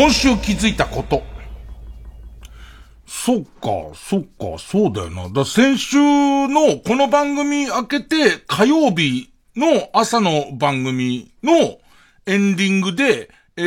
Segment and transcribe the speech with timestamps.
[0.00, 1.29] 今週気づいたこと。
[3.22, 5.28] そっか、そっか、そうだよな。
[5.28, 11.52] だ先週のこの番組開けて火曜日の朝の番組の
[12.24, 13.28] エンディングで、
[13.58, 13.62] え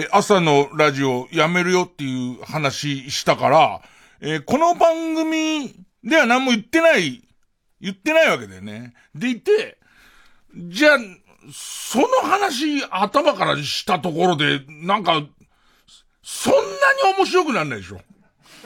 [0.00, 3.80] ー、朝のラジオやめるよっていう話したから、
[4.20, 7.22] えー、この番組では何も言ってない、
[7.80, 8.92] 言ってないわけだよね。
[9.14, 9.78] でいて、
[10.52, 10.98] じゃあ、
[11.52, 15.22] その話頭からしたところで、なんか、
[16.24, 16.60] そんな
[17.12, 18.00] に面白くならないでしょ。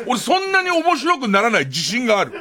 [0.07, 2.33] 俺そんなに面白くならない自信がある。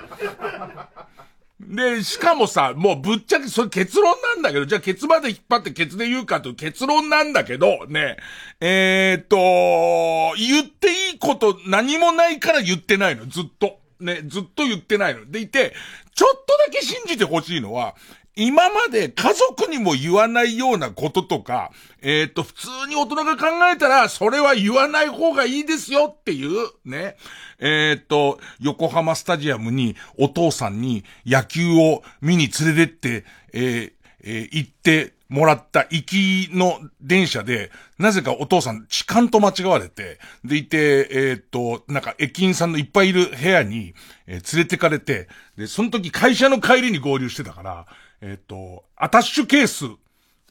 [1.60, 8.18] で、しかもさ、もうぶっちゃけそれ結論なんだけど、じゃあケツまで引っ張ってケツで言うかという結論なんだけど、ね、
[8.60, 13.80] えー、っと、言っていいこと何もないから言ってないの、ずっと。
[14.00, 15.30] ね、ずっと言ってないの。
[15.30, 15.74] でいて、
[16.16, 17.96] ちょっとだけ信じてほしいのは、
[18.40, 27.18] 今まで家族にも言わないようなこととか、えっ、ー、と、普通に大人が考えたら、それは言わない方がいいですよっていう、ね。
[27.60, 43.96] えっ、ー、と、横浜スタジアムにお父さんに野球を見に連れてって、えー、えー、行ってもらった行きの電車で、なぜかお父さん痴漢と間違われて、でいて、えっ、と、なんか駅員さんのいっぱいいる部屋に、
[44.28, 47.86] えー、連れてかれて、で、その時会社の帰りに合流してたから、
[48.22, 49.86] えっ、ー、と、アタッシュケース、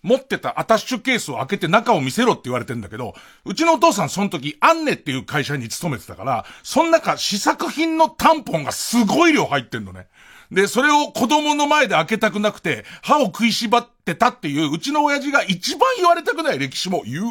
[0.03, 10.07] 持ってたアタッシュケースを開けて中を見せろって言われてんだけど、うちのお父さんその時、アンネっていう会社に勤めてたから、その中試作品のタンポンがすごい量入ってんのね。
[10.51, 17.25] で、それを子供の前で開けたくなくて、歯を食いしばってたっていう、うちの親父が一番言われたくない歴史も言う。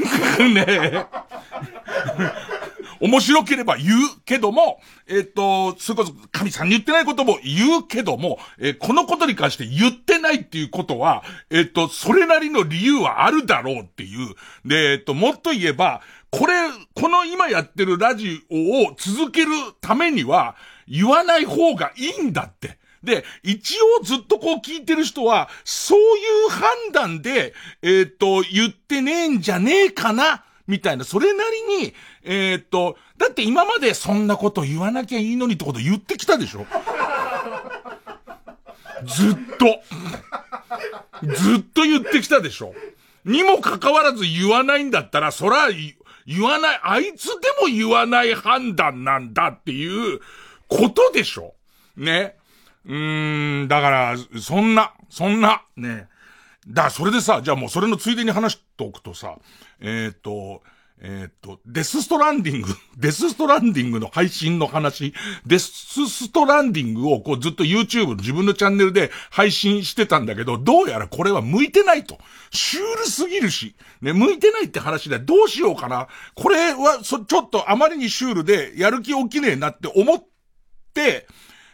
[0.54, 1.06] ねえ。
[3.00, 14.34] 面白ければ言うけども、えっ、と、それこそ神さんに言ってないことも言うけども、え、このことに関して言ってないっていうことは、えっ、と、それなりの理由はあるだろうっていう。
[14.64, 16.54] で、えっ、と、もっと言えば、これ、
[16.94, 20.56] この今やってるラジオを続けるためには、
[20.88, 22.78] 言わない方がいいんだって。
[23.02, 26.02] で、一応ずっとこう聞いてる人は、そうい
[26.46, 31.94] う判断で、えっ、と、言ってねえんじゃねえかなみたいな、それなりに、
[32.24, 36.66] えー、っと、だって今までそんなこと言わなきゃいいのにってこと言ってきたでしょ
[39.04, 39.80] ずっと。
[41.34, 42.74] ずっと言ってきたでしょ
[43.24, 45.68] にもかかわらず言わないんだったら、そら、
[46.26, 50.20] 言わない、あいつでも言わない判断なんだっていう
[50.68, 51.54] ことでしょ
[51.96, 52.36] ね。
[52.84, 56.08] うーん、だから、そんな、そんな、ね。
[56.68, 59.36] だ、それでさ、じゃあもうそれのついでに話しておくとさ、
[59.80, 60.62] えっ、ー、と、
[60.98, 65.12] えっ、と、デスストランディング、 デスストランディングの配信の話、
[65.44, 72.18] デスストランディングをこうずっと YouTube 自分のチャンネルで配信してたんだけど、どうやらこれは向いてないと。
[72.50, 76.08] シュールすぎるし、ね、向いてないって話でどうしようかな。
[76.34, 80.24] これは、そ、ちょっとあまりにシュールでやる気起きねえなって思っ
[80.94, 81.26] て、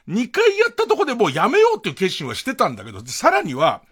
[0.08, 3.82] 2回やったとこでもうやめようっていう決心はしてたんだけど、さらには、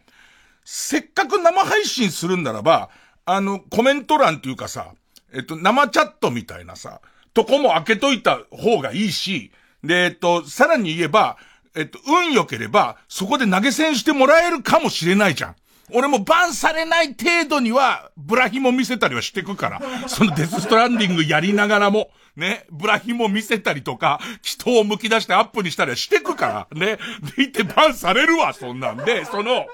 [0.64, 2.90] せっかく生配信するんならば、
[3.24, 4.94] あの、コメント欄っていうかさ、
[5.32, 7.00] えっと、生チャットみたいなさ、
[7.34, 9.52] とこも開けといた方がいいし、
[9.84, 11.36] で、えっと、さらに言えば、
[11.74, 15.56] えっと、運良ければ、そこで投げ銭してもらえるかもしれないじゃん。
[15.92, 19.80] 俺もバンされない程度には、ブラヒも見せたりはしてくから。
[20.08, 26.98] そのデスストランディングやりながらも、ね、ブラヒも見せたりとか、人を剥き出してアップにしたりはしてくから、ね。
[27.36, 29.66] でいてバンされるわ、そんなんで、その、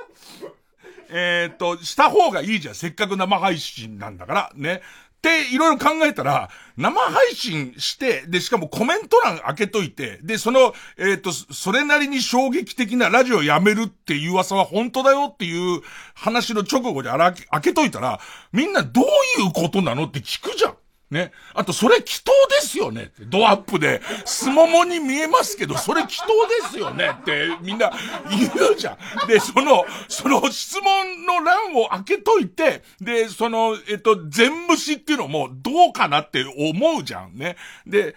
[1.11, 2.75] えっ、と、した方がいいじゃん。
[2.75, 4.83] せっかく生配信なんだから、ね。
[5.17, 15.81] っていろいろ考えたら、生配信して、で、しかもコメント欄開けといて、で、その、えっ、と、それなりに衝撃的なラジオやめるっていう噂は本当だよっていう
[16.14, 18.20] 話の直後で開けといたら、
[18.53, 19.05] みんなどう
[19.43, 20.76] いうことなのって聞くじゃん。
[21.11, 21.32] ね。
[21.55, 23.12] あと、それ祈祷ですよね。
[23.29, 26.26] ドアップで、すももに見えますけど、それ祈祷
[26.62, 27.93] ですよねってみんな
[28.31, 29.29] 言うじゃん。
[29.29, 37.56] で、その、その質問の欄を開けといて、で、その、えっと、全無視っていうのもどうかなって思うじゃんね。
[37.87, 38.17] で、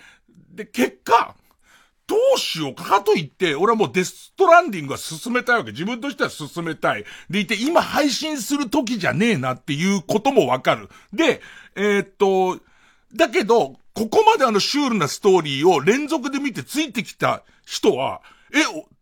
[0.51, 1.35] で、結果、
[2.07, 5.71] どうしようかと言って、俺はもうデストランディングは進めたいわけ。
[5.71, 7.05] 自分としては進めたい。
[7.29, 10.89] でいて、今配信する時じゃねえなっていうこともわかる。
[11.13, 11.39] で、
[11.75, 12.59] えー、っと、
[13.13, 18.21] だけど、ここまであのシュールなストーリーを連続で見てついてきた人は、
[18.53, 18.59] え、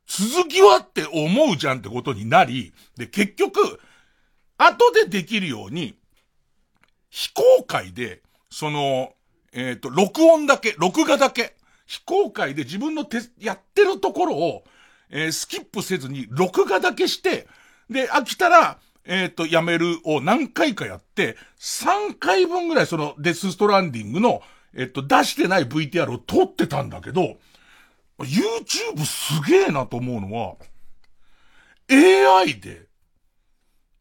[0.08, 3.80] 続きはって思うじゃんってことになり、で、結局、
[4.58, 5.96] 後でできるように、
[7.10, 9.14] 非公開で、その、
[9.54, 11.56] えっ、ー、と、録音だけ、録画だけ、
[11.86, 14.64] 非公開で自分の手、やってるところを、
[15.10, 17.48] えー、スキップせずに、録画だけして、
[17.90, 24.42] で、飽きたら、えっ、ー、と、やめるを何回かやって、3回分ぐらいそのデスストランディングの、
[24.76, 27.38] えっ、と、出してない VTR を撮ってたんだけど、
[28.20, 30.56] YouTube すげえなと思うのは、
[31.90, 32.88] AI で、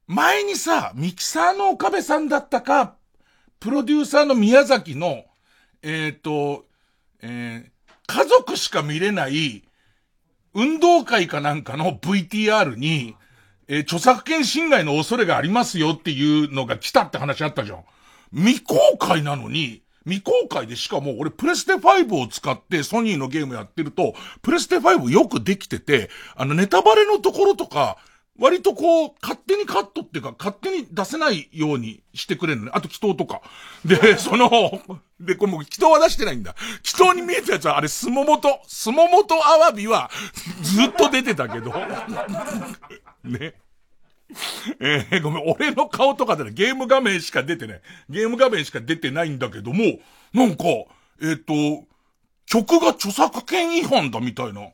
[0.08, 2.97] 前にさ、ミキサーの岡部さんだったか、
[3.61, 5.25] プロデューサーの宮崎の、
[5.82, 6.67] えっ、ー、と、
[7.23, 9.62] えー、家族しか見れない、
[10.52, 13.14] 運動会かなんかの VTR に、
[13.69, 17.85] えー、著作権侵害の恐れがありますよっていうのが来たって話あったじゃん。
[18.33, 27.99] 未公開なのに、未公開でしかも俺プレステ5を使ってソニーのゲームやってると、プレステ5よくできてて、あのネタバレのところとか、
[28.39, 32.73] 割とこう、勝手にカットっていうか、勝手に出せないようにしてくれるのね。
[32.75, 33.41] あと、祈祷とか。
[33.85, 34.51] で、 その、
[35.19, 36.55] で、これもう、祈祷は出してないんだ。
[36.85, 40.11] 祈祷に見えたやつは、あれ、スモモト、スモモトアワビは、
[40.62, 41.73] ずっと出てたけど。
[43.26, 43.55] ね。
[44.81, 47.81] えー、ごめん、俺の顔とかでね、ゲーム画面しか出てない。
[48.11, 49.84] ゲーム画面しか出てないんだけども、
[50.32, 50.64] なんか、
[51.23, 51.87] えっ、ー、と、
[52.46, 54.69] 曲が著作権違反だみたいな。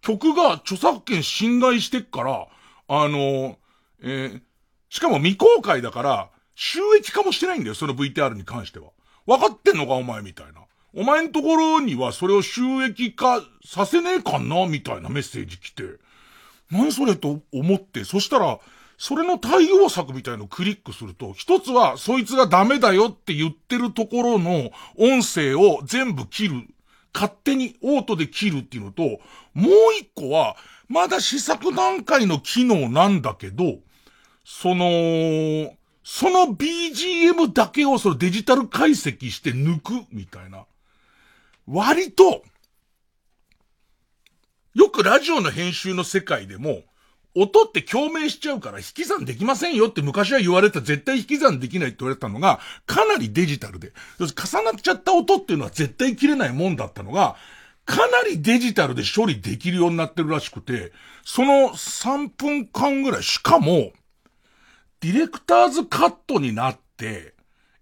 [0.00, 2.46] 曲が著作権侵害してっから、
[2.88, 3.58] あの、
[4.02, 4.40] えー、
[4.88, 8.90] しかも未公開だから、収益化もしてないんだよ、その VTR に関しては。
[9.26, 10.62] 分かってんのか、お前みたいな。
[10.94, 15.82] お前んところにはそれを収益化させねえかなみたいなメッセージ来て。
[16.70, 18.58] 何それと思って、そしたら、
[18.98, 26.66] それの対応策みたいのをクリックすると、一つはそいつがダメだよって言ってるところの音声を全部切る。
[27.14, 29.02] 勝手にオートで切るっていうのと、
[29.54, 30.56] もう一個は、
[30.88, 33.78] まだ試作段階の機能なんだけど、
[34.44, 40.64] その、その BGM だけをそのデジタル解析して抜くみたいな。
[41.66, 42.42] 割と、
[44.74, 46.82] よくラジオの編集の世界でも、
[47.34, 53.92] 音って共鳴しちゃうから引き算できませんよって昔は言われた絶対引き算できないって言われたのが、かなりデジタルで。
[54.18, 57.36] 重なっちゃった音っていうのは絶対切れないもんだったのが、
[57.84, 60.92] かなりデジタルで処理できるようになってるらしくて、
[61.24, 63.92] その3分間ぐらい、しかも、
[65.00, 67.34] ディレクターズカットになって、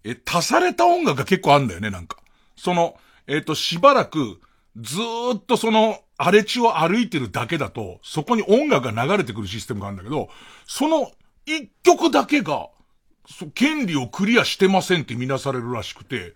[0.03, 2.17] え、足された音楽が結構あるんだよね、なんか。
[2.55, 2.97] その、
[3.27, 4.39] えっ、ー、と、しばらく、
[4.77, 4.97] ず
[5.35, 10.29] っとその、荒れ地を歩いてるだけだと、そこに音楽が流れてくるシステムがあるんだけど、
[10.65, 11.11] その
[11.45, 12.69] 一曲だけが、
[13.53, 16.33] 権利をクリアしてませんって見なされるらしくて、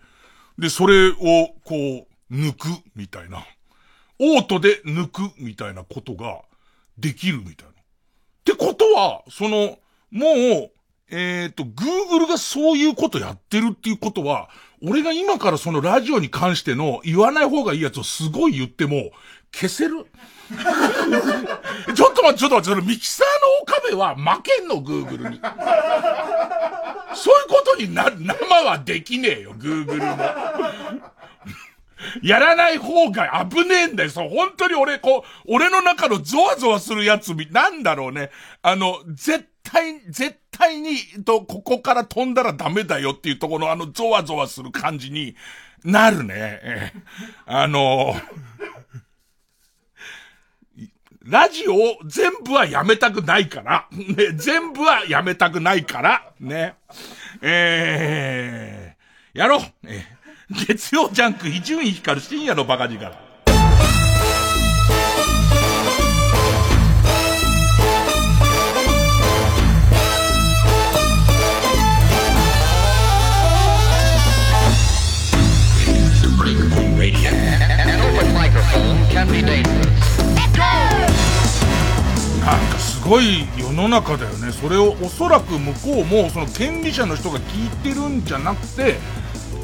[0.57, 1.15] で、それを、
[1.63, 3.45] こう、抜く、みたいな。
[4.19, 6.41] オートで抜く、みたいなことが、
[6.97, 7.71] できるみたいな。
[7.71, 7.73] っ
[8.43, 9.79] てことは、その、
[10.11, 10.71] もう、
[11.09, 14.49] えっ、ー、と、Google がそういうことやってるっていうことは、
[14.83, 19.11] 俺が今からそのラジオに関しての言わない方がいいやつをすごい言っても、
[19.53, 20.05] 消せる
[21.95, 25.39] ちょっと待って、ちょっと待って、ミキサーの岡部は負けんの、グーグルに。
[27.13, 30.17] そういうことにな、生はできねえよ、グーグルも。
[32.21, 34.09] やらない方が危ねえんだよ。
[34.09, 38.31] そう、本当に俺、こう、俺の中のゾワゾワするやつ、なんだろうね。
[38.62, 45.36] あの、絶対、絶対に、と、ここから飛んだらダメだよっていうところのあのゾワゾワする感じに
[45.84, 46.93] なるね。
[47.46, 48.13] あの、
[51.24, 53.88] ラジオを全部はやめたくないから。
[53.91, 56.34] ね、全部はやめたくないから。
[56.39, 56.75] ね。
[57.41, 59.62] えー、やろう。
[59.84, 60.20] えー、
[60.53, 63.15] 月曜ジャンク伊集院光る深夜のバカ力。
[82.41, 88.98] なんかすごい世の中だよねそれをおそらく向こうもその権利者の人が聞いてるんじゃなくて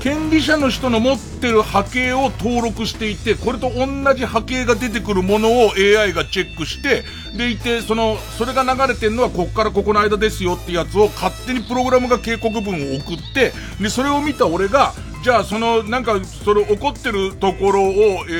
[0.07, 7.03] 権利者の人の持ってる波形を登録していて、これと同じ波形が出てくるものを AI がチェックして、
[7.37, 14.93] でいて、その、それが流れてるのはこっからここの間ですよってやつを勝手にプログラムが警告文を送って、で、それを見た俺が、
[15.25, 17.97] じゃあその、なんか、それ怒ってるところを、えっ、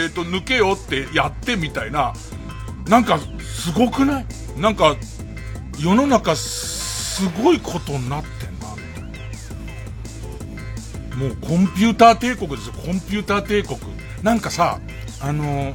[0.08, 2.14] ー、と、抜けよってやってみたいな、
[2.88, 4.26] なんか、すごくない？
[4.58, 4.96] なんか、
[5.78, 8.37] 世の中、すごいことになって、
[11.18, 13.80] もうコンピューター帝国ですよ、コンピューター帝国。
[14.22, 14.80] なんかさ、
[15.20, 15.74] あの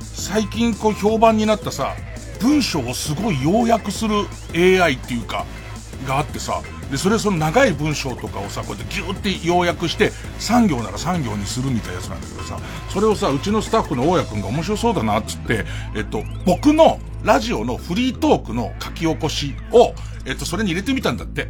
[0.00, 1.94] 最近こう評判になったさ、
[2.40, 5.46] 文章をすごい要約する AI っていうか、
[6.06, 12.58] があってさ、で、それその長い文章とかをさ、こうやってギューって要約して、3行なら3行にするみたいなやつなんだけどさ、
[12.88, 19.94] それをさ、うちのスタッフの大家くんが面白そうだなっつって、えっと、僕のラジオのフリートークの書き起こしを、
[20.26, 21.48] えっと、それに入れてみたんだって。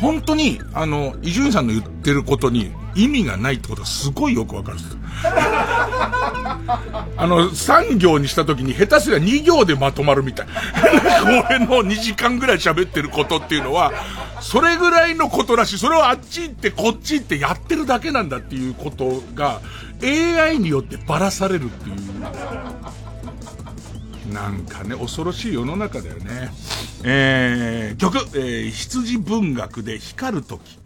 [0.00, 4.96] 本当に、あの、伊集院さんの言ってることに意味がないってことがすごいよくわかるんです。
[7.16, 10.46] あの、3行にした時に下手すりゃ2行でまとまるみたい。
[11.48, 13.92] 俺の2時間ぐらい喋ってることっていうのは、
[14.40, 15.78] それぐらいのことらしい。
[15.78, 19.60] それをあっち行ってこっち行ってやってるだけなんだっていうことが、
[20.02, 21.96] AI によってばらされるっていう。
[24.32, 26.50] なんかね、恐ろしい世の中だよね。
[27.04, 30.78] えー、曲、えー、羊文学で光る時。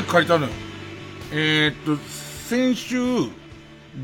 [0.00, 0.52] バイク借りたのよ。
[1.32, 1.96] えー、っと、
[2.48, 2.98] 先週、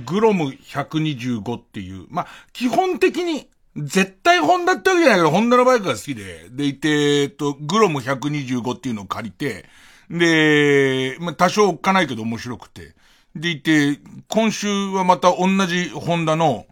[0.04, 9.66] グロム125っていう、まあ、基本的に、絶対ホンダってわけじゃないけど、ホンダのバイクが好きで、でいて、えっと、グロム125っていうのを借りて、
[10.10, 12.94] で、まあ、多少おっかないけど面白くて。
[13.34, 13.98] でいて、
[14.28, 16.66] 今週はまた同じホンダの、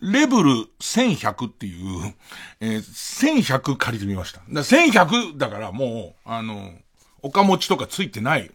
[0.00, 2.14] レブル1100っていう、
[2.60, 4.40] えー、1100借りてみました。
[4.50, 6.74] だ1100だからもう、あの、
[7.26, 8.50] おかもちとかついてない、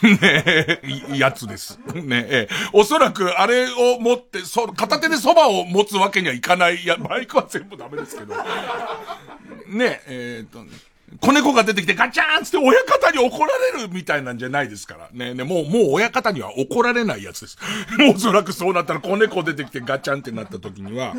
[0.00, 0.80] ね
[1.12, 1.80] やつです。
[1.92, 6.76] ねえ、おそらくあれを持って、そ、片手でそばを持つわけにはいかない。
[6.76, 8.36] いや、マイクは全部ダメですけど。
[9.66, 10.64] ねえ、えー、っと、
[11.20, 15.10] 子猫が出てきてガチャーンつって親方に怒られるみたいなんじゃないですから。
[15.12, 17.58] ねね、もう、もう親方には怒られないやつです。
[17.98, 21.14] もうおそらくそうなったら子猫出てきてガチャンってなった時には。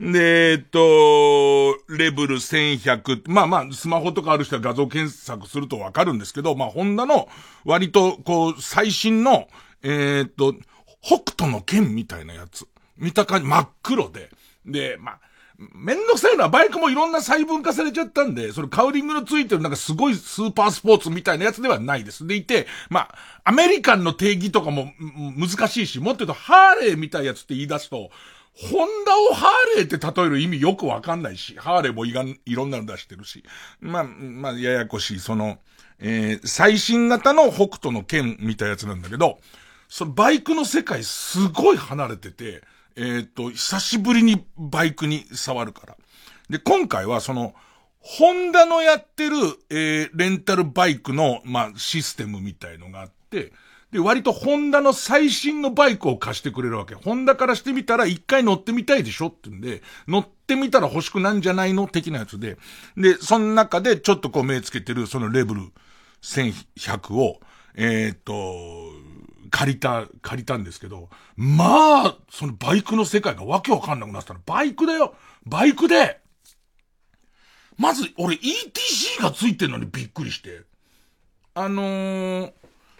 [0.00, 7.28] で、えっと、レベル1100、まあまあ、スマホとかある人は画像検索するとわかるんですけど、まあ、ホンダの
[7.64, 9.48] 割と、こう、最新の、
[9.82, 10.54] えー、っと、
[11.00, 12.66] 北斗の剣みたいなやつ。
[12.96, 14.30] 見た感じ、真っ黒で。
[14.66, 15.20] で、まあ、
[15.58, 22.26] めんどくさいのはバイクもいろんな細分化されちゃったんで、そのカウリングのついてるなんかすごいスーパースポーツみたいなやつではないです。
[22.28, 24.92] でいて、まあ、アメリカンの定義とかも
[25.36, 28.10] 難しいし、もっと言うとハーレーみたいなやつって言い出すと、
[28.54, 33.42] ホンダをハーレーって例える意味よくわかんないし、ハーレーもいがん、いろんなの出してるし。
[33.80, 35.58] まあ、まあ、ややこしい、その、
[35.98, 39.40] えー、最新型の北斗の剣みたいなやつなんだけど、
[39.88, 42.62] そのバイクの世界すごい離れてて、
[42.98, 45.96] えっ、ー、と、久しぶりにバイクに触るから。
[46.50, 47.54] で、今回はその、
[48.00, 49.36] ホンダのやってる、
[49.70, 53.52] えー、レンタルバイクの、まあ、システムみたいのがあって、
[53.92, 56.94] で、割とホンダの最新のバイクを貸してくれるわけ。
[56.94, 62.58] ホンダからしてみたら一回乗ってみたいでしょってんで、乗ってみたら欲しくなんじゃないの的なやつで。
[62.96, 65.60] で、その中でちょっとこう目つけてるそのレベル
[66.22, 67.40] 1100を、
[67.74, 68.87] えー、と、
[69.50, 74.40] 借りた、借りたんですけど、まあ、そのバイクの世界がわけわかんなくなったの。
[74.46, 75.14] バイクだよ
[75.46, 76.20] バイクで
[77.76, 80.62] まず、俺 ETC がついてんのにびっくりして。
[81.54, 82.52] あのー、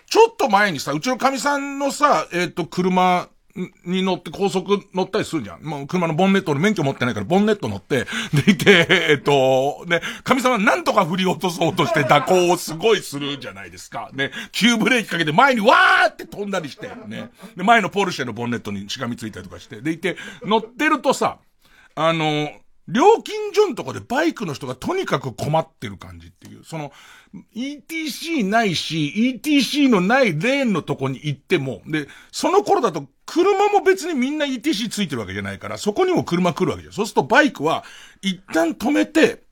[0.07, 3.29] ちょっと前にさ、うちの神さんのさ、えっ、ー、と、車
[3.85, 5.63] に乗って高速乗ったりするじゃん。
[5.63, 8.07] もう車のボンネット、俺免許持ってないからボンネット乗って、
[8.45, 14.11] でいて、えっと、ね、神様なんとか振り落とそうとして蛇行をすごいするじゃないですか。
[14.13, 17.31] ね、急ブレーキかけて前にわーって飛んだりして、ね。
[17.57, 21.39] で、前のポルシェのボンネットにしがみついたりとかして、でいて、乗ってるとさ、
[21.95, 22.51] あの、
[22.89, 26.65] 料金所のとこでバイクの人がとにかく困ってる感じっていう。
[26.65, 26.91] その、
[27.55, 36.95] ETC ないし、ETC のないレーンのとこに行っても、で、その頃だと車も別にみんな ETC ついてるわけじゃないから、そこにも車来るわけじゃん。
[36.95, 37.85] そうするとバイクは、
[38.23, 39.45] 一旦止めて、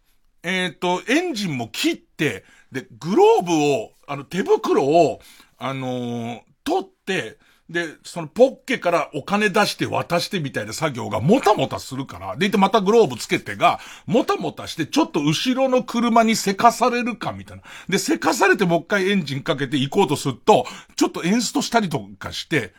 [0.43, 5.21] えっ、ー、と、エンジンも切って、で、グローブを、あの、手袋を、
[5.59, 7.39] あのー、取って、
[7.69, 17.65] で、そのポッケからお金出して渡してみたいな作業がもたもたするから、でいてまたグローブつけてが、もたもたしてちょっと後ろの車にせかされるかみたいな。
[17.89, 22.73] で、せかされてもう一回エンジンかけて行こうとすると、ちょっとエンストしたりとかして、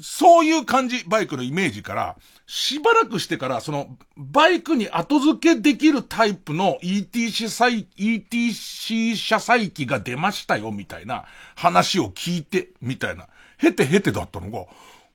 [0.00, 2.16] そういう感じ、バイクのイメージから、
[2.46, 13.28] しばらくしてから、その、バイクに後付けできるタイプの ETC 載、ETC 車載機が出ましたよ、みたいな話を聞いて、みたいな。
[13.62, 14.66] へてへてだったのが、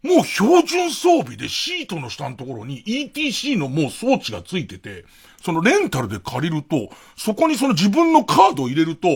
[0.03, 5.05] もう標準装備でシートの下のところに ETC のもう装置がついてて、
[5.41, 9.07] そのレンタルで借りると、そこにその自分のカードを入れると、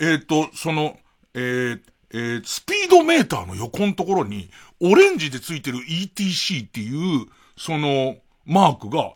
[0.00, 0.96] えっ、ー、と、その、
[1.34, 1.80] えー、
[2.14, 9.12] えー、スピードメーターの横のところに、オレンジでついてる ETC っていう、その、マークが、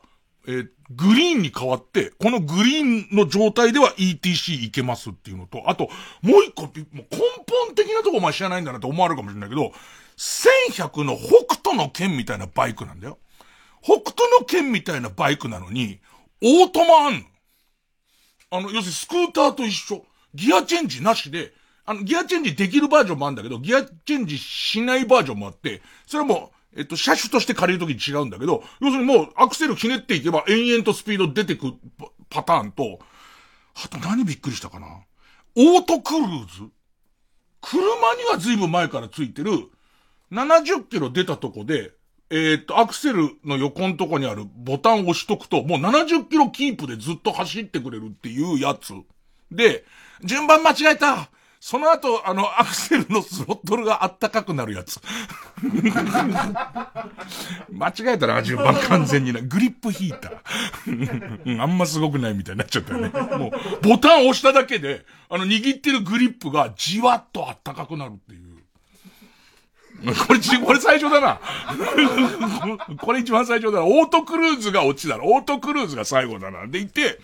[0.46, 5.88] えー、グリーンに変わって、このグリーンの状態では ETC いけますっていうのと、あと、
[6.22, 7.04] もう一個、もう根
[7.66, 9.72] 本的なとこお前知らないんだなって思われるかもしれないけど、
[10.16, 13.18] 1100の北斗の剣みたいなバイクなんだよ。
[13.82, 16.00] 北斗の剣みたいなバイクなのに、
[16.42, 17.20] オートマあんの。
[18.50, 20.04] あの、要するにスクーターと一緒。
[20.34, 21.52] ギアチェンジなしで、
[21.84, 31.74] あの、ギアチェンジできるバージョンもあるんだけど、ギアチェンジしないバージョンもあって、それはもう、えっと、車種として借りるときに違うんだけど、要するにもうアクセルひねっていけば延々とスピード出てく
[32.30, 32.98] パターンと、
[33.82, 34.86] あと何びっくりしたかな。
[35.56, 36.70] オートクルーズ。
[37.62, 39.50] 車には随分前からついてる、
[40.30, 41.92] 70キロ出たとこで、
[42.28, 48.92] えー、っと、アクセルの横のとこにあるボタンを押しとくと、もう70キロキープでずっと走ってくれるっていうやつ。
[49.50, 49.84] で、
[50.24, 51.30] 順番間違えた。
[51.68, 55.00] その後、あの、アクセルのスロットルがあったかくなるやつ。
[57.72, 59.40] 間違えたら順番完全にな。
[59.40, 61.60] グリップヒーター。
[61.60, 63.08] あんますごくないみたいになっちゃったよね。
[63.36, 63.50] もう、
[63.82, 68.46] ボタン押しただけで、あの、握ってるグリップがじわっとあったかくなるっていう。
[70.14, 71.40] これ、これ最初だな。
[73.02, 73.86] これ一番最初だな。
[73.86, 75.32] オートクルーズが落ちだろ。
[75.34, 76.68] オートクルーズが最後だな。
[76.68, 77.18] でいて、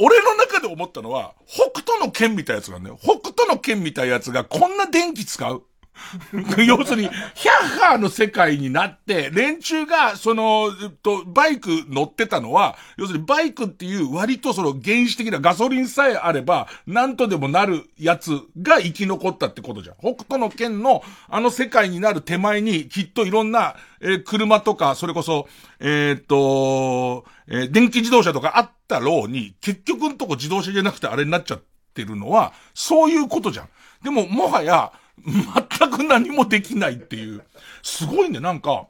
[0.00, 2.98] 俺の中で思ったのは、北斗の剣みたいなやつなんだよ。
[3.00, 5.62] 北斗の剣みたいなやつがこんな電気使う？
[6.66, 10.70] 要するに、ヒャッハーの世界になって、連中が、その、
[11.02, 19.96] と、バイク乗ってたのは、要するにバイクっていう割とその原始的なガソリンさえあれば、なんとでもなるやつが生き残ったってことじゃん。
[19.98, 33.68] 北斗の剣のあの世界になる手前に、きっといろんな、えー、車とか、それこそ、えー、っと、えー、電気自動車とかあったろうに、結局んとこ自動車じゃなくてあれになっちゃってるのは、そういうことじゃん。
[34.04, 37.42] でも、もはや、全く何もできないっていう。
[37.82, 38.86] すごいね、なんか、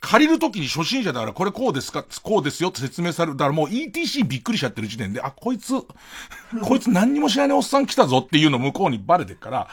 [0.00, 3.36] 借りるときに初心者だからこれこうですかこうですよって説明される。
[3.36, 5.72] だからもう ETC びっくりしちゃってる時点で、あ、こいつ、
[6.62, 9.68] こいつ何にも知らないおっさん来たぞっていうの向こうにバレてるから、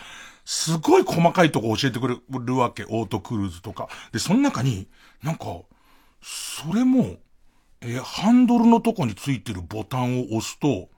[0.45, 3.89] すごい細かいとこ教えてくれるわけ、オートクルーズとか。
[4.11, 4.87] で、その中に、
[5.21, 5.45] なんか、
[6.27, 7.17] それも、
[7.81, 10.89] えー、ハンドルのとこについてるボタンを押すと、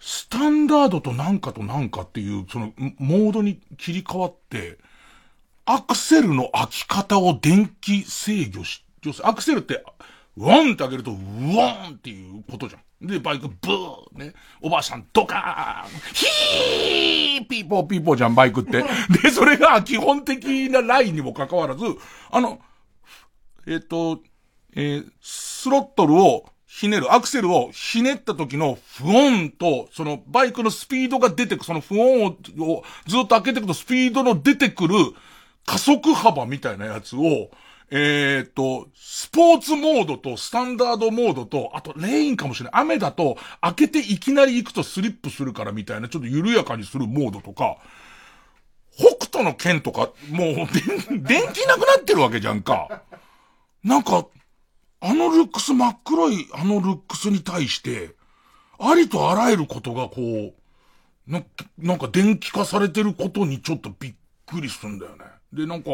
[0.00, 4.78] スタンダードとなんかとなんかっていう、その、モードに切り替わって、
[5.64, 9.84] アクセルの開き方を電気制御し、要するにアクセルって、
[10.36, 13.06] ワンって開けると、ウォンっていうことじゃん。
[13.06, 14.34] で、バイクブーね。
[14.60, 18.82] おばあさんドカーンヒーピーポーピーポーじゃん、バイクって。
[19.22, 21.84] で、それが基本的なラインにもかかわらず、
[22.32, 22.60] あの、
[23.68, 24.20] えっ、ー、と、
[24.74, 34.94] えー、スロットルをひねる、アクセルをひねった時の不音と、そのバイクのスピードが出てく、その不音をずっと開けていくとスピードの出てくる
[35.66, 37.50] 加速幅みたいなやつを、
[37.90, 42.80] えー、っと、スポーツモードとスタンダードモードと、あとレインかもしれない。
[42.80, 47.76] 雨だと開けていきなり行くとスリップするからみたいな、ちょっと緩やかにするモードとか、
[48.96, 50.54] 北斗の剣とか、もう、
[51.20, 53.02] 電気なくなってるわけじゃんか。
[53.84, 54.26] なんか、
[55.04, 58.14] あのルックス真っ黒いあのルックスに対して、
[58.78, 61.42] ありとあらゆることがこう、な、
[61.76, 64.14] なんか電気化されてることにちょっとびっ
[64.46, 65.24] くりするんだよね。
[65.52, 65.90] で、なんか、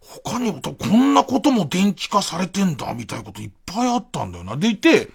[0.00, 4.56] 他にもこんなことも電気化されてんだ、みたいなこといっぱいあったんだよな。
[4.56, 5.08] でいて、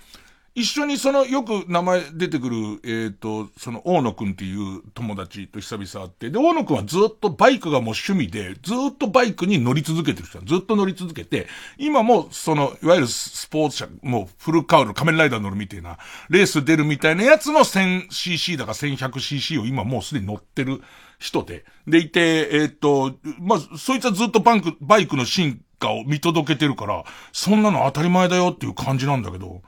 [0.55, 11.47] 一緒にその、よく名前出てくる、えっ、ー、と、その、大野くんっていう友達と久々会って、で、大野くんはずっとバイクがもう趣味で、ずっとバイクに乗り続けてる人ずっと乗り続けて、
[11.79, 15.97] 今も、その、いわゆるスポーツ車、もうフルカウル、仮面ライダー乗るみたいな、
[16.29, 20.83] レース出るみたいなやつの 1000cc だか 1100cc を今もうすでに乗ってる
[21.17, 29.63] 人で、でいて、えっ、ー、と、まあ、そいつはずっとバンク、バイクの進化を見届けてるから、そんなの当たり前だよっていう感じなんだけど、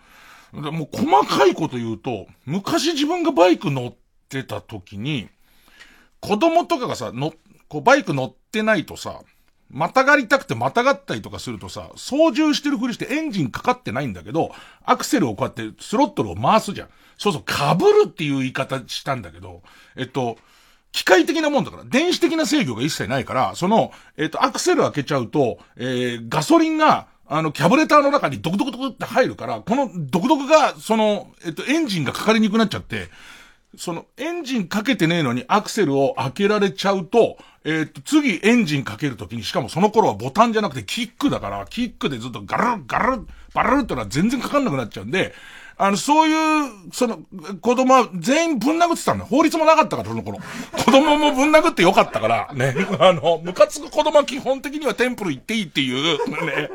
[0.55, 3.93] もう細かいこと言うと、昔自分がバイク乗っ
[4.29, 5.29] てた時に、
[6.19, 7.33] 子供とかがさ、の、
[7.67, 9.21] こうバイク乗ってないとさ、
[9.69, 14.51] またがりたくてまたがったりとかするとさ、操縦してるふりしてエンジンかかってないんだけど、
[14.83, 16.89] アクセルをこうやってスロットルを回すじゃん。
[17.17, 19.61] そうそう、被るっていう言い方したんだけど、
[19.95, 20.37] えっと、
[20.91, 33.07] 機械的なもんだから、電子的な制御が一切ないから、その、えっと、アクセル開けちゃうと、えー、ガソリンが、あの、キャブレターの中にドクドクドクって入るから、このドクドクが、その、えっと、エンジンがかかりにくくなっちゃって、
[33.77, 45.33] その、エンジンかけてねえのにアクセルを開けられちゃうと、えっと、次エンジンかけるときに、しかもその頃はボタンじゃなくてキックだから、キックでずっとガルッガルッ、バルルってのは全然かかんなくなっちゃうんで、
[45.77, 47.19] あの、そういう、その、
[47.61, 49.25] 子供は全員ぶん殴ってたんだ。
[49.25, 50.39] 法律もなかったから、その頃。
[50.71, 52.75] 子供もぶん殴ってよかったから、ね。
[52.99, 56.69] あの、ムカつく子供は基本的にはテンプル行っていいっていう、ね。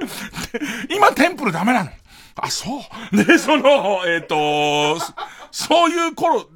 [0.95, 1.91] 今テンプルダメなの。
[2.37, 2.81] あ、そ
[3.13, 3.17] う。
[3.17, 4.99] で、その、えっ、ー、と、
[5.51, 6.47] そういう頃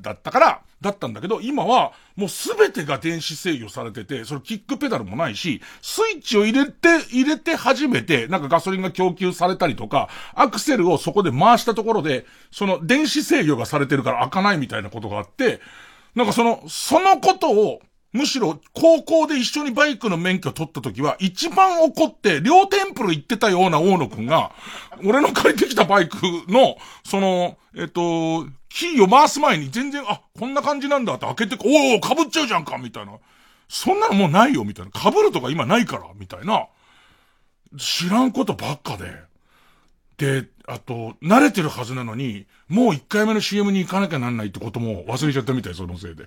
[0.00, 15.60] だったから、だったんだけど、今はもうすべてが電子制御されてて、それキックペダルもないし、スイッチを入れて、入れて初めて、なんかガソリンが供給されたりとか、アクセルをそこで回したところで、その電子制御がされてるから開かないみたいなことがあって、
[16.14, 17.80] なんかその、そのことを、
[18.12, 24.50] むしろ、高校で一緒にバイクの免許取った時は、一番怒って、両テンプル行ってたような大野くんが、
[25.04, 26.16] 俺の借りてきたバイク
[26.48, 33.12] の、その、えっと、キーを回す前に全然、あ、こんな感じなんだって開けて、おお、被っちゃうじゃんかみたいな。
[33.68, 34.90] そんなのもうないよみたいな。
[34.98, 36.66] 被るとか今ないからみたいな。
[37.78, 39.12] 知らんことばっかで。
[40.16, 46.26] で、あと、慣れてるはずなのに、もう一回目の CM に行かなきゃなんないってことも忘れちゃったみたい、そのせいで。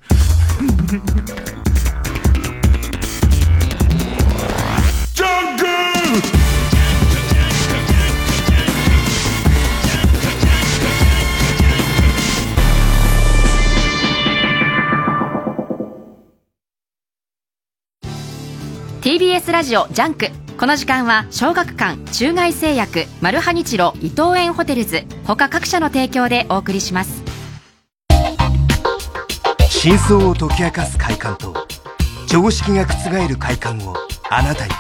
[19.04, 20.30] TBS ラジオジャンク。
[20.58, 25.04] この時間は小学館中外製薬マルハニチロ伊藤園ホテルズ。
[25.26, 27.22] 他各社の提供でお送りします。
[29.70, 31.54] 真相を解き明かす快感と
[32.30, 33.94] 常識が覆る快感を
[34.30, 34.72] あなたに。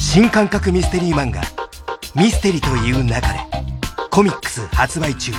[0.00, 1.42] 新感覚ミステリー漫画
[2.16, 3.20] 「ミステリと言う勿れ」
[4.10, 5.32] コミックス発売中。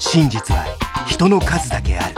[0.00, 0.64] 真実は
[1.06, 2.16] 人の数だけある。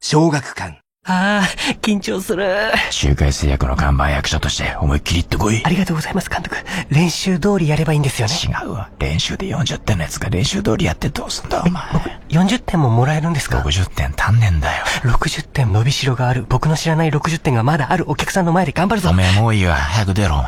[0.00, 0.83] 小学館。
[1.06, 2.72] ああ、緊張する。
[2.90, 5.60] 集会製薬の看板役者として思いっきり言ってこい。
[5.62, 6.56] ありがとうございます、監督。
[6.88, 8.34] 練習通りやればいいんですよね。
[8.34, 8.88] 違うわ。
[8.98, 11.82] 練習で40点のやつが練習通りやってどうすんだ、お前。
[12.30, 14.84] 40点ももらえるんですか ?60 点足んねんだよ。
[15.02, 16.46] 60点伸びしろがある。
[16.48, 19.10] 僕の知らない60点がまだあるお客さんの前で頑張るぞ。
[19.10, 19.74] おめえもういいわ。
[19.74, 20.42] 早く出ろ。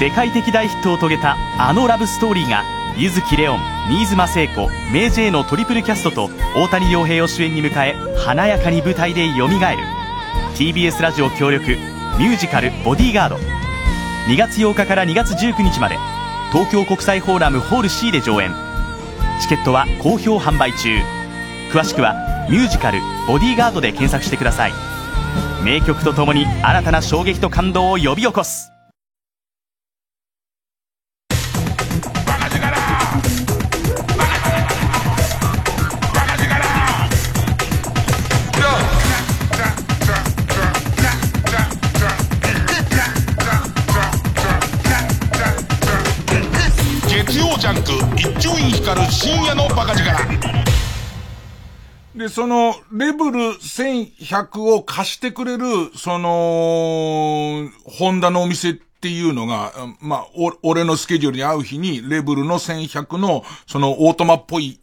[0.00, 2.64] 世界的大ヒットを遂げたあのラブストーリーが
[2.96, 9.82] 柚木レオン新妻聖子明 J のトリプルキャストと大谷亮平を主演に迎え華やかに舞台でよみがえる
[10.56, 11.70] TBS ラジオ協力
[12.18, 13.36] ミュージカル「ボディーガード」
[14.30, 15.98] 2月8日から2月19日まで
[16.52, 18.52] 東京国際フォーラムホール C で上演。
[19.40, 20.96] チケットは好評販売中。
[21.72, 22.14] 詳しくは
[22.48, 24.72] ミュージカル「ボディーガード」で検索してください。
[25.64, 28.73] 名曲とともに新たな衝撃と感動を呼び起こす。
[47.64, 50.04] ジャンク一丁院光る深夜のバカ力。
[52.14, 55.64] で、その、レベル1100を貸してくれる、
[55.96, 60.26] その、ホンダのお店っていうのが、まあ、
[60.62, 64.78] 俺のスケジュールに合う日に、レベルの1100の、その、オートマっぽい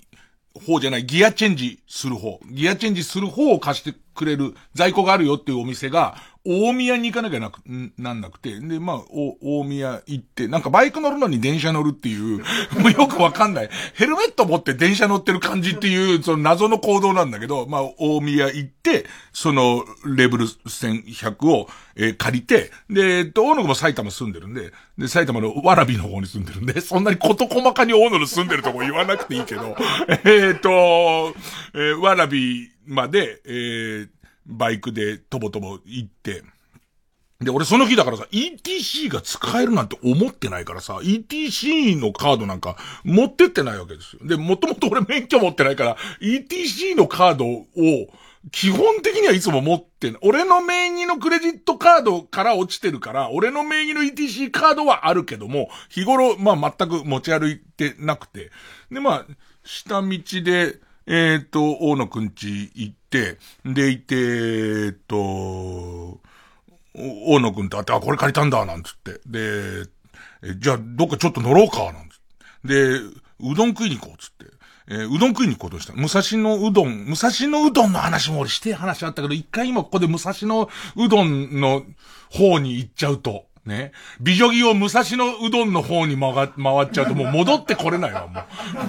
[0.65, 7.59] 方じゃない、ギアチェンジする方、ギアチェンジする方を貸してくれる在庫があるよっていうお店が、大宮に行かなきゃなく、
[7.97, 8.59] なんなくて。
[8.59, 12.39] で、まあ、大宮行って、なんかバイク乗るのに電車乗るっていう、
[12.81, 13.69] もうよくわかんない。
[13.93, 29.75] ヘルメット持って電車乗ってる感じっていう、その謎の行動なんだけど、まあ、大宮行って、その、レベル1100を、えー、借りて、で、と、大野も埼玉住んでるんで、で、埼玉のわらびの方に住んでるんで、 そんなに事細かに大野の住んでるとこ言わなくていいけど、
[30.25, 31.35] えっと、
[31.73, 34.09] えー、わらびまで、えー、
[34.51, 36.43] バイクでとぼとぼ行って、
[37.41, 44.27] で、俺その日だからさ、ETC が使えるなんて思ってないからさ、ETC のカードなんか持ってってないわけですよ。
[44.27, 47.67] で、もともと俺免許持ってないから、ETC のカードを、
[48.51, 50.19] 基本的にはいつも持ってない。
[50.23, 58.51] 俺の名義のクレジットカードから落ちてるから、俺の名義の ETC カードはあるけども、日頃、まあ全く持ち歩いてなくて。
[58.91, 59.25] で、まあ、
[59.63, 60.09] 下道
[60.43, 63.00] で、えっ、ー、と、大野くんち行って、
[63.65, 66.19] でいて、えっ、と、
[66.93, 69.19] 大野くんと会って、あ、これ借りたんだ、なんつって。
[69.25, 69.85] で、
[70.57, 72.17] じゃあ、どっかちょっと乗ろうか、なんつっ
[72.67, 72.67] て。
[72.67, 72.99] で、
[73.39, 74.45] うどん食いに行こう、つって。
[74.87, 75.93] えー、うどん食いに行こうとした。
[75.93, 81.83] 武蔵野うどん、武蔵野うどんの話も俺して話あったけど、一回今ここで武蔵野うどんの
[82.29, 83.91] 方に行っちゃうと、ね。
[84.19, 86.45] 美女木を武蔵野うどんの方に回回
[86.85, 88.41] っちゃうともう戻ってこれないわ、も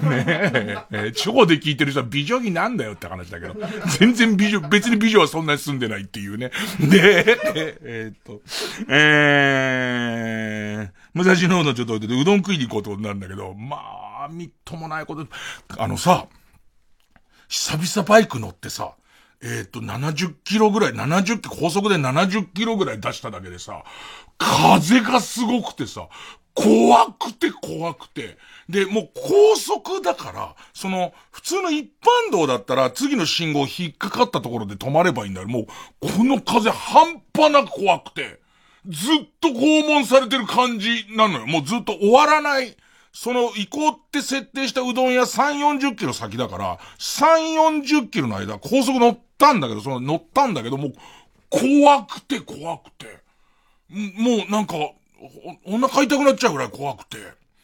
[0.03, 0.09] う。
[0.09, 0.77] ねえ。
[0.91, 3.55] えー、地方で聞いてる人は美女木なんだよって話だけど。
[3.99, 6.51] 全然美女、別に美女はそんなに住んでないっていうね。
[6.79, 7.37] で、
[7.83, 8.41] えー、っと、
[8.89, 13.77] えー、武蔵野うどんちょっとうどん食いに行こうとなんだけど、ま
[14.25, 15.27] あ、みっともないこと、
[15.77, 16.27] あのさ、
[17.47, 18.95] 久々バイク乗ってさ、
[19.43, 23.83] えっ、と、70キロぐらい、70キロ、高速で70キロぐらい出しただけでさ、
[24.37, 26.07] 風がすごくてさ、
[26.53, 28.37] 怖くて怖くて。
[28.69, 35.47] で、もう高速だから、その、普通の一般道だったら次の信号引っかかったところで止まればいいんだよ。
[35.47, 35.65] もう、
[35.99, 38.39] この風半端なく怖くて、
[38.87, 41.47] ずっと拷問されてる感じなのよ。
[41.47, 42.75] もうずっと終わらない。
[43.13, 50.93] その、行こうって設定したうどん屋3、40キロ先だから、3、40キロの間、高速乗ったんだけど、その乗ったんだけど、もう、
[51.49, 53.22] 怖くて怖くて。
[53.89, 54.95] もうなんか、お、
[55.65, 57.17] お腹痛くなっちゃうぐらい怖くて。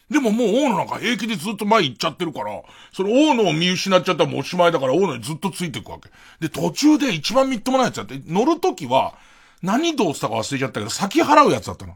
[0.09, 6.09] でももう大野なんか平気でずっと前行っちゃってるから、その大野を見失っちゃったらもうおしまいだから大野にずっとついていくわけ。
[6.39, 9.13] で、途中で一番みっともないやつやって、乗るときは、
[9.61, 11.95] 何道ったか忘れちゃったけど、先払うやつだったの。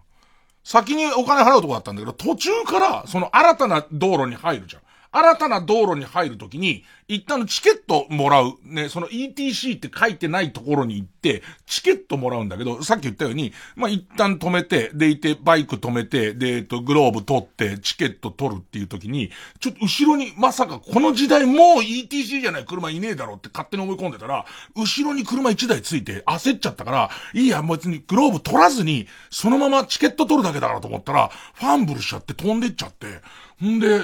[0.64, 4.82] 先にお金払うとこだったんだけど、途中から、その新たな道路に入るじゃん。
[5.14, 8.56] 新たな道路に入るときに、一旦チケットもらう。
[8.64, 24.46] ね、その ETC って書いてないところに行って、チケットもらうんだけど、さっき言ったように、まあ、一旦止めて、でいて、バイク止めて、で、えっと、グローブ取って、チケット取るっていうときに、ちょっと後ろに、まさかこの時代もう ETC じゃない車いねえだろって勝手に思い込んでたら、
[24.76, 33.22] 後ろに車一台ついて焦っちゃったから、いいや、別にグローブ取らずに、そのままチケット取るだけだからと思ったら、ファンブルしちゃって飛んでっちゃって、
[33.64, 34.02] んで、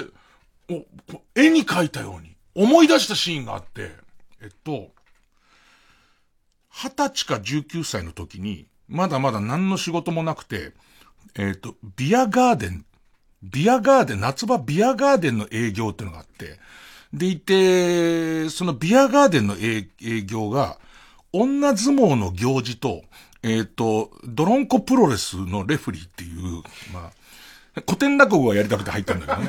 [1.34, 3.90] 絵に描いたように、思い出したシーンがあって、
[4.42, 4.88] えっと、
[6.70, 10.72] 二十歳か19歳の時に、まだまだ何の仕事もなくて、
[11.36, 12.84] えっと、ビアガーデン、
[13.42, 16.58] ビアガーデン、夏場ビアガーデンの営業っていうのがあって、
[17.12, 19.88] でいて、そのビアガーデンの営
[20.24, 20.78] 業が、
[21.32, 23.02] 女相撲の行事と、
[23.42, 27.12] えっ、と、ドロンコプロレスのレフリーっていう、まあ、
[27.86, 29.48] 古典落語がやりたくて入ったんだけど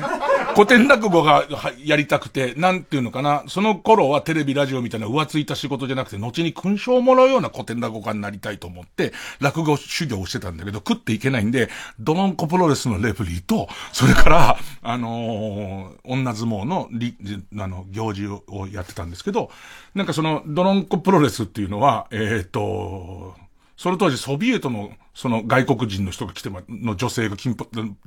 [0.54, 1.44] 古典落語が
[1.84, 16.88] やりたくて、なんていうのかな、その頃はテレビラジオみたいな浮ついた仕事じゃなくて、後に勲章をもらうような古典落語家になりたいと思って、落語修行をしてたんだけど、食っていけないんで、ドロンコプロレスのレフリーと、それから、あのー、女相撲の、
[17.58, 19.50] あの、行事をやってたんですけど、
[19.94, 23.34] なんかその、ドロンコプロレスっていうのは、えっ、ー、と、
[23.76, 27.56] その当時ソビエトの、その外国人の人が来てま、の女性が、金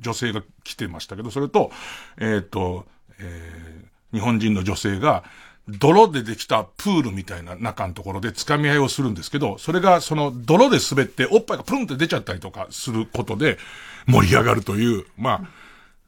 [0.00, 1.70] 女性が来てましたけど、それと、
[2.18, 2.86] えっ、ー、と、
[3.18, 5.24] えー、日本人の女性が、
[5.68, 13.58] 泥でできたプールみたいな中のところで掴み合いをするんですけど、それがその泥で滑っておっぱいがプンって出ちゃったりとかすることで
[14.06, 15.48] 盛り上がるという、まあ、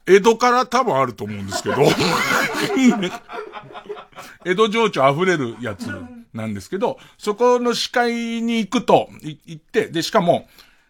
[0.06, 1.76] 江戸から多分あると思うんですけど、
[4.46, 5.90] 江戸情緒溢れるやつ
[6.32, 10.48] なんですけど、そこの司会に行くと、行って、で、しかも、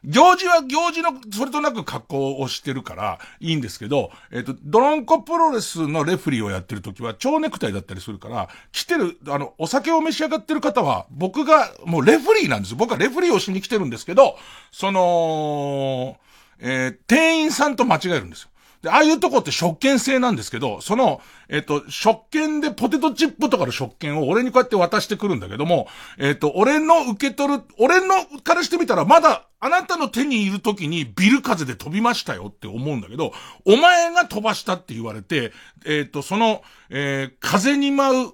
[0.08, 12.74] 行事は行事の、それとなく格好をしてるから、いいんですけど、えっ、と、ドロンコプロレスのレフリーをやってる時は、蝶ネクタイだったりするから、来てる、あの、お酒を召し上がってる方は、僕が、もうレフリーなんです。
[12.74, 14.38] 僕はレフリーをしに来てるんですけど、
[14.72, 16.16] その、
[16.58, 18.48] えー、店員さんと間違えるんですよ。
[18.82, 25.88] で、ああいうとこって食券制なんですけど、その、えっ、と、食券でポテトチップとかの食券を俺にこうやって渡してくるんだけども、
[26.18, 28.14] えっ、と、俺の受け取る、俺の
[28.44, 33.32] からしてみたらまだあなたの手にいる時にビル風で飛びましたよって思うんだけど、
[33.64, 35.52] お前が飛ばしたって言われて、
[35.84, 38.32] えっ、と、その、えー、風に舞う、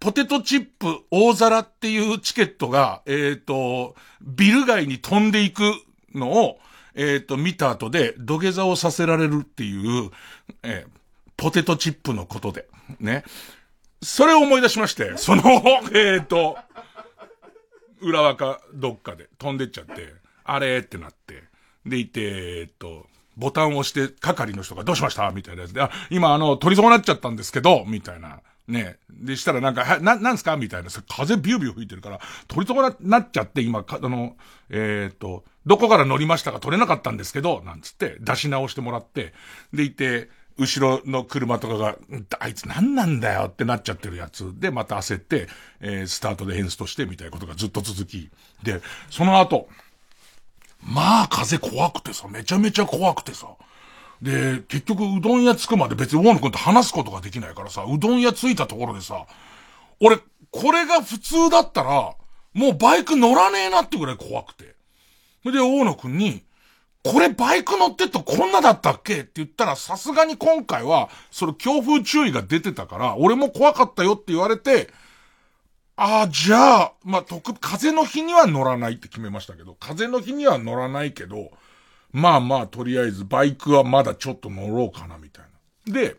[0.00, 5.62] ポテトチップ大皿っていうチケットが、えっ、と、ビル街に飛んでいく
[6.14, 6.58] のを、
[6.98, 10.10] えっ、ー、と、見た後で土下座をさせられるっていう、
[10.64, 10.90] えー、
[11.36, 12.66] ポテトチップのことで、
[12.98, 13.22] ね。
[14.02, 15.42] それを思い出しまして、その、
[15.94, 16.58] えっ、ー、と、
[18.00, 21.44] 裏若どっかで飛んでっちゃって、あれってなって、
[21.86, 23.06] でいて、えっと、
[23.36, 25.30] ボタンを押して、係の人がどうしました？
[25.30, 28.40] みたいなやつで、あ、今あの、取り損なっちゃったんですけど、みたいな。
[28.68, 28.98] ね。
[29.10, 30.56] でしたらなんか、は、な、なんすか？
[30.56, 30.90] みたいな。
[30.90, 34.36] 風ビュービュー吹いてるから、取り損な、なっちゃって、今、か、あの、
[34.68, 36.60] えー、っと、どこから乗りましたか？
[36.60, 39.32] 取れなかったんですけど、なんつって、出し直してもらって、
[39.72, 40.28] でいて、
[40.58, 41.96] 後ろの車とかが、
[42.40, 45.48] あいつ何なんだよってなっちゃってるやつで、また焦って、
[45.80, 48.30] えー、スタートでエンストしてみたいなことがずっと続き。
[48.62, 49.68] で、その後、
[50.82, 53.48] まあ風怖くてさ、めちゃめちゃ怖くてさ。
[54.22, 59.26] で、結局うどん屋着くまで別に大野くんと話すことができないからさ、うどん屋着いたところでさ、
[60.00, 60.18] 俺、
[60.50, 62.14] これが普通だったら、
[62.54, 64.74] もうバイク乗らねえなってぐらい怖くて。
[65.44, 66.42] で、大野くんに、
[67.04, 69.20] これバイク乗ってっとこんなだったっけ？
[69.20, 74.90] って言ったら、さすがに今回は、その強風注意が出てたから、俺も怖かったよって言われて、
[75.96, 81.50] ああ、じゃあ、まあ、特、風の日には乗らないって決めましたけど、風の日には乗らないけど、
[82.12, 85.44] まあまあ、とりあえずバイクはまだちょっと乗ろうかな、みたい
[85.86, 85.92] な。
[85.92, 86.16] で、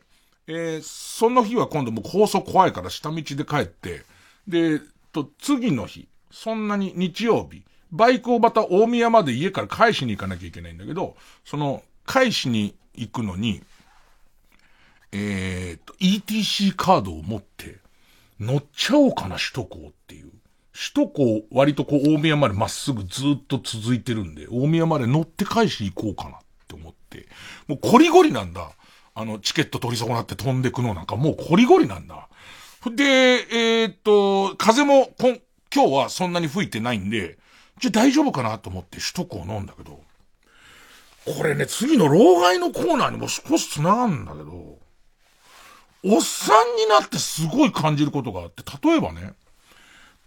[0.47, 4.03] えー、その日は今度もう高速怖いから下道で帰って、
[4.47, 13.61] で、と、次の日、そんなに日曜日、バイクをまた大宮まで家から返しに行かなきゃいけないんだけど、その、返しに行くのに、
[15.11, 17.77] えー、と、ETC カードを持って、
[18.39, 20.28] 乗っちゃおうかな、首都高っていう。
[20.79, 26.39] 首都高、割とこう、大宮までまっすぐずっと続いてるんで、大宮まで乗って返し行こうかなっ
[26.69, 27.27] て思って、
[27.67, 28.71] もうコリゴリなんだ。
[29.13, 32.29] あの、チケット取り損なって飛んでくのなんかもうコリゴリなんだ。
[32.95, 37.37] で、えー、っと、風も今日はそんなに吹いてないんで、
[37.81, 40.01] じゃ大丈夫かなと思って首都高飲んだけど、
[41.25, 44.79] これね、次の老害のコーナーにも少し繋がるんだけど、
[46.05, 49.33] おっさんになってすごい感じることがあって、例えばね、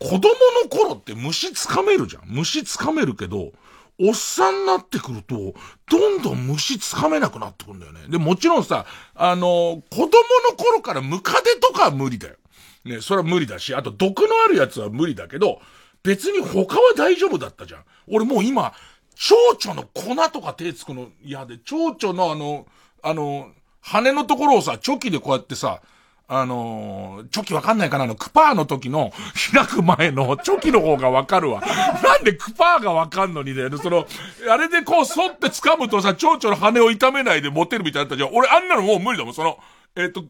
[0.02, 0.30] 子供
[0.62, 2.22] の頃って虫掴めるじゃん。
[2.26, 3.52] 虫掴めるけど、
[4.00, 5.54] おっさんになってくると、
[5.88, 8.00] どんどん虫掴めなくなってくんだよね。
[8.08, 10.06] で、もちろんさ、あの、子供
[10.50, 12.36] の頃からムカデとかは無理だよ。
[12.84, 15.60] ね、それは無理だし、あと毒のあるやつは無理だけど、
[16.02, 17.84] 別に他は大丈夫だったじゃん。
[18.08, 18.72] 俺もう今、
[19.14, 22.66] 蝶々の粉とか手つくの嫌で、蝶々のあの、
[23.02, 25.80] あの、羽のところをさ、チョキでこうやってさ、
[26.28, 28.04] あのー、チョキわかんないかな？
[28.04, 29.12] あの、クパーの時の
[29.52, 31.60] 開く前のチョキの方がわかるわ。
[31.60, 34.06] なんでクパーがわかんのにね、その、
[34.50, 38.30] あれでこう反って掴むとさ、蝶々の羽を痛めないで持てるみたいだったじゃん。
[38.32, 39.58] 俺あんなのもう無理だもん、その、
[39.94, 40.24] えっ、ー、と、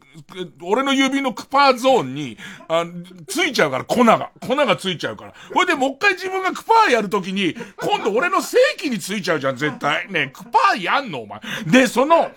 [0.61, 2.37] 俺の指のクパーゾーンに、
[2.67, 2.85] あ、
[3.27, 4.31] ついちゃうから、粉が。
[4.41, 5.33] 粉がついちゃうから。
[5.53, 10.11] ほいで、もう一回自分がクパーやるときに、今度俺の正規についちゃうじゃん、絶対。
[10.11, 11.39] ねクパーやんの、お前。
[11.65, 12.31] で、その、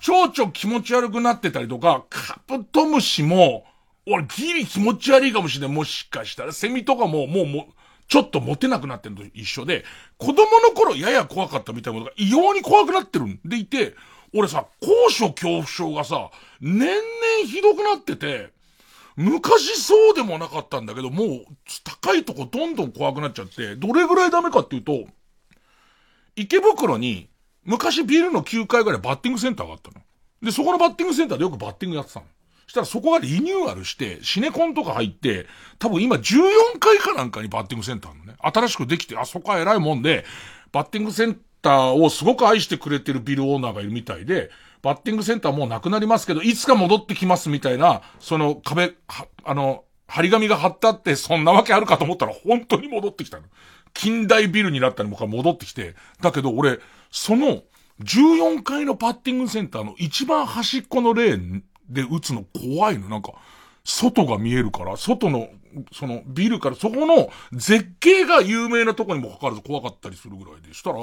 [0.00, 3.64] 蝶々気持ち悪くなってたりとか、カブトムシも、
[4.06, 5.76] 俺ギリ気持ち悪いかもしれない。
[5.76, 7.72] もしかしたら、セミとかも、もう、もう、
[8.08, 9.84] ちょっと持てなくなってるのと一緒で、
[10.18, 13.94] 子供の頃やや怖かったみたいなことが異様に怖くなってるんでいて、
[14.34, 18.50] 俺さ、高所恐怖症がさ、年々ひどくなってて、
[19.16, 21.44] 昔そうでもなかったんだけど、もう
[21.84, 25.06] 高いとこどんどん怖くなっちゃって、どれぐらいダメかっていうと、
[26.36, 27.28] 池袋に
[27.64, 30.00] 昔ビルの9階ぐらいバッティングセンターがあったの。
[30.42, 32.26] で、そこのバッティングセンターでよくバッティングやってたの。
[32.66, 35.46] したらそこがリニューアルして、シネコンとか入って、
[35.78, 40.24] 多分今14階かなんかにバッティングセンターのね、新しくできて、あそこは偉いもんで、
[40.72, 44.50] バッティングセンターをすごく愛してくれてるビルオーナーがいるみたいで、
[44.82, 48.94] バッティングセンターもうなくなりますけど、いつか戻ってきますみたいな、その壁、
[49.44, 53.44] あの、張り紙が貼ってあって、そんなわけあるかと思ったら本当に戻ってきたの。
[53.94, 56.78] 近代ビルになったにもか戻ってきて、だけど俺、
[57.10, 57.62] その、
[58.02, 63.08] 14階のパッティングセンターの一番端っこのレーンで打つの怖いの。
[63.08, 63.34] なんか、
[63.84, 65.48] 外が見えるから、外の、
[65.92, 70.98] そのビルから、そこの絶景が有名なとこにもかかわらず怖かったりするぐらいでしたら、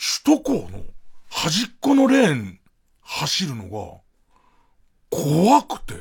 [0.00, 0.82] 首都高の
[1.28, 2.58] 端っこのレーン
[3.02, 4.00] 走るのが
[5.10, 5.94] 怖くて、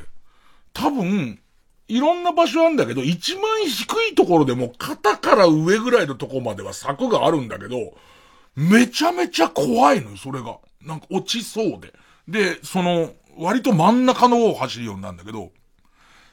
[0.71, 1.41] 多分、
[1.89, 7.75] いろんな場所あるんだけど、一番低いところでも肩から上ぐらいのとこまでは柵があるんだけど、
[8.55, 10.59] めちゃめちゃ怖いのよ、それが。
[10.81, 11.91] なんか落ちそうで。
[12.29, 15.51] で、その、割と真ん中の方を走るようになるんだけど、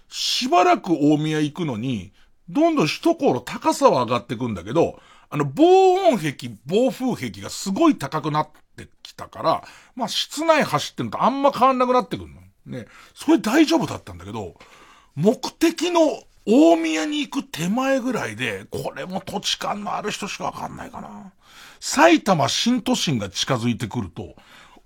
[0.09, 2.12] しばらく大宮行くのに、
[2.49, 5.01] どんどん首都高の高さは上がってくんだけど、
[5.31, 9.64] あの、防音壁、暴風壁がすごい高くなってきたから、
[9.95, 12.41] まあ、室内走ってるのとあんま変わんなくなってくるの。
[12.66, 12.87] ね。
[13.14, 14.57] それ大丈夫だったんだけど、
[15.14, 16.01] 目的の
[16.47, 21.33] 大宮に行く手前ぐらいで、これも土地勘のある人しかわかんないかな。
[21.81, 24.37] 埼玉新都心が近づいてくると、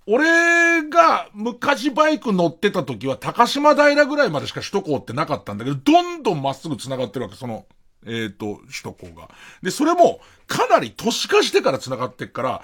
[0.07, 7.67] 俺が昔バイク乗ってた時は高島平ぐらいまでしか首都高ってなかったんだけど、どんどんまっすぐ繋がってるわけ、その、
[8.07, 9.31] えっ、ー、と、首都高が。
[9.63, 12.63] で、それもかなり都市化してから繋がってっから、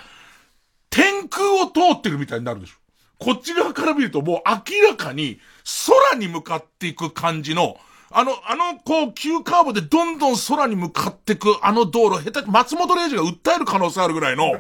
[0.91, 2.77] 天空を通ってるみたいになるでしょ。
[3.19, 5.39] こっち側から見るともう明らかに
[6.11, 7.79] 空に向かっていく感じの、
[8.11, 14.53] あの、あの、こう、急カーブでどんどん空に向かってくあの道路、下手、松本零士が訴える可能性あるぐらいの、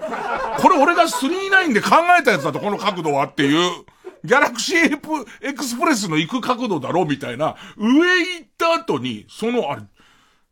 [0.59, 3.85] これ俺が39で考えたやつだと、この角度はっていう、
[4.24, 5.09] ギャラクシーエプ
[5.41, 9.83] エクスプレスの行く角度だろうみたいな、上行った後に、その、あれ、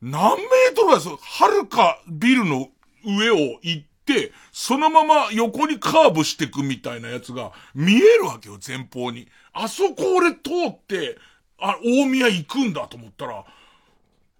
[0.05, 2.69] 何メートルですはるかビルの
[3.07, 9.29] 上を行って、そのまま横にカーブしてくみたいなやつが見えるわけよ、前方に。
[9.55, 11.17] あそこ俺通って、
[11.59, 13.47] あ、大宮行くんだと思ったら、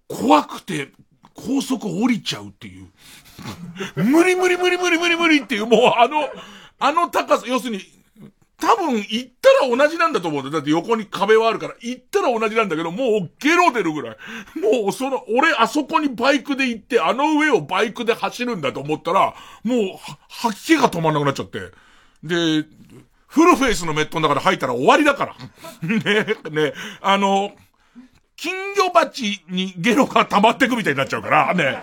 [0.07, 0.91] 怖くて、
[1.33, 2.87] 高速降りちゃうっていう。
[3.95, 6.29] 無理無理無理無理無理無理っていう、もうあの、
[6.77, 7.81] あの高さ、要するに、
[8.57, 14.17] 多分行ったら同じなんだと思うんだだって横に壁はあるから、行ったら同じなんだけど、もうゲロ出るぐらい。
[14.59, 19.77] もうその、俺あそこにバイクで行って、あの上をバイクで走るんだと思ったら、もう、
[20.29, 21.59] 吐き気が止まんなくなっちゃって。
[22.23, 22.65] で、
[23.27, 25.35] フルフェイスのメットの中で吐いたら終わりだから。
[25.83, 27.53] ね、ね、あの、
[28.37, 31.77] 金魚鉢にゲロが溜まってくみたいになっちゃうから、ね。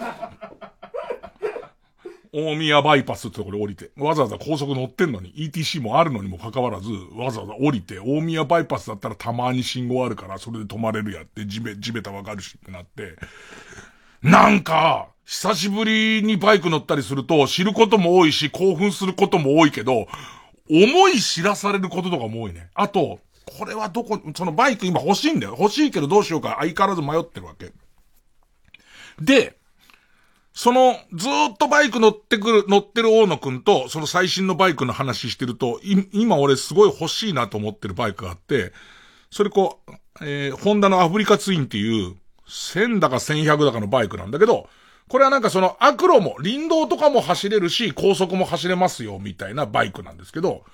[2.34, 13.16] 大宮バイパスってところ降りて、わざわざ高速乗ってんのに、ETC もあるのにもかかわらず、わざわざ降りて、大宮バイパスだったらたまに信号あるから、それで止まれるやって、地べ、地べたわかるしってなって、
[14.22, 20.06] なんか、久しぶりにバイク乗ったりすると、知ることも多いし、興奮することも多いけど、
[20.70, 22.70] 思い知らされることとかも多いね。
[22.74, 23.20] あと、
[23.58, 25.56] これはどこ、そのバイク今欲しいんだよ。
[25.58, 27.72] 欲しいけどどうしようか相変わらず迷ってるわけ。
[29.20, 29.58] で、
[30.54, 35.80] その、ずっとバイク乗ってくる、乗ってる大野くんと、その最新のバイクの話してると、
[36.12, 38.72] 今俺すごい欲しいなと思ってるバイクがあって、
[39.30, 44.68] それこう、えー、ホンダのアフリカツインっていう、1000だか1100だかのバイクなんだけど、
[45.08, 50.64] これはなんかそのアクロも、林道とかも走れるし、高速も走れますよ、みたいなバイクなんですけど、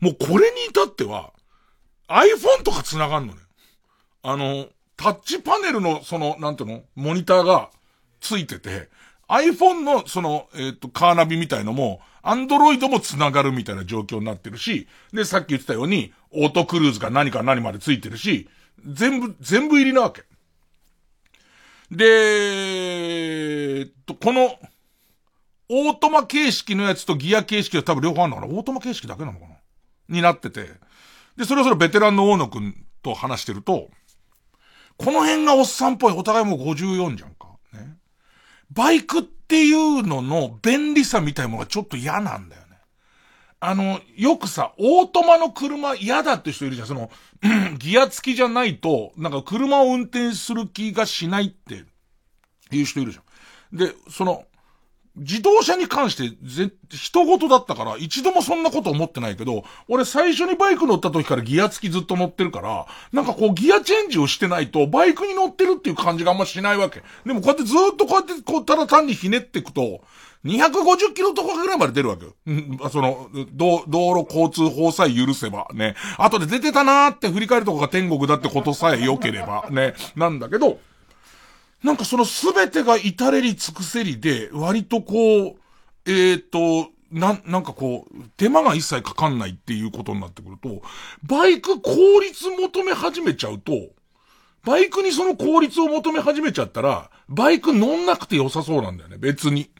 [0.00, 1.32] もうこれに至っては、
[2.08, 3.40] iPhone とか繋がんのね。
[4.22, 4.66] あの、
[4.96, 7.70] タッチパネルの、その、なんていうのモニターが
[8.20, 8.88] ついてて、
[9.30, 18.48] iPhone の、その、えっ、ー、と、カーナビみたいのも、Android も繋がるみたいな状況になってるし、で、さっき言ってたように、オートクルーズが何から何までついてるし、
[18.84, 20.24] 全部、全部入りなわけ。
[21.90, 22.04] で、
[23.78, 24.58] えっと、この、
[25.72, 28.52] オートマ形式のやつとギア形式は多分両方あるのかな？
[28.52, 29.54] オートマ形式だけなのかな？
[30.08, 30.68] になってて。
[31.36, 33.88] で、それぞれベテランの大野くんと話してると、
[34.96, 36.12] この辺がおっさんっぽい。
[36.12, 37.56] お互いもう54じゃんか。
[37.72, 37.96] ね。
[38.70, 42.78] バイクっていうのの便利さみたいものがちょっと嫌なんだよね。
[43.58, 46.88] あの、よくさ、オートマの車嫌だって人いるじゃん。
[46.88, 47.10] その、
[47.78, 51.84] ギア付きじゃないと、なんか車を運転する気がしないって
[52.74, 53.20] いう人いるじゃ
[53.74, 53.76] ん。
[53.76, 54.44] で、その、
[55.16, 67.02] 自動車に関してぜ、人事だったから一度もそんなこと思ってないけど、俺最初にバイク乗った時からギア付きずっと乗ってるから、なんかこうギアチェンジをしてないとバイクに乗ってるっていう感じがあんましないわけ。
[67.26, 70.02] でもこうやってずっとこうやってこうただ単にひねっていくと、
[70.44, 72.34] 250キロとかぐらいまで出るわけよ。
[72.46, 75.96] うん、その、道、道路交通法さえ許せば、ね。
[76.16, 79.94] 後で出てたなーって振り返るとこが天国だってことさえ良ければ、ね。
[80.16, 80.78] なんだけど、
[81.82, 85.56] なんかそのすべてが至れり尽くせりで、割とこう、
[86.06, 90.82] えっ、ー、と、な、なんかこう、手間が一切かかんないっていうことになってくると、
[91.22, 93.72] バイク効率求め始めちゃうと、
[94.64, 99.70] バイクにその効率を求め始めちゃったら、バイク乗んなくて良さそうなんだよね、別に。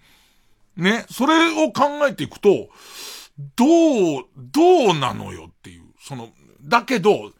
[0.76, 2.70] ね、それを考えていくと、
[3.56, 5.82] どう、どうなのよっていう。
[6.02, 6.30] その、
[6.62, 7.32] だけど、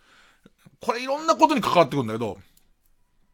[0.81, 2.39] これいろんなことに関わってくるんだけど、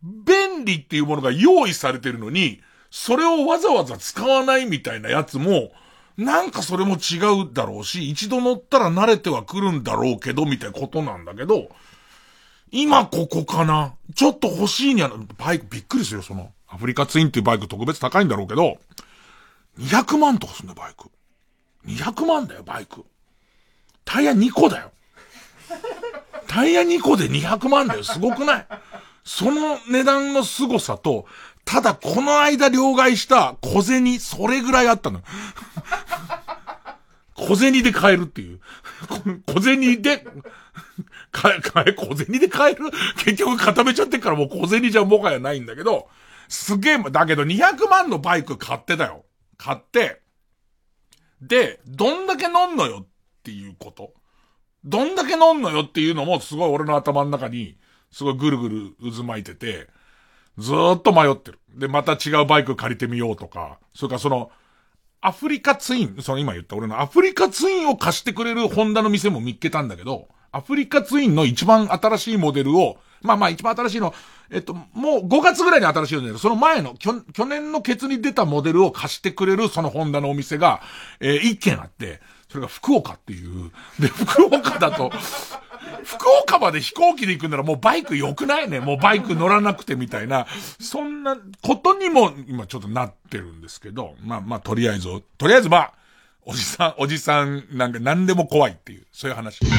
[0.02, 5.72] 便利っていうものが用意されてるのに、それをわざわざ使わないみたいなやつも、
[6.16, 11.68] なんかそれも違うだろうし、一度乗ったら慣れてはくるんだろうけど、みたいなことなんだけど、
[12.70, 13.94] 今ここかな？
[14.14, 16.52] ちょっと欲しいには、バイクびっくりするよ、その。
[16.68, 18.78] アフリカツインっていうバイク特別高いんだろうけど、
[19.78, 21.10] 200万とかすんだよ、バイク。
[21.86, 23.04] 200万だよ、バイク。
[24.04, 24.90] タイヤ2個だよ。
[26.48, 28.66] タイヤ2個で200万だよ、すごくない？
[29.26, 31.26] その値段の凄さと、
[31.64, 35.20] ただこの間両替した小銭、それぐらいあったの。
[37.34, 38.60] 小銭で買えるっていう。
[39.52, 40.24] 小銭で、
[41.32, 42.92] 買え、買え、小銭で買える？
[43.16, 46.08] 結局固めちゃってからもう小銭じゃもはやないんだけど、
[46.48, 49.24] すげえ、だけど200万のバイク買ってたよ。
[49.58, 50.22] 買って、
[51.42, 53.06] で、どんだけ乗んのよっ
[53.42, 54.14] ていうこと。
[54.84, 57.76] どんだけ乗んのよっていうのもすごい俺の頭の中に
[58.16, 59.88] すごいぐるぐる渦巻いてて、
[60.56, 61.58] ずーっと迷ってる。
[61.74, 64.50] で、また違うバイク借りてみようとか、それかその、
[65.20, 74.14] アフリカツイン、その今言った俺のアフリカツインを貸してくれるホンダの店も見っけたんだけど、アフリカツインの一番新しいモデルを、まあまあ一番新しいの、
[74.50, 80.80] えっと、もう5月ぐらいに新しいので、その前の、去年のケツに出たモデルを貸してくれるそのホンダのお店が、
[81.20, 83.70] えー、一軒あって、それが福岡っていう。
[84.00, 85.12] で、福岡だと、
[86.04, 88.80] 福岡まで飛行機で行くならもうバイク良くないね。
[88.80, 90.46] もうバイク乗らなくてみたいな、
[90.80, 95.08] そんなことにも今ちょっとなってるんですけど、まあまあとりあえず、
[95.38, 95.92] とりあえずまあ、
[96.44, 99.60] おじさん、おじさんなんか何でも怖いっていう、そういう話。
[99.60, 99.72] 月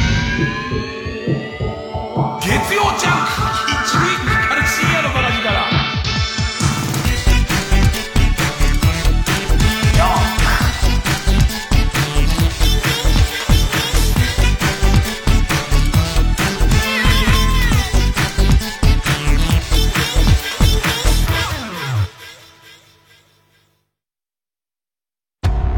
[2.73, 4.36] 曜ジャンク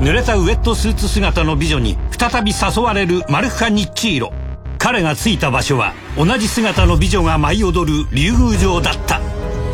[0.09, 4.33] 濡れたウェットスーツ姿の美女に再び誘われるマルフカ・ニッチーロ。
[4.79, 9.21] 彼が着いた場所は同じ姿の美女が舞い踊る竜宮城だった。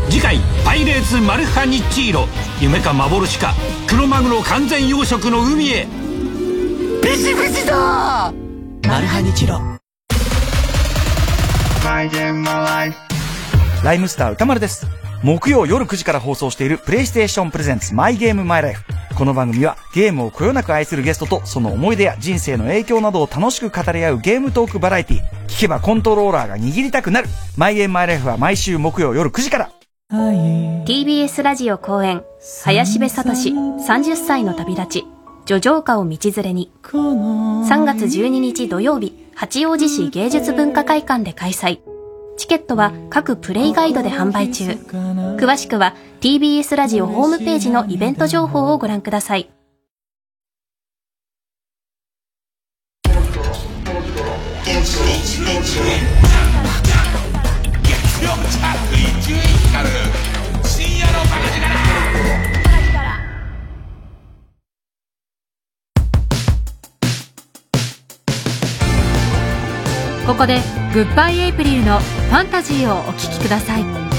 [0.10, 2.28] 次回「パイレーツマルファニッチーロ」
[2.60, 3.54] 夢か幻か
[3.88, 5.88] クロマグロ完全養殖の海へ。
[7.02, 8.34] ビシビシだ
[8.86, 9.62] マルハニチロ。
[13.86, 14.86] ライムスター歌丸です。
[15.24, 18.84] 木曜夜9時から放送しているプレイステーションプレゼンツマイゲームマイライフ
[19.16, 27.30] この番組はゲームをこよなく愛するゲストとその思い出や人生の影響などを楽しく語り合うゲームトークバラエティ聞けばコントローラーが握りたくなる。
[27.56, 29.72] マイゲームマイライフは毎週木曜夜9時から。
[30.12, 32.24] TBS ラジオ公演。
[32.66, 33.32] 林部聡。
[33.32, 35.06] 30歳の旅立ち。
[35.46, 36.74] 叙情歌を道連れに。
[36.84, 41.80] 3月12日土曜日八王子市芸術文化会館で開催。
[42.38, 44.72] チケットは各プレイガイドで販売中。
[45.38, 49.50] 詳しくは TBS ラジオホームページのイベント情報をご覧ください。
[70.36, 70.60] ここで
[70.94, 74.15] グッバイエイプリルのファンタジーをお聴きください。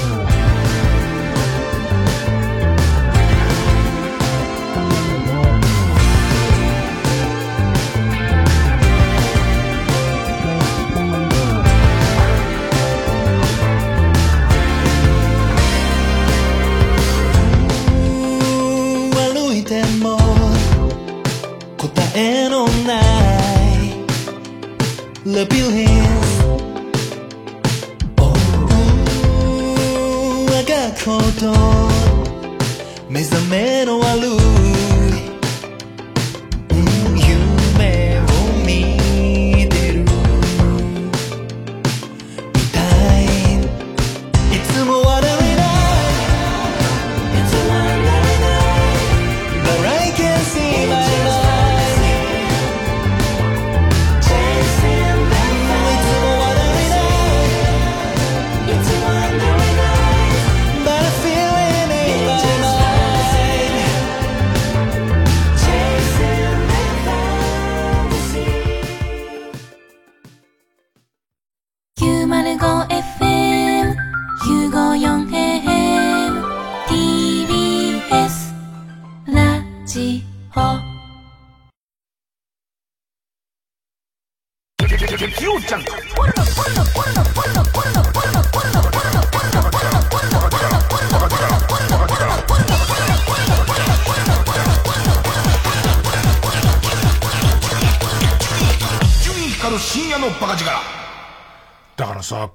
[33.09, 34.76] 目覚めの悪い深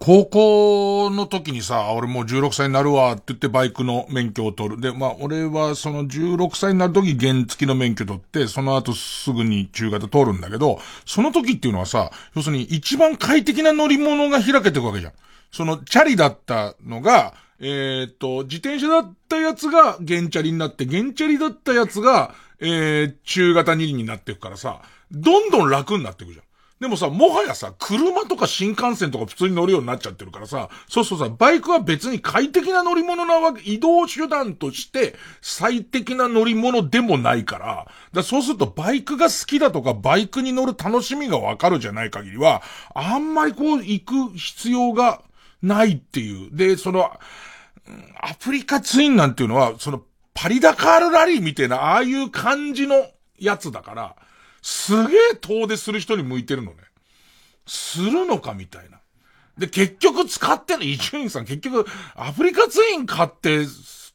[0.05, 4.81] 高校の時にさ、俺もう16歳になるわって言ってバイクの免許を取る。
[4.81, 15.13] で、まあ俺はその16歳になる時原付の免許取って、その後すぐに中型通るんだけど、その時っていうのはさ、要するに一番快適な乗り物が開けていくわけじゃん。
[15.53, 24.83] そのチャリだったのが、えー、っと、自転車だったやつが原チャリになって、原チャリだったやつが、えー、中型2輪になっていくからさ、
[25.13, 26.45] どんどん楽になっていくじゃん。
[26.83, 42.63] でもさ、もはやさ、車とか新幹線とか普通に乗るようになっちゃってるからさ、そうそうさ、バイクは別に快適な乗り物なわけ、移動手段として最適な乗り物でもないから、だそうするとバイクが好きだとか、バイクに乗る楽しみがわかるじゃない限りは、
[42.97, 45.23] あんまりこう行く必要が
[45.63, 46.51] ないっていう。
[46.51, 47.13] で、その、
[48.21, 50.03] アフリカツインなんていうのは、その、
[50.35, 53.07] パリダカールラリーみたいな、ああいう感じの
[53.39, 54.17] やつだから、
[54.63, 56.79] すげえ遠出する人に向いてるのね。
[57.67, 59.01] するのかみたいな。
[59.59, 63.67] で、結局使っての、伊集院さん結局、アフリカツイン買って、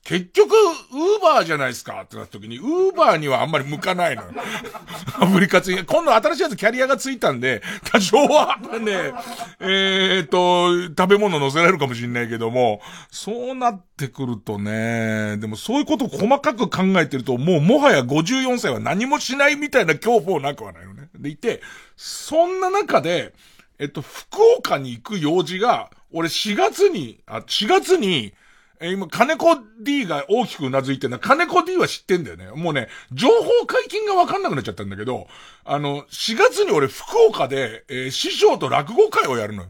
[0.07, 4.29] 結局、ウーバーじゃないですかってなった時に、ウーバーにはあんまり向かないのよ。
[5.19, 5.83] アフリカツイン。
[5.83, 9.11] 今度新しいやつキャリアがついたんで、多少はね、
[9.59, 12.79] えー、っと、食べ物乗せられるかもしんないけども、
[13.11, 21.09] そうなってくるとね、でもそういうことを細かく考えてると、もうもはや54歳は何もしないみたいな恐怖をなくはないよね。
[21.15, 21.61] でいて、
[21.97, 23.33] そんな中で、
[23.77, 28.31] えっと、福岡に行く用事が、俺4月に、あ、4月に、
[28.80, 29.47] え今、金子
[29.82, 31.19] D が大きくうなずいてんだ。
[31.19, 32.51] 金子 D は知ってんだよね。
[32.51, 35.28] もうね、情報解禁がわかんなくなっちゃったんだけど、
[35.65, 39.69] あの、4月に俺福岡で、えー、師匠と落語会をやるのよ。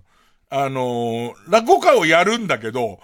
[0.50, 3.00] あのー、落語会をやるんだけど、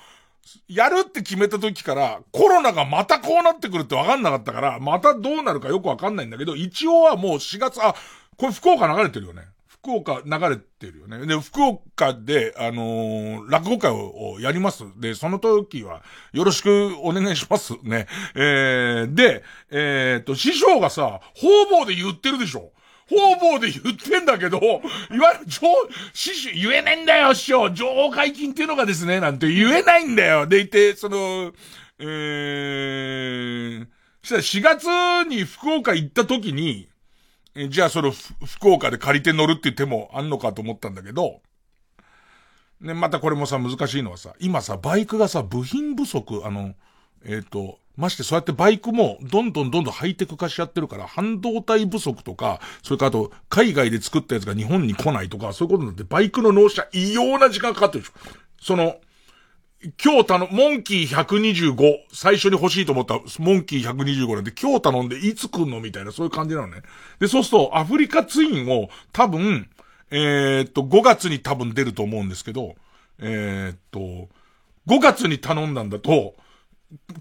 [0.68, 7.96] やるって決めた時から、コロナがまたこうなってくるってわかんなかったから、またどうなるかよくわかんないんだけど、一応はもう4月、あ、
[8.38, 9.44] これ福岡流れてるよね。
[9.84, 11.28] 福岡流れてるよね。
[11.28, 14.86] で、福岡で、あのー、落語会をやります。
[14.98, 18.08] で、その時は、よろしくお願いしますね。
[18.34, 22.72] えー、で、えー、っと、師匠がさ、方々で言ってるでしょ
[23.10, 25.68] 方々で言ってんだけど、いわゆる、情、
[26.14, 27.70] 師匠、言えないんだよ、師匠。
[27.72, 30.48] 情報解禁っていうのがですね、なんて言えないんだよ。
[30.48, 31.52] でいて、その、
[32.00, 33.88] えー、
[34.22, 36.88] そしたら4月に福岡行った時に、
[37.56, 41.42] えじゃあその福岡で借りて乗るっていう手もあんのかと思ったんだけど、
[42.82, 46.74] ね、またこれもさ、難しいのはさ、今さ、バイクがさ、部品不足、あの、
[47.24, 58.14] えっ、ー、と、ましてそうやってバイクもどんどんどんどんハイテク化しちゃってるから、半導体不足とか、それからあと、海外で作ったやつが日本に来ないとか、そういうことになって、バイクの納車異様な時間かかってるでしょ。
[58.60, 58.96] その、
[60.02, 66.84] 今日頼、モンキー125、最初に欲しいと思ったモンキー125なんで、今日頼んでいつ来んのみたいな、そういう感じなのね。
[67.20, 69.70] で、そうすると、アフリカツインを、多分、
[70.10, 72.76] えー、っと、5月に多分出ると思うんですけど、
[73.20, 74.30] えー、っと、
[74.88, 76.36] 5月に頼んだんだと、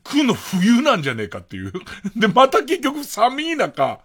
[0.04, 1.72] 来るの冬なんじゃねえかっていう。
[2.14, 4.00] で、また結局寒い中、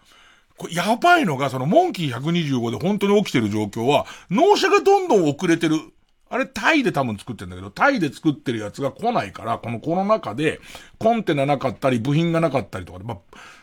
[0.58, 5.80] これやばいのが、その、モンキー125で本当に起きてる状況は、納車がどんどん遅れてる。
[6.30, 10.60] あれタイで多分作ってんだけど、タイで作ってるやつが来ないから、このコロナ禍で、
[11.00, 13.18] コンテナなかったり、部品がなかったりとかで、まあ、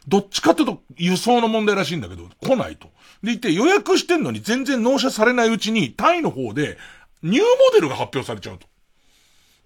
[0.08, 2.88] どっちかっていうと輸送の問題らしいんだけど、来ないと。
[3.22, 6.78] でいて予約してんのに全然納車されないうちに、タイの方で、
[7.22, 8.66] ニューモデルが発表されちゃうと。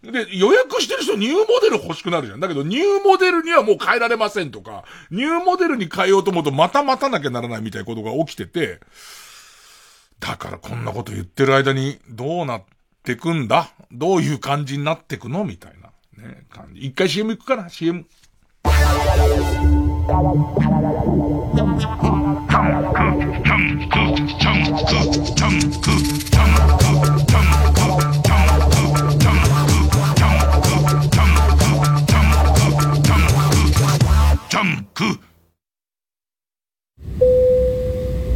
[0.03, 2.41] で、予約してる人ニューモデル欲しくなるじゃん。
[2.41, 8.81] だけど、ニューモデルにはもう変えられませんとか、ニューモデルに変えようと思うとまた待たなきゃならないみたいなことが起きてて、
[10.21, 15.45] だからこんなこと言ってる間にどうなってってくんだどういう感じになってくの？
[15.45, 15.89] みたいな。
[16.23, 16.81] ね、感じ。
[16.83, 18.05] 一回 CM 行くかな ?CM。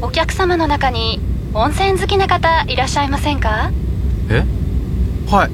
[0.01, 1.21] お客様の中に
[1.53, 3.71] 温泉好きな方いらっしゃいませんか？
[4.33, 4.45] え？
[5.31, 5.51] はい。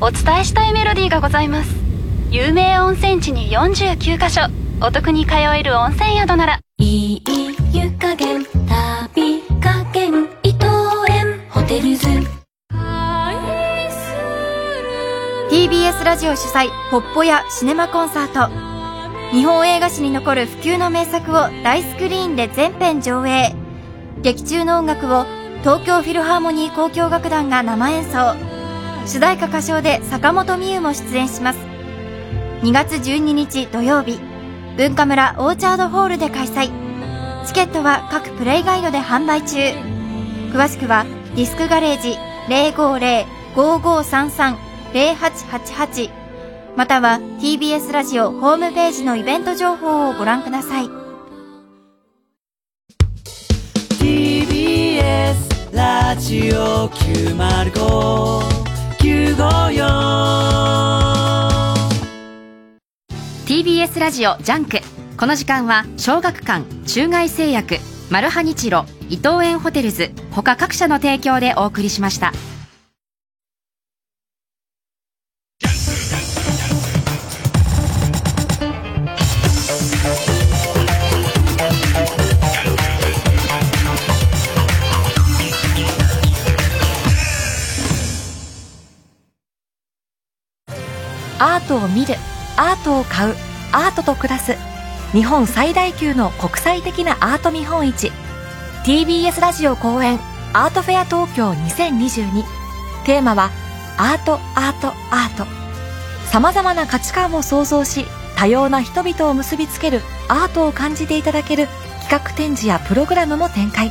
[0.00, 1.74] お伝えしたいメロディーがございます。
[2.30, 4.42] 有名温泉地に49カ所。
[4.82, 6.60] お得に通える温泉宿なら。
[6.78, 7.22] いい
[7.72, 10.66] 湯加減旅加減伊藤
[11.08, 11.40] 園。
[11.50, 12.08] ホテルズ。
[15.50, 18.50] TBS ラジオ主催ポッポやシネマコンサート。
[19.32, 23.54] 日本映画史に残る不朽の名作を大スクリーンで全編上映。
[24.22, 25.26] 劇中の音楽を
[25.60, 28.34] 東京フィルハーモニー交響楽団が生演奏。
[29.06, 31.58] 主題歌歌唱で坂本美優も出演します。
[32.62, 34.18] 2月12日土曜日、
[34.76, 36.70] 文化村オーチャードホールで開催。
[37.46, 39.58] チケットは各プレイガイドで販売中。
[40.50, 41.04] 詳しくは
[41.36, 42.16] ディスクガレージ
[43.54, 46.10] 050-5533-0888
[46.76, 50.88] または TBS ラジオホームページのイベント情報をご覧ください
[55.00, 58.44] TBS ラジオ905954
[63.46, 64.80] TBS ラジオジャンク。
[65.16, 67.78] この時間は小学館中外製薬
[68.10, 72.32] マルハニチロ伊藤園ホテルズ他各社の提供でお送りしました。
[91.40, 92.16] アートを見る
[92.58, 93.34] アートを買う
[93.72, 94.56] アートと暮らす。
[95.12, 98.12] 日本最大級の国際的なアート見本市。
[98.84, 100.20] TBS ラジオ公演
[100.52, 102.44] アートフェア東京2022
[103.06, 103.50] テーマは
[103.96, 105.46] アートアートアート。
[106.30, 108.04] 様々な価値観を創造し
[108.36, 111.68] 多様な人々を結びつけるアートを感じていただける
[112.02, 113.90] 企画展示やプログラムも展開。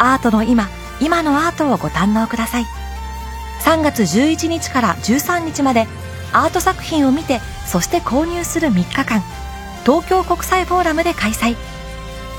[0.00, 0.68] アートの今
[1.00, 2.64] 今のアートをご堪能ください。
[3.60, 5.86] 3月11日から13日まで
[6.36, 9.22] アート作品を見てそして購入する3日間。
[9.86, 11.56] 東京国際フォーラムで開催。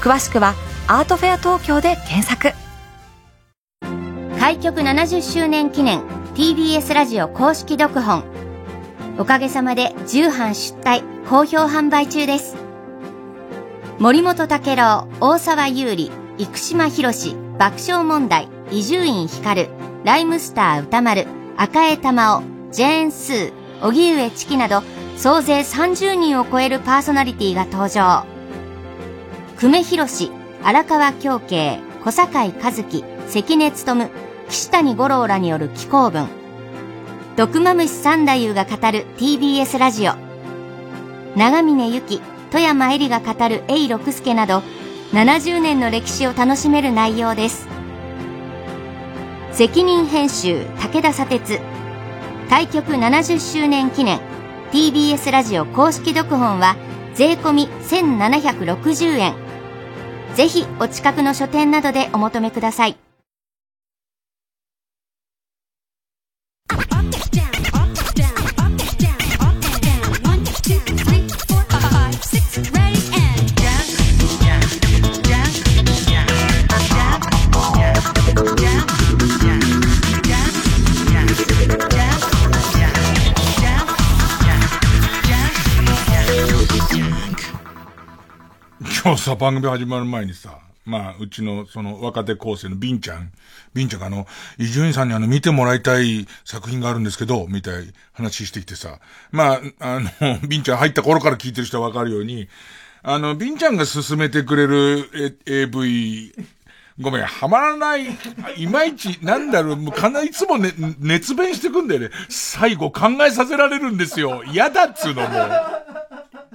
[0.02, 0.54] 詳しくは
[0.86, 2.52] アートフェア東京で検索。
[4.40, 6.02] 開局70周年記念
[6.36, 8.24] TBS ラジオ公式読本。
[9.18, 12.56] おかげさまで重版出題好評販売中です。
[13.98, 19.70] 森本武郎大沢優里生島博士爆笑問題伊集院光
[20.04, 21.26] ライムスター歌丸
[21.58, 23.67] 赤江玉緒ジェーン・スー。
[23.82, 24.84] 荻上チキなど
[25.18, 28.26] 総勢30人を超えるパーソナリティが登場。
[29.60, 30.32] 久米宏
[30.64, 34.10] 荒川京慶小堺一樹関根勤
[34.50, 36.28] 岸谷五郎らによる紀行文。
[37.36, 40.14] 毒マムシ三太夫が語る TBS ラジオ。
[41.36, 42.22] 長峰由紀
[42.52, 44.64] 富山恵里が語る永六輔など
[45.12, 47.68] 70年の歴史を楽しめる内容です。
[49.52, 51.60] 責任編集武田砂鉄。
[52.50, 54.20] 対局70周年記念
[54.72, 56.76] TBS ラジオ公式読本は
[57.14, 59.36] 税込1760円。
[60.36, 63.07] ぜひお近くの書店などでお求めください。
[89.08, 93.32] 今日さ、番組始まる前にさ、まあ、うちの、その、若手構成のビンちゃん、
[93.74, 94.28] ビンちゃんがあの、
[94.58, 99.00] 伊集院さんにあの、見てもらいたい作品があるんですけど、みたい話してきてさ、
[99.32, 102.50] まあ、あの、 ビンちゃん入った頃から聞いてる人はわかるように、
[103.02, 106.34] あの、ビンちゃんが勧めてくれる AV、
[107.00, 108.08] ごめん、はまらない、
[108.58, 112.10] いまいち、なんだろう、もうかなりいつもね、熱弁してくんだよね。
[112.28, 114.44] 最後考えさせられるんですよ。
[114.44, 115.30] 嫌だっつうのも。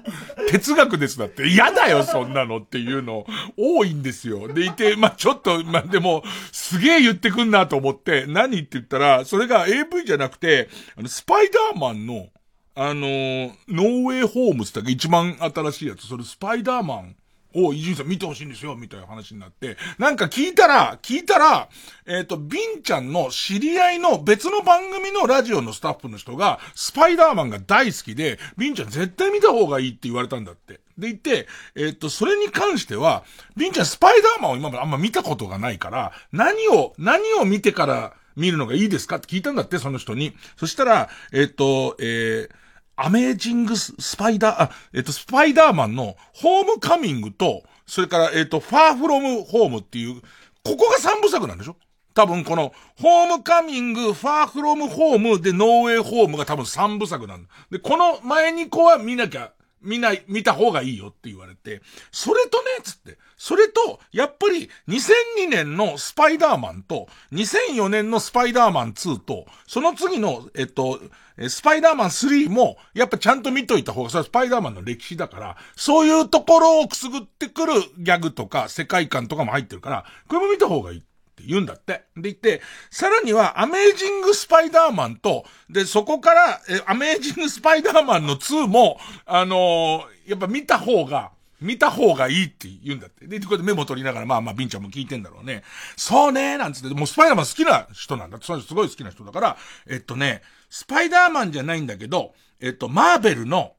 [0.51, 1.49] 哲学ですだって。
[1.49, 3.27] 嫌だよ、そんなのっていうの、
[3.57, 4.49] 多いんですよ。
[4.49, 12.29] でいて、まあ、ちょっと、まあ、でも、すげえ言ってくんなと思って、何って言ったら、それが AV じゃなくて、あの、スパイダーマンの、
[12.75, 14.91] あのー、ノーウェイホームズだけ？
[14.93, 17.17] 一番新しいやつ、それスパイダーマン
[17.55, 21.69] を伊集院さん見てほしいんですよ、みたいな話になって、なんか聞いたら、聞いたら、
[22.07, 30.81] えっ、ー、と、ビンちゃんの知り合いの別の番組のラジオのスタッフの人が、スパイダーマンが大好きで、ビンちゃん絶対見た方がいいって言われたんだって。
[30.99, 33.25] で言って、えっ、ー、と、それに関しては、
[33.57, 40.35] ビンちゃんスパイダーマンを今まであんま見たことがないから、何を、何を見てから見るのがいいですかって聞いたんだって、その人に。
[40.57, 42.62] そしたら、えっ、ー、と、えー、
[43.05, 50.21] アメージングス、スパイダー、あ、えっ、と、スパイダーマンのホームカミングと、それから、えっ、と、ファーフロムホームっていう、
[50.65, 51.77] ここが三部作なんでしょ？
[52.15, 57.49] 多分この、ホームカミング、ファーフロムホームでノーウェイホームが多分三部作なんだ。
[57.73, 59.51] で、この前に子は見なきゃ、
[59.81, 61.83] 見ない、見た方がいいよって言われて、
[62.13, 71.01] それとね、つって、それと、やっぱり2002年のスパイダーマンと、2004年のスパイダーマン2と、その次の、えっと、
[71.49, 81.03] スパイダーマン3も、やっぱちゃんと見といた方が、それはスパイダーマンの歴史だから、そういうところをくすぐってくるギャグとか世界観とかも入ってるから、これも見た方がいい。
[81.33, 82.05] って言うんだって。
[82.15, 82.61] で言って、
[82.91, 93.27] さらには、アメージングスパイダーマンと、で、そこから、え、アメージングスパイダーマンの2も、あのー、やっぱ見た方が、見た方がいいって言うんだって。
[93.27, 95.63] で、こうやってメモ取りながら、まあまあ、ビンちゃんも聞いてんだろうね。
[95.97, 98.39] そうねなんつって、もうスパイダーマン好きな人なんだ。
[98.43, 99.57] そすごい好きな人だから、
[99.87, 100.43] えっとね、
[100.73, 103.75] スパイダーマンじゃないんだけど、えっと、マーベルの、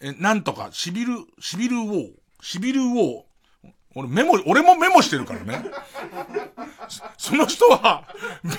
[0.00, 5.64] え、なんとか、シビル、シビルウォー、シビルウォー、俺メモ、俺もメモしてるからね。
[7.18, 8.04] その人は、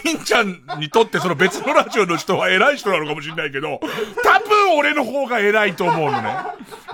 [0.03, 3.79] ビンちゃんにとってその別のラジオの人は偉い人なのかもしれないけど、
[4.21, 6.35] 多分俺の方が偉いと思うのね。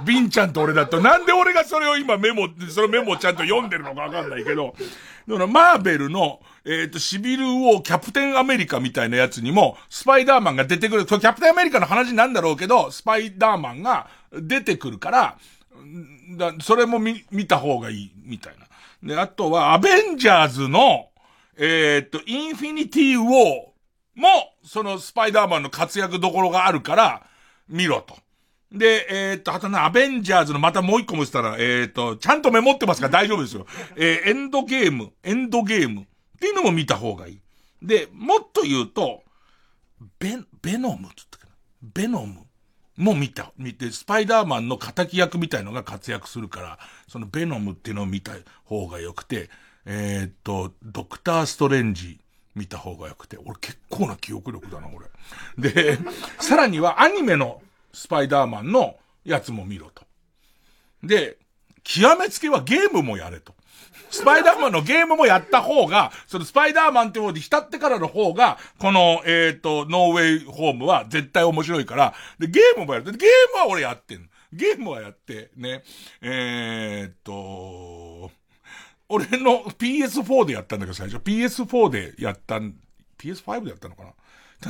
[0.05, 1.01] ビンちゃんと俺だと。
[1.01, 4.75] なんで俺がそれを今メモ、そのメモをちゃんと読んでるのかわかんないけど、
[5.27, 11.05] だからマーベルの、えっ、ー、と、シビル王キャプテンアメリカみたいなやつにも、スパイダーマンが出てくる。
[11.05, 15.37] キャプテンアメリカの話なんだろうけど、スパイダーマンが出てくるから、
[16.37, 19.15] だ、それも見、見た方がいい、みたいな。
[19.15, 21.09] で、あとは、アベンジャーズの、
[21.57, 23.31] えー、っと、インフィニティウォー
[24.15, 24.27] も、
[24.63, 27.23] そのスパイダーマンの活躍どころがあるから、
[27.67, 28.15] 見ろと。
[28.71, 33.67] で、えー、っと、あとね、アベンジャーズのまたもう一個もしたら、えー、っと、ちゃんとメモってますから大丈夫ですよ。
[33.97, 36.07] えー、エンドゲーム、エンドゲーム
[36.43, 37.39] っていうのも見た方がいい。
[37.81, 39.23] で、もっと言うと、
[40.19, 41.53] ベ、ベノムって言ったかな？
[41.81, 42.41] ベノム。
[42.97, 48.33] も見た、見て、スパイダーマンの仇役みたいのが活躍するから、そのベノムっていうのを見た
[48.65, 49.49] 方が良くて、
[49.85, 52.19] えー、っと、ドクターストレンジ
[52.53, 55.71] 見た方が良くて、俺結構な記憶力だな、俺。
[55.71, 55.97] で、
[56.41, 57.61] さらにはアニメの
[57.93, 60.05] スパイダーマンのやつも見ろと。
[61.01, 61.37] で、
[61.83, 63.55] 極めつけはゲームもやれと。
[64.13, 73.05] スパイダーマンのゲームもやった方が、そのスパイダーマンって方で浸ってからの方が、この、えっ、ー、と、ノーウェイホームは絶対面白いから、で、ゲームもやる。
[73.05, 73.17] ゲー
[73.55, 75.83] ムは俺やってんゲームはやって、ね、
[76.21, 78.29] えっ、と、
[79.09, 81.19] 俺の PS4 でやったんだけど最初。
[81.19, 82.75] PS4 でやったん、
[83.17, 84.13] PS5 でやったのかな。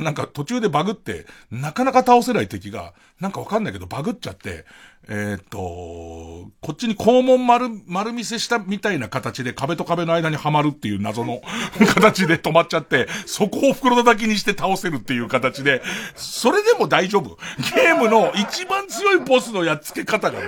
[0.00, 4.64] なんか途中でバグって、なかなか倒せない敵が、なんかわかんないけどバグっちゃって、
[5.08, 11.42] えー、っと、こっちに肛門丸、丸見せしたみたいな形で壁と壁の間にはまるっていう謎の
[11.94, 15.82] 形で止まっちゃって、そこを袋叩きにして倒せるっていう形で、
[16.14, 17.38] それでも大丈夫。
[17.76, 20.46] ゲームの一番強いボスのやっつけ方がね、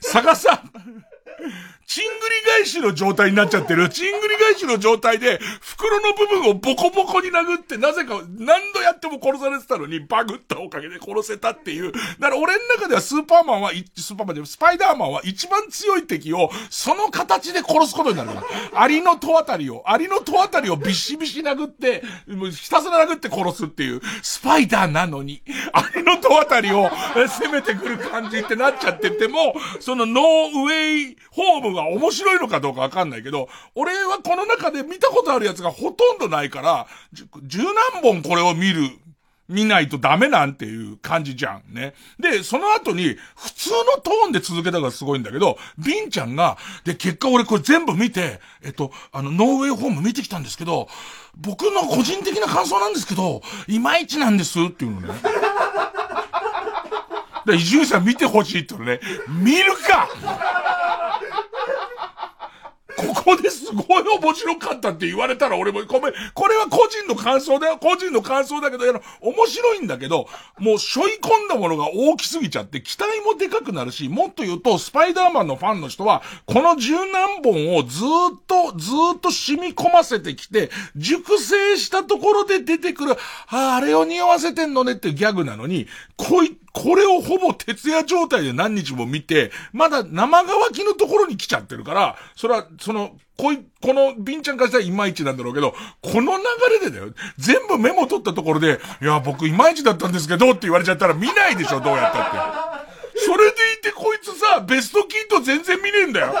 [0.00, 0.62] 探さ、
[1.86, 3.88] チングリ返しの状態になっちゃってる。
[3.88, 11.92] チングリ返しの状態で、袋の部分をボコボコに殴って、なぜか何度やっても殺されてたのに、バグったおかげで殺せたっていう。
[11.92, 18.30] だから俺の中ではスーパーマンは、スーパーマンで、スパイダーマンは一番強い敵を、その形で殺すことになる。
[18.74, 25.40] アリの戸あたりを、アリの戸あたりをビシビシ殴って、もうひたすら殴って殺すっていう、スパイダーなのに、
[25.72, 36.86] アリの戸あたりを攻めてくる感じってなっちゃってても、そのノーウェイホームが面白いのかどうかわかんないけど、俺はこの中で見たことあるやつがほとんどないから、
[37.44, 38.90] 十何本これを見る、
[39.48, 41.72] 見ないとダメなんていう感じじゃん。
[41.72, 41.94] ね。
[42.18, 50.88] で、その後に、普通のトーンで続けたがすごいんだけど、ビンちゃんが、で、結果俺これ全部見て、えっと、あの、ノーウェイホーム見てきたんですけど、
[51.36, 55.14] 僕の個人的な感想なんですけど、いまいちなんですっていうのね。
[57.46, 60.08] で、伊集院さん見てほしいって言うのね、見るか
[62.96, 66.12] ここですごい面白かったって言われたら俺もごめん。
[66.34, 67.78] これは個人の感想だよ。
[67.78, 70.28] 個人の感想だけど、あの、面白いんだけど、
[70.58, 83.12] もう背負い込んだものが大きすぎちゃって、期待もでかくなるし、もっと言うと、スパイダーマンのファンの人は、この十何本をずっと、ずっと染み込ませてきて、熟成したところで出てくる、
[83.48, 85.86] ああ、あれを匂わせてんのねっていうギャグなのに、
[86.16, 96.42] こい、これをほぼ徹夜状態で何日も見て、まだ生乾きのところに来ちゃってるから、それは、その、こい、この、ビンちゃんからしたらいまいちなんだろうけど、この流
[96.78, 97.14] れでだよ。
[97.38, 102.75] 全部メモ取ったところで、いや、僕いまいちだったんですけどって言われちゃったら見ないでしょ、どうやったって。
[103.18, 106.34] それでいてこいつさ、ベストキート全然見ねえんだよ。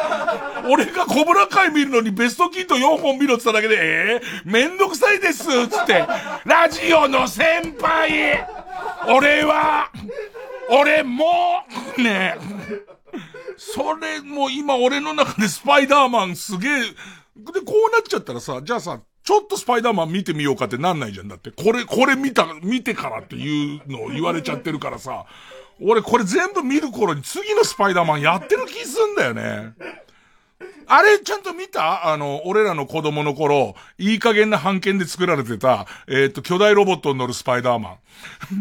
[0.70, 6.04] 俺がコブラ会見るのにベストキート4本見ろって言っただけで、ええー、めんどくさいですつって、
[6.44, 8.46] ラジオの先輩。
[9.08, 9.90] 俺は、
[10.70, 11.24] 俺も、
[11.96, 12.36] ね
[13.56, 21.28] それも今俺の中でスパイダーマンすげえ、で、こうなっちゃったらさ、じゃあさ、ちょっとスパイダーマン見てみようかってなんないじゃん。
[21.28, 25.26] だって、これ、これ見た、見てからっていうのを言われちゃってるからさ、
[25.80, 29.74] 俺これ全部見る頃に次のスパイダーマンやってる気すんだよね。
[30.88, 32.06] あれ、ちゃんと見た？
[32.08, 37.96] あの、俺らの子供の頃、いい加減な版権で作られてた、えっ、と、巨大ロボットに乗るスパイダーマン。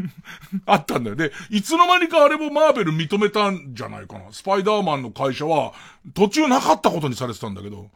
[0.66, 1.16] あったんだよ。
[1.16, 4.26] で、いつの間にかあれもマーベル認めたんじゃないかな。
[4.32, 5.74] スパイダーマンの会社は、
[6.16, 7.92] 途中なかったことにされてたんだけど、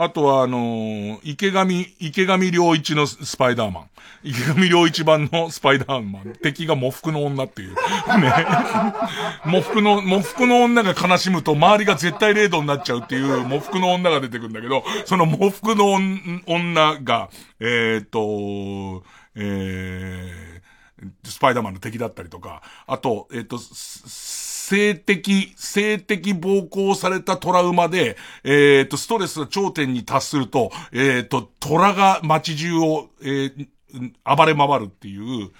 [0.00, 1.66] あとは、あのー、池上、
[1.98, 3.90] 池上良一のスパイダーマン。
[4.22, 6.34] 池上良一版のスパイダーマン。
[6.40, 7.70] 敵が喪服の女っていう。
[7.70, 8.32] ね。
[9.44, 15.98] 喪服の、喪服の女が悲しむと周りが絶対0度になっちゃうっていう喪服の女が出てくるんだけど、その喪服の
[16.46, 17.28] 女が、
[17.58, 19.02] えー、っと、
[19.34, 23.58] えー、スパイダーマンの敵だったりとか、あと、えー、っと、
[24.68, 33.68] 性的、性的暴行されたトラウマで、えっ、ー、と、ストレスが頂点に達すると、えっ、ー、と、虎が街中を、えー、
[34.24, 35.50] 暴れ回るっていう、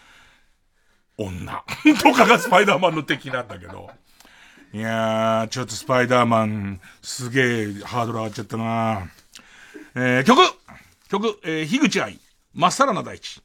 [1.16, 1.64] 女。
[2.02, 3.90] とかがスパイダーマンの敵なんだけど。
[4.74, 9.10] いやー、ちょっとスパイダーマン、すげえハードル上がっちゃったな。
[9.94, 10.38] えー、曲。
[11.08, 12.20] 曲、えー、樋口愛、
[12.52, 13.40] まっさらな大地。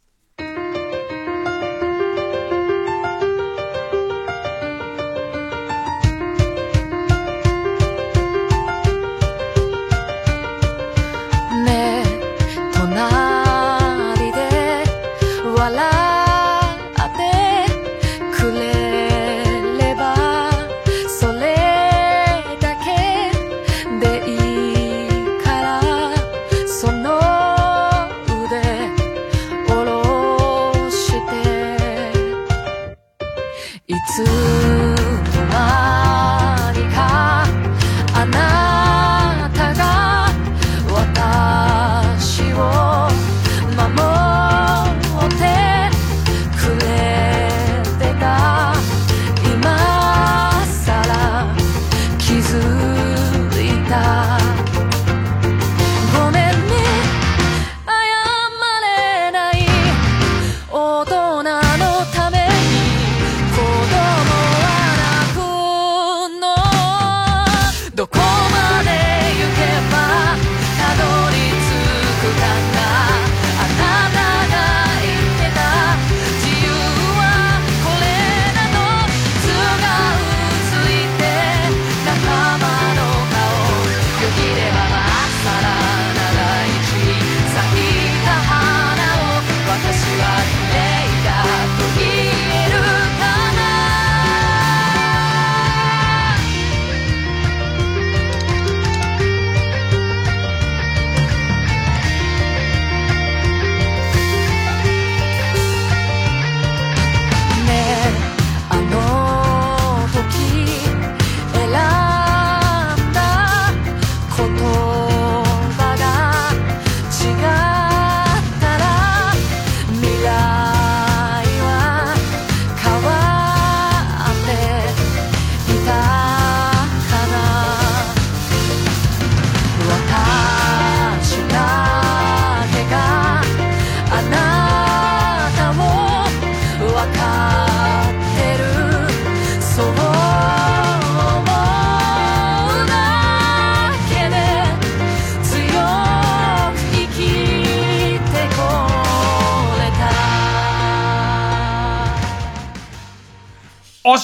[12.95, 13.23] 教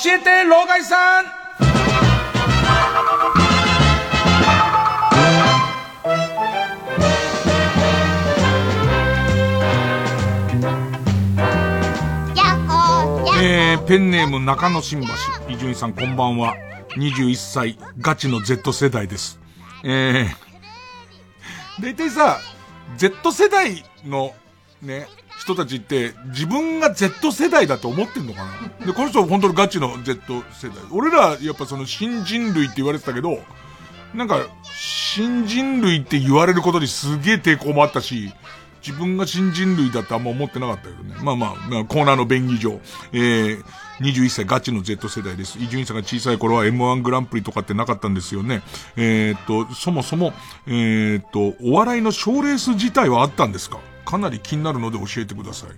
[0.08, 1.26] えて、老害さん
[13.42, 15.08] えー、ペンネーム中野新橋。
[15.50, 16.56] 伊集院さんこんばんは。
[16.98, 19.40] 21歳、ガチの Z 世代です。
[19.84, 22.40] えー、大体さ、
[22.98, 24.34] Z 世代の
[24.82, 25.08] ね、
[25.40, 28.46] 人たちって自分が Z 世代だと思ってんのか
[28.80, 28.86] な？
[28.86, 30.78] で、この人本当にガチの Z 世代。
[30.92, 33.40] 俺らやっぱその新人類って言われてたけど、
[34.14, 38.34] なんか、新人類って言われることにすげえ抵抗もあったし、
[38.86, 41.16] 自分が新人類だってあんま思ってなかったけどね。
[41.22, 42.80] まあまあ、コーナーの便宜上。
[43.12, 43.64] えー、
[44.00, 45.60] 21歳ガチの Z 世代です。
[45.60, 48.62] 伊集院さんが小さい頃は M1 グランプリとかってなかったんですよね。
[48.96, 50.34] えー、っと、そもそも、
[50.66, 53.80] えー、っと、お笑いの賞レース自体はあったんですか？
[54.10, 55.70] かなり気になるので教えてください。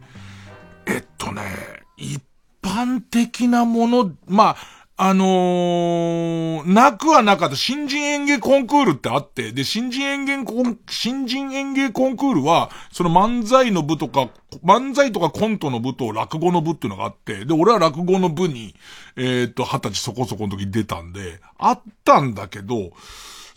[0.86, 1.41] えっとね、
[1.97, 2.23] 一
[2.61, 4.57] 般的なもの、まあ、
[4.95, 14.29] あのー、なくはなかった新人演芸コンクールってあって、で、新人演芸コン、新人演芸コンクールは、その漫才の部とか、
[14.63, 18.75] 漫才とかコントの部と落語の部っていうのがあって、で、俺は落語の部に、
[19.17, 22.91] えー、っと、二十歳そこそこの時出たんで、あったんだけど、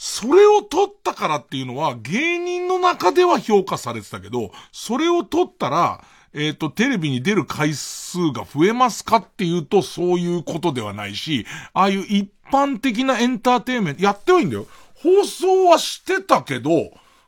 [0.07, 14.67] それを取ったからっていうのは、芸人の中では評価されてたけど、それを取ったら、えっ、ー、と、テレビに出る回数が増えますかっていうと、そういうことではないし、ああいう一般的なエンターテイメント、やってはいいんだよ。
[14.97, 16.71] 放送はしてたけど、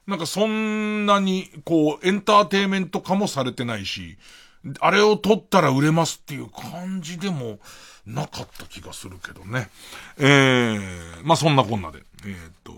[0.06, 4.18] なんかそんなに、こう、エンターテイメント化もされてないし、
[4.80, 7.58] あれを撮ったら売れますっていう感じでも
[8.06, 9.68] なかった気がするけどね。
[10.18, 10.78] えー、
[11.24, 12.72] まあ、そんなこんなで、えっ、と、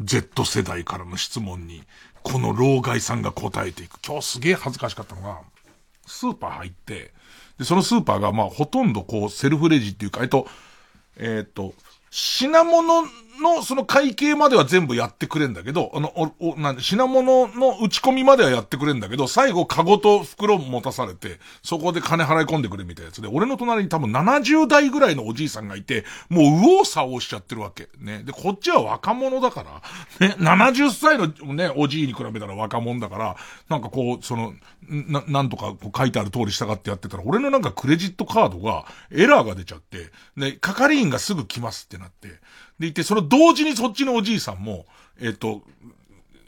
[0.00, 1.82] Z 世代からの質問に、
[2.22, 3.98] この老害さんが答えていく。
[4.06, 5.40] 今日すげえ恥ずかしかったのが、
[6.06, 7.12] スーパー入って、
[7.58, 10.46] で、そのスーパーが、まあ、ほとんどこう、セルフレジっていうか、えっと、
[11.16, 11.74] えっと、
[12.10, 13.04] 品物
[13.40, 27.88] のその会計までは全部やってくれんだけど、あの、お、お、なんで、品物の打ち込みまではやってくれんだけど、最後、カゴと袋持たされて、そこで金払い込んでくれみたいなやつで、俺の隣に多分70代ぐらいのおじいさんがいて、もう右往左往しちゃってるわけ。
[27.98, 28.22] ね。
[28.24, 29.64] で、こっちは若者だか
[30.18, 33.36] ら、ね、70歳のね、おじいに比べたら若者だから、
[33.68, 34.54] なんかこう、その、
[34.88, 42.28] な、なんとかこう書いてある通り従ってやってたら、俺のなんかクレジットカードがエラーが出ちゃって、で、係員がすぐ来ますってなって、
[42.80, 44.86] でいて、その同時にそっちのおじいさんも、
[45.20, 45.62] えっ、と、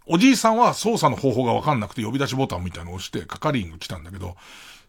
[0.07, 4.35] おじいさんは操作の方法がわかんなくて呼び出しボタンみたいなのを押して、係員が来たんだけど、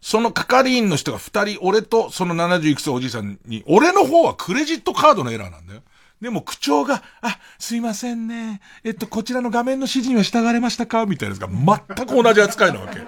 [0.00, 5.82] その係員の人が二人、俺とその70いくつおじいさんに、俺の方はクレジットカードのエラーなんだよ。
[6.20, 8.62] でも口調が、あ、すいませんね。
[8.82, 11.04] えっと、こちらの画面の指示には従われましたか？
[11.04, 13.00] みたいなやつが全く同じ扱いなわけ。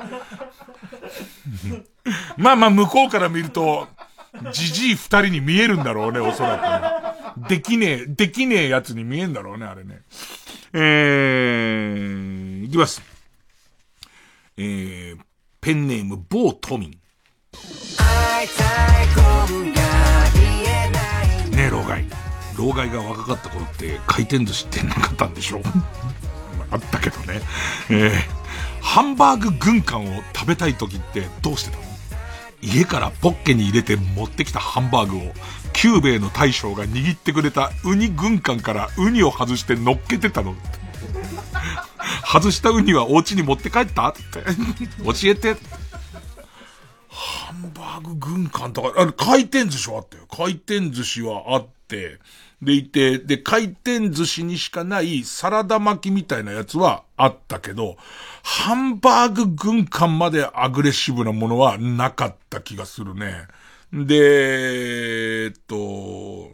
[2.36, 3.88] まあまあ、向こうから見ると、
[4.52, 6.95] じじい二人に見えるんだろうね、おそらく、
[7.48, 10.00] できねえ、できねえやつに見えんだろうね、あれね。
[10.72, 13.02] えー、いきます。
[14.56, 15.18] えー、
[15.60, 16.90] ペンネーム、某都民。
[16.90, 16.98] ね
[21.58, 22.04] え、老害。
[22.56, 25.60] 老害が若かった頃って回転寿司ってなかったんでしょ
[26.70, 27.42] あったけどね。
[27.90, 28.12] えー、
[28.80, 31.86] ハンバーグ軍艦を食べたい時ってどうしてたの？
[32.62, 35.32] 家からポッケに入れて持ってきたハンバーグを
[35.76, 40.54] 久兵衛の大将が握ってくれたウニ軍艦からウニを外して乗っけてたの。
[42.24, 44.08] 外したウニはお家に持って帰った？
[44.08, 44.22] って。
[45.04, 45.56] 教えて。
[47.08, 50.24] ハンバーグ軍艦とか、あの、回転寿司はあったよ。
[50.30, 52.18] 回転寿司はあって、
[52.62, 57.96] でいて、で、回転寿司にしかないサラダ巻きみたいなやつはあったけど、
[58.42, 63.46] ハンバーグ軍艦までアグレッシブなものはなかった気がするね。
[63.92, 66.52] で、えっと、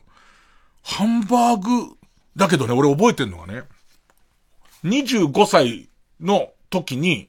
[0.82, 1.96] ハンバーグ、
[2.36, 3.62] だけどね、俺覚えてんのがね、
[4.84, 5.88] 25歳
[6.20, 7.28] の時に、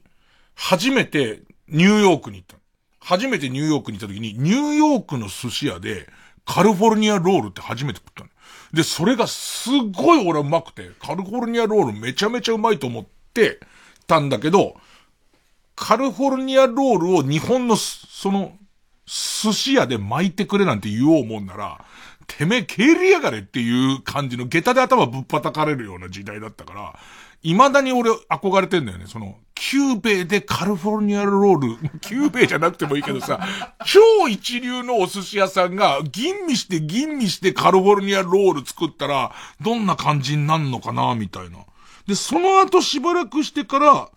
[0.54, 2.56] 初めてニューヨークに行った。
[3.00, 6.08] 初めてニューヨークに行った時に、ニューヨークの寿司屋で、
[6.46, 8.30] カリフォルニアロールって初めて食ったの。
[8.72, 13.60] で、それがすっごい俺はうまくて、カリフォルニアロールめちゃめちゃうまいと思って
[14.06, 14.76] たんだけど、
[15.76, 18.56] カリフォルニアロールを日本の、その、
[19.06, 21.84] 寿司屋で巻いてくれなんて言おうもんなら、
[22.26, 26.98] てめえ蹴りやがれっていう感じの下駄で頭ぶっ叩かれるような時代だったから、
[27.42, 29.04] 未だに俺憧れてんだよね。
[29.06, 33.38] その、久兵衛でカリフォルニアロール、 久兵衛じゃなくてもいいけどさ、
[33.84, 41.58] 超一流のお寿司屋さんが吟味して吟味してカリフォルニアロール作ったら、どんな感じになんのかな、みたいな。
[42.06, 44.08] で、その後しばらくしてから、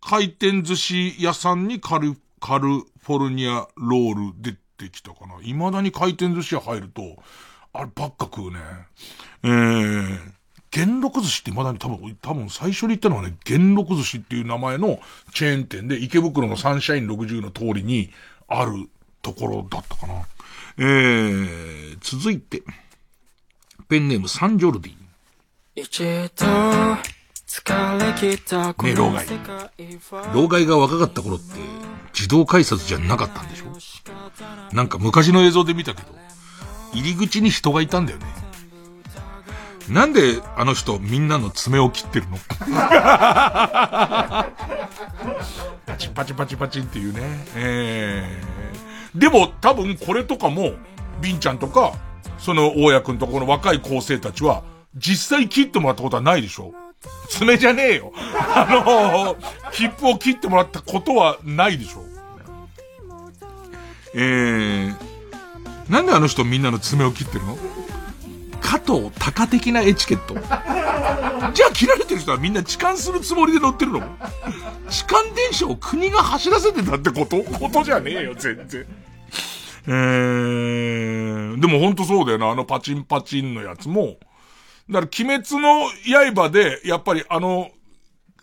[0.00, 5.38] 回転寿司屋さんにカル、カルフォルニアロール出てきたかな。
[5.42, 7.22] 未だに回転寿司屋入ると、
[7.72, 8.58] あればっか食うね。
[9.42, 10.18] えー、
[10.70, 15.00] 元禄寿司ってまだに多分、多分最初に言ったのはね、元禄寿司っていう名前の
[15.34, 18.10] チェーン店で池袋のサンシャイン60の通りに
[18.46, 18.88] ある
[19.20, 20.26] ところだったかな。
[20.78, 22.62] えー、続いて、
[23.88, 24.94] ペンネームサンジョルディ。
[27.52, 29.26] ねえ、老害。
[30.34, 31.44] 老害が若かった頃って、
[32.14, 33.66] 自動改札じゃなかったんでしょ？
[34.74, 36.08] なんか昔の映像で見たけど、
[36.94, 38.26] 入り口に人がいたんだよね。
[39.88, 42.38] なんであの人みんなの爪を切ってるの？
[45.86, 47.20] パチパチパチパチっていうね。
[47.54, 50.72] えー、でも多分これとかも、
[51.20, 51.92] ビンちゃんとか、
[52.38, 54.62] その大家くんとこの若い高生たちは、
[54.96, 56.72] 実際切ってもらったことはないでしょ？
[57.30, 58.12] 爪じゃねえよ。
[58.14, 59.36] あの、
[59.72, 62.04] 切符を切ってもらったことはないでしょ
[64.14, 64.94] えー、
[65.88, 67.56] なんであの人みんなの爪を切ってるの？
[68.60, 70.34] 加藤鷹的なエチケット。
[70.34, 74.02] じゃあ切られてる人はみんな痴漢するつもりで乗ってるの？
[74.90, 77.42] 痴漢電車を国が走らせてたってこと？
[77.42, 78.86] ことじゃねえよ、全然。
[79.86, 84.16] えー、でもほんとそうだよな、あのパチンパチンのやつも。
[84.92, 85.88] だから鬼滅の
[86.34, 87.70] 刃で、やっぱりあの、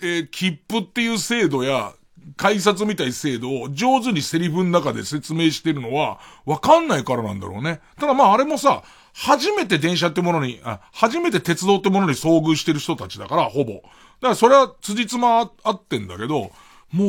[0.01, 1.93] えー、切符っていう制度や、
[2.37, 7.81] 改札みたい制度を上手にセリフの中で説明してるのは、わかんないからなんだろうね。
[7.99, 13.73] ただまああれもさ、初めて電車ってものに、あ、初めて鉄道ってものに遭遇してる人たちだから、ほぼ。
[13.73, 13.83] だか
[14.21, 16.51] らそれは辻褄あってんだけど、
[16.91, 17.05] も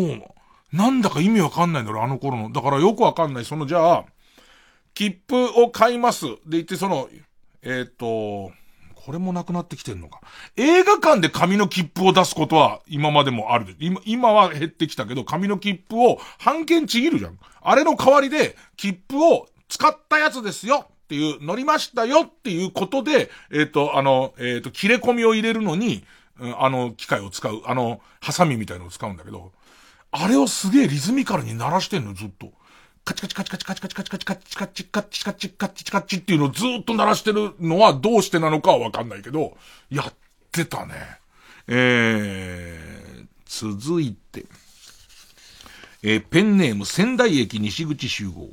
[0.72, 2.50] う、なんだか意味わかんないんだろう、あの頃の。
[2.50, 3.44] だからよくわかんない。
[3.44, 4.04] そのじゃあ、
[4.94, 6.26] 切符を買います。
[6.26, 7.08] で言ってその、
[7.62, 8.52] えっ、と、
[9.10, 10.20] これもなくなってきてんのか。
[10.54, 13.74] 映画館で紙の切符を出すことは今までもある。
[13.80, 17.36] 今、今は減ってきたけど、紙の切符を半券ちぎるじゃん。
[17.60, 26.04] あれの代わりで、切符を使ったやつですよっていう、乗りましたよっていうことで、えっ、ー、と、あの、えっ、ー、と、切れ込みを入れるのに、
[26.56, 29.50] あの、機械を使う、あの、ハサミみたいのを使うんだけど、
[30.12, 32.52] あれをすげえリズミカルに鳴らしてんの、ずっと。
[33.10, 39.56] カチカチカチカチカチカチカチカチカチカチカチカチカチカチっていうのをずっと鳴らしてるのはどうしてなのかはわかんないけど、
[39.90, 40.14] やっ
[40.52, 40.94] てたね。
[41.66, 44.44] えー、続いて、
[46.04, 48.50] えー、ペンネーム仙台駅西口集合。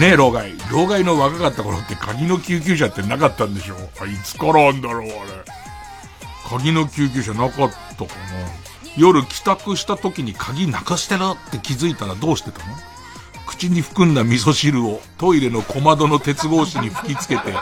[0.00, 0.52] ねえ、老害。
[0.70, 5.10] 老害の若かった頃って鍵の救急車ってなかったんでしょあ、いつからあんだろう、あれ。
[6.48, 12.74] 鍵の救急車なかったかな夜帰宅した時に鍵なくしてるって気づいたらどうしてたの？
[13.46, 17.52] 口に含んだ味噌汁をトイレの小窓の鉄格子に吹きつけて、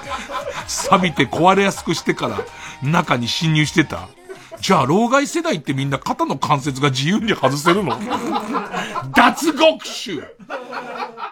[0.68, 2.38] 錆びて壊れやすくしてから
[2.82, 4.08] 中に侵入してた。
[4.60, 7.98] じゃあ、老害世代ってみんな肩の関節が自由に外せるの？
[9.12, 10.22] 脱獄臭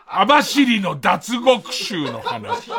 [0.08, 2.70] 網走の脱獄臭の話。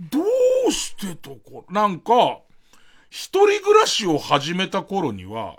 [0.00, 0.20] ど
[0.68, 2.38] うしてとこ、なんか、
[3.14, 5.56] 一人暮らしを始めた頃には、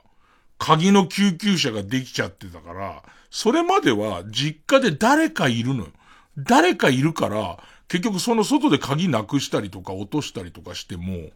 [0.58, 5.90] 鍵の救急車ができちゃってたから、それまでは実家で誰かいるのよ。
[6.36, 11.30] 誰かいるから、結局その外で鍵なくしたりとか落としたりとかしても、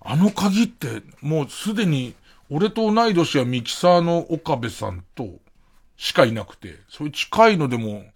[0.00, 2.14] あの鍵ってもうすでに
[2.48, 5.28] 俺と同い年はミキサーの岡部さんと
[5.98, 8.06] しかいなくて、そういう近いのでも、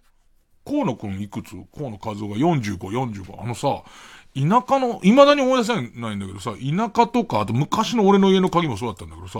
[0.65, 1.51] 河野くんいくつ？
[1.75, 3.43] 河野和夫が45、45。
[3.43, 3.83] あのさ、
[4.33, 9.39] 田舎の、未だに思い出せないんだけどさ、田舎とか、あと昔の俺の家の鍵もそうだったんだけどさ、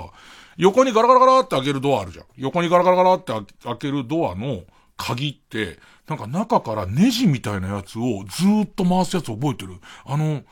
[0.58, 2.26] 横にガラガラガラって開けるドアあるじゃん。
[2.38, 4.64] 横にガラガラガラって開けるドアの
[4.98, 9.76] 鍵って、なんか中からネジみたいなやつをずーっと回すやつ覚えてる？
[10.06, 10.44] あの、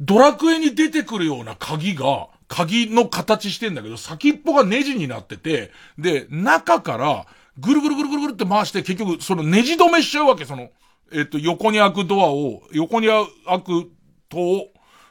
[0.00, 7.26] ドラクエに出てくるような鍵が、鍵の形してんだけど、先っぽがネジになってて、で、中から、
[7.58, 10.68] ぐるぐるぐるぐるぐるって回して、結局、そのネジ止めしちゃうわけ、その、
[11.12, 13.90] えっと、横に開くドアを、横に開く
[14.28, 14.68] 戸を、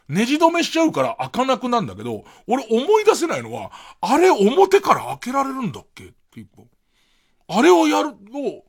[0.09, 3.71] ネジ止めしちゃうから開かなくなんだけど、俺思い出せないのは、
[4.01, 6.03] あれ表から開けられるんだっけ？
[6.05, 6.45] って
[7.47, 8.65] あれをやるを、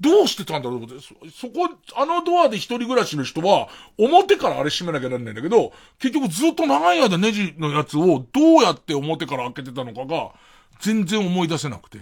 [0.00, 10.32] どうしてたんだろうって、そ、そこ、あのドアで一人暮らしの人は、表からあれ閉めなきゃなんないんだけど、結局ずっと長い間ネジのやつをどうやって表から開けてたのかが、
[10.80, 11.98] 全然思い出せなくて。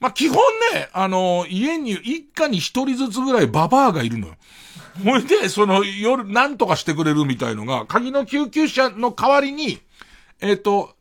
[0.00, 0.38] まあ、基本
[0.72, 4.34] ね、あの、家に、一家に一人ずつぐらいババアがいるのよ。
[5.04, 9.78] ほいで、その、夜、なんとかしてくれるみたいのが、鍵の救急車の代わりに、
[10.40, 10.94] えっ、ー、と、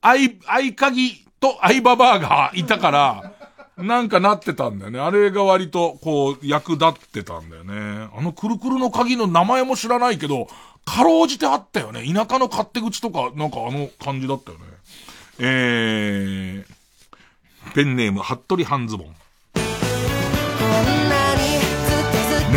[0.00, 3.32] 愛、愛鍵と愛ババアがいたから、
[3.76, 4.98] なんかなってたんだよね。
[4.98, 8.08] あれが割と、こう、役立ってたんだよね。
[8.14, 10.48] あのくるくるの鍵の名前も知らないけど、
[10.84, 12.02] かろうじてあったよね。
[12.02, 14.64] 田舎の勝手口とか、なんかあの感じだったよね。
[15.38, 16.79] えー、
[17.74, 19.06] ペンネーム、服部半ズボン。
[19.06, 19.14] ね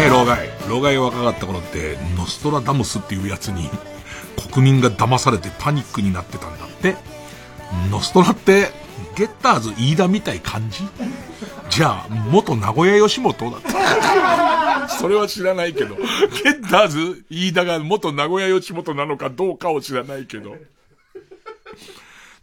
[0.06, 0.50] え、老害。
[0.68, 3.70] 老害若かった頃って、ノストラダムスっていうやつに、
[4.52, 6.96] 国民が騙されてパニックになってたんだって。
[7.92, 8.72] ノストラって、
[9.16, 10.80] ゲッターズ飯田みたい感じ？
[11.70, 14.90] じゃあ、元名古屋吉本だった。
[14.90, 20.56] それは知らないけど、ゲッターズ飯田が元名古屋吉本なのかどうかを知らないけど。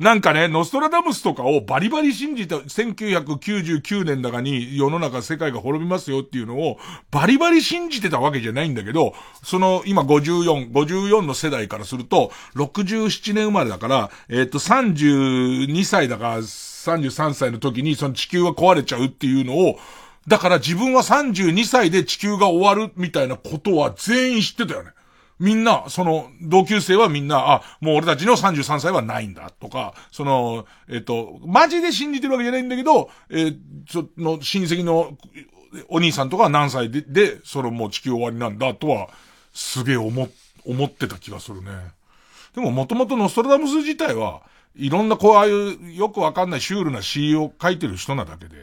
[0.01, 6.79] なんかね、ノストラダムスとかをバリバリ信じた、1999年だかに世の中世界が滅びますよっていうのを
[7.11, 9.13] バリバリ信じてたわけじゃないんだけど、
[9.43, 19.79] その今54、54の世代からすると、67年生まれだから、えっ、と32歳だか33歳の時にその地球が壊れちゃうっていうのを、
[20.29, 24.93] だから自分は32歳で地球が終わるみたいなことは全員知ってたよね。
[25.41, 33.59] みんな、その、同級生はみんな、あ、もう俺たちの33歳はないんだ、とか、その、えっと、マジで信じてるわけじゃないんだけど、えー、
[33.89, 35.17] その、親戚の、
[35.89, 39.09] お兄さんとか何歳で、で、そのもう地球終わりなんだ、とは、
[39.55, 40.29] すげえ思、
[40.67, 41.71] 思ってた気がするね。
[42.55, 44.43] でももともとノストラダムス自体は、
[44.77, 48.57] いろんなこうああいうよくわかんないシュールな詩を書いてる人なだけで、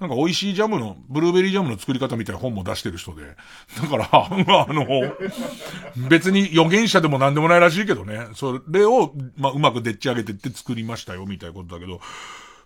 [0.00, 3.36] なんか美味しいジャムの、ブルーベリージャムの作り方みたいな本も出してる人で。
[3.82, 4.86] だから、 あの、
[6.08, 8.28] 別に予言者でも何でもないらしいけどね。
[8.34, 12.00] それを、まあ、うまくでっち上げてって作りましたよ、みたいなことだけど。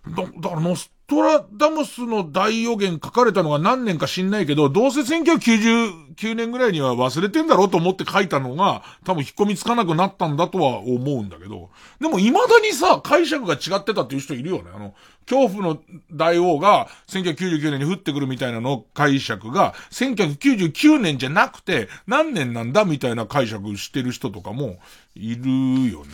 [0.07, 11.69] だ、だからノストラダムスの大予言書かれたのが何年か知んないけど、どうせ1999年ぐらいには忘れてんだろうと思って書いたのが、多分引っ込みつかなくなったんだとは思うんだけど、
[11.99, 14.71] でも未だにさ、解釈が違ってたっていう人いるよね。
[14.73, 14.93] あの、
[15.29, 15.81] 恐怖の
[16.11, 24.79] 大王が1999年に降ってくるみたいなの解釈が、1999年じゃなくて何年なんだみたいな解釈してる人とかも
[25.15, 26.11] いるよね。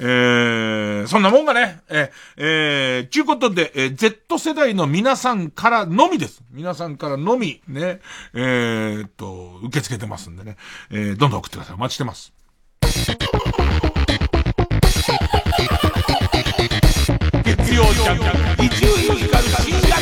[0.00, 6.42] えー、そんなもんがね、ええー、ちゅうことで、えー、Z 世代の皆さんからのみです。
[6.52, 8.00] 皆さんからのみ、ね、
[8.32, 10.56] えー、っと、受け付けてますんでね、
[10.90, 11.74] えー、どんどん送ってください。
[11.74, 12.32] お待ちしてます。
[17.44, 18.18] 月曜ジャン
[18.56, 19.97] ク、伊集院光深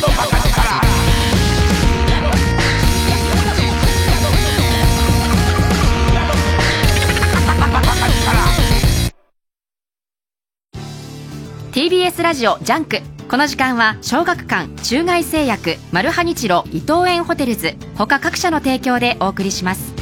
[11.77, 13.01] TBS ラジオジャンク。
[13.29, 17.75] この時間は小学館中外製薬マルハニチロ伊藤園ホテルズ。
[17.95, 19.93] 他各社の提供でお送りします。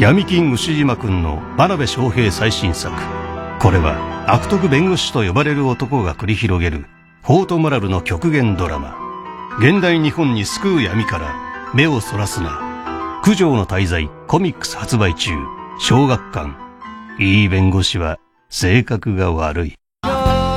[0.00, 2.92] 闇金ウシジマくんの真鍋昌平最新作。
[3.60, 6.86] これは悪徳弁護士と呼ばれる男が繰り広げる
[7.22, 8.96] フォートモラルの極限ドラマ。
[9.60, 13.20] 現代日本に巣食う闇から目をそらすな。
[13.24, 15.30] 九条の大罪コミックス発売中。
[15.78, 16.50] 小学館。
[17.20, 18.18] いい弁護士は
[18.50, 19.74] 性格が悪い。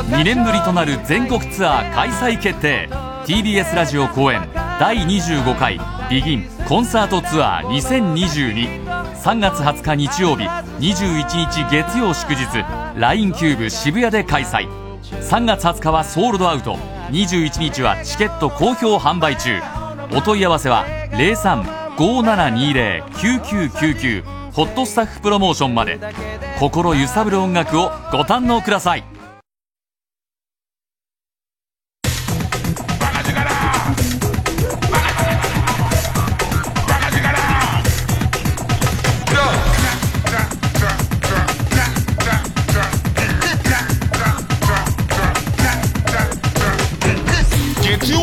[0.08, 2.88] 2年ぶりとなる全国ツアー開催決定。
[3.26, 4.48] TBS ラジオ公演
[4.80, 12.46] 第25回ビギンコンサートツアー20223月20日日曜日21日月曜祝日
[12.98, 14.70] LINE キューブ渋谷で開催。
[15.04, 16.78] 3月20日はソールドアウト。
[17.12, 19.60] 21日はチケット好評販売中。
[20.16, 20.86] お問い合わせは
[21.98, 24.24] 0357209999
[24.54, 26.00] ホットスタッフプロモーションまで。
[26.62, 29.04] 心揺さぶる音楽をご堪能ください。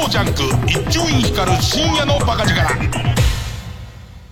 [0.05, 2.61] 月曜ジャンク一丁院光る深夜のバカ力。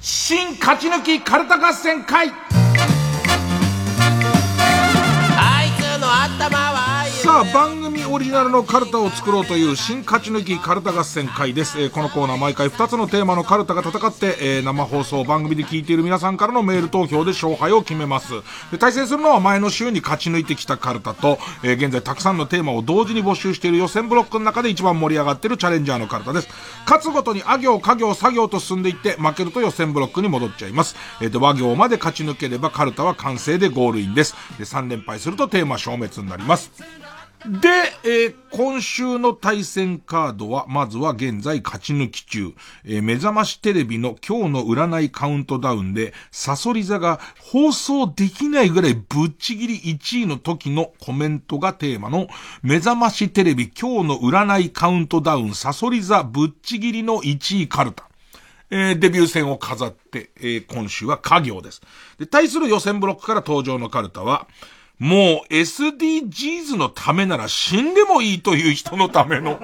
[0.01, 2.31] 新勝ち抜きカルタ合戦会。
[5.39, 6.72] あいつの頭は
[7.32, 18.34] さあ番組オリジナルのカルタを作ろうという新勝ち抜きカルタ合戦会です、えーこのコーナー毎回2つのテーマのカルタが戦って、えー生放送番組で聞いている皆さんからのメール投票で勝敗を決めます。
[18.70, 26.48] で対戦するのは前の週に勝ち抜いてきたカルタと、えー現在たくさんのテーマを同時に募集している予選ブロックの中で一番盛り上がっているチャレンジャーのカルタです。
[26.84, 34.34] 勝つごとにあ行家行作業と進んでいって負けると予選ブロックに戻っちゃいます、えーで和行まで勝ち抜ければカルタは完成でゴールインです。
[34.59, 36.70] で3連敗するとテーマ消滅になります。
[37.47, 37.69] で、
[38.05, 42.55] えー今週の対戦カードは、まずは現在勝ち抜き中、
[42.85, 52.28] えー目覚ましテレビの今日の占いカウントダウンで、サソリ座が放送できないぐらいぶっちぎり1位の時のコメントがテーマの、
[52.62, 58.09] 目覚ましテレビ今日の占いカウントダウンサソリ座ぶっちぎりの1位カルタ。
[58.70, 61.81] えーデビュー戦を飾って、え今週は家業です。
[62.19, 64.47] で、対する予選ブロックから登場のカルタは、
[65.03, 69.61] もう SDGs のためなら死んでもいいという人のための、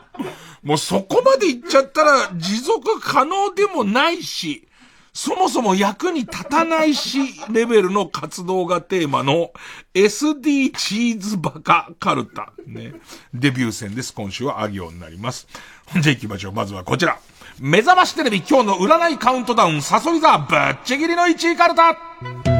[0.64, 4.66] もうそこまで言っちゃったら持続可能でもないし、
[5.12, 7.18] そもそも役に立たないし、
[7.50, 9.52] レベルの活動がテーマの
[9.92, 12.54] SDGs バカカルタ。
[12.66, 12.94] ね。
[13.34, 14.14] デビュー戦です。
[14.14, 15.46] 今週はあ行になります。
[15.92, 16.52] じゃあ行きましょう。
[16.52, 17.18] まずはこちら。
[17.58, 22.59] 目覚ましテレビ今日の占いカウントダウン、サソリ座ぶっちぎりの1位カルタ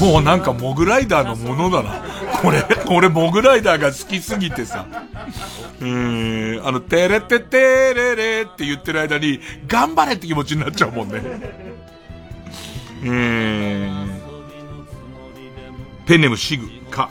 [0.00, 2.02] もうなんかモグライダーのものだな。
[2.42, 4.86] これ、これモグライダーが好きすぎてさ。
[5.80, 11.22] うーん、あの、テレテテレレって言ってる間に、頑張れって気持ちになっちゃうもんね。
[13.02, 14.20] うーん。
[16.06, 17.10] ペンネムシグ、か。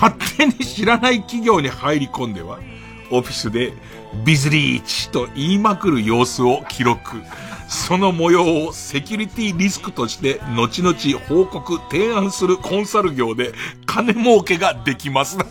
[0.00, 2.58] 勝手に知らない企業に入り込んでは、
[3.10, 3.72] オフィスで
[4.24, 7.22] ビズリーチと言いまくる様子を記録。
[7.68, 10.96] その模様をセキュリティリスクとして後々
[11.26, 13.52] 報告、提案するコンサル業で
[13.86, 15.38] 金儲けができます。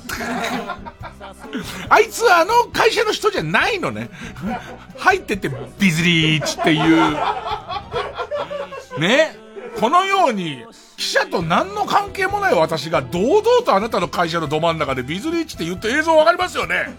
[1.89, 4.09] あいつはあの会社の人じゃないのね。
[4.97, 5.49] 入ってて
[5.79, 7.17] ビズリーチっていう。
[8.99, 9.37] ね？
[9.79, 10.63] このように、
[10.97, 16.95] 記者と何の関係もない私が堂々とあなたの会社のど真ん中でビズリーチって言って映像わかりますよね。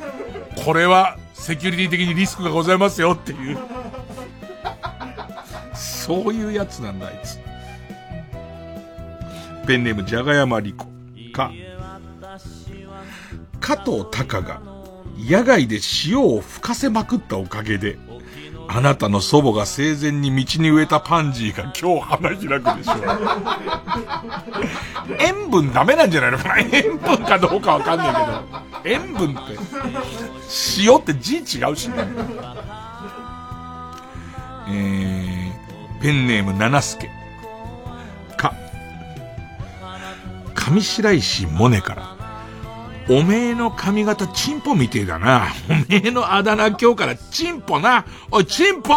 [0.64, 3.58] これはセキュリティ的にリスクがございますよっていう。
[6.04, 7.38] そういうやつなんだ、あいつ。
[9.66, 10.86] ペンネーム、じゃがやまりこ。
[11.32, 11.50] か。
[13.58, 14.60] 加藤隆が、
[15.18, 17.96] 野外で塩を吹かせまくったおかげで、
[18.68, 22.96] あなたの祖母が生前に道に植えたパンジーが今日花開くでしょう。
[25.20, 26.38] 塩分ダメなんじゃないの？
[26.38, 28.42] か な塩分かどうかわかんないけど。
[28.84, 29.40] 塩分って、
[30.86, 31.94] 塩って字違うしね。
[34.66, 35.23] えー、
[36.04, 37.08] ペンネーム七助。
[38.36, 38.52] か。
[40.54, 42.14] 上白石萌音から。
[43.08, 45.46] おめえの髪型チンポみてえだな。
[45.70, 48.04] おめえのあだ名今日からチンポな。
[48.30, 48.92] おい、チンポ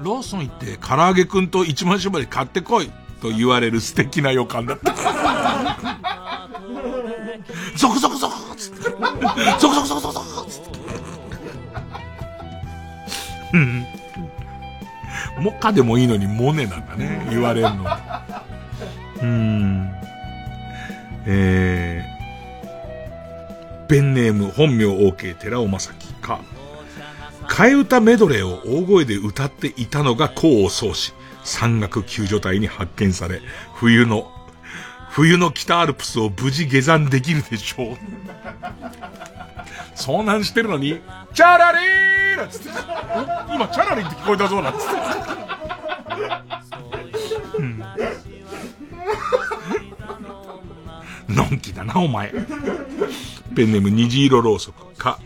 [0.00, 2.90] ローソン行って唐揚げくんと一番搾り買ってこい。
[3.22, 4.92] と言われる素敵な予感だった。
[7.76, 8.80] ゾクゾクゾクつって。
[8.80, 10.70] ゾクゾクゾクゾクつって。
[13.54, 13.99] うん。
[15.40, 17.26] モカでもいいのにモネなんだね。
[17.30, 17.84] 言われるの。
[19.22, 19.92] うん。
[21.26, 26.40] えー、ペンネーム本名 OK 寺尾正樹か。
[27.48, 31.12] 替え歌メドレーを大声で歌っていたのが功を奏し、
[31.42, 33.40] 山岳救助隊に発見され、
[33.74, 34.30] 冬の、
[35.10, 37.96] 冬の北アルプスを無事下山できるでしょう。
[39.96, 41.00] 遭難してるのに、
[41.32, 42.68] チャラリーなんつって、
[43.54, 44.86] 今チャラリーって聞こえたぞなんつって。
[47.58, 47.78] うん。
[51.34, 52.32] のんきだな、お前。
[53.54, 55.18] ペンネーム虹色ろうそくか。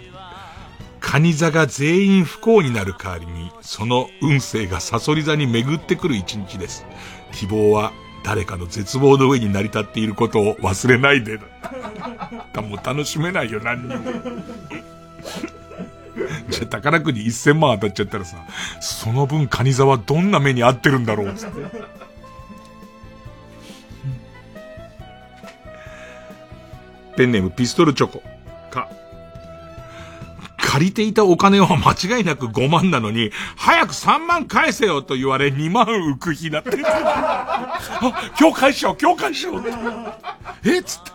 [1.00, 6.84] カニ座が全員不幸になる代わりに、その運勢がサソリ座に巡ってくる一日です。
[7.32, 7.92] 希望は
[8.24, 11.36] 誰かの絶望の上に成り立っていることを忘れないで。
[11.36, 11.42] も
[12.82, 14.02] う楽しめないよ、何にも。
[16.48, 18.36] じゃあ宝くじ1000万当たっちゃったらさ、
[18.80, 22.04] その分カニ座はどんな目に遭ってるんだろう、つって。
[27.16, 28.22] ペンネームピストルチョコ。
[28.70, 28.88] か。
[30.58, 36.70] 借りていたお金は間違いなく5万なのに、早く3万返せよと言われ2万浮く日なって。
[36.84, 37.80] あ、
[38.38, 39.62] 今日返しよう、今日返しよう。
[40.64, 41.10] えっつって。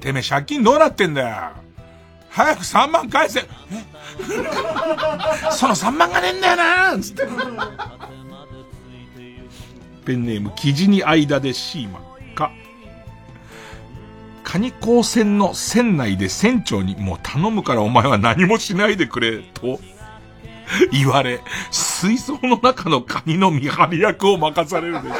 [0.00, 1.61] てめえ借金どうなってんだよ。
[2.32, 3.40] 早く3万返せ。
[5.50, 7.22] その3万がねえんだよなつって。
[10.04, 12.12] ペンネーム、生地に間でシーマン。
[14.52, 19.80] カニ港船の船内で船長にもう頼むからお前は何もしないでくれ、と
[20.90, 21.40] 言われ、
[21.70, 25.14] 水槽の中のカニの見張り役を任されるでしょ。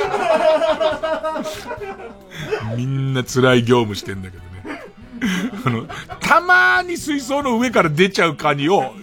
[2.76, 4.51] みんな辛い業務してんだけど。
[5.64, 5.86] あの、
[6.20, 8.94] たまーに水槽の上から出ちゃうカニを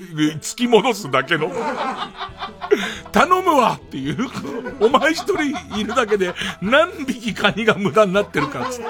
[0.42, 1.52] 突き戻すだけの。
[3.12, 4.28] 頼むわっていう。
[4.80, 8.86] お前一人いるだけで何匹カニが無駄になってるかっつって。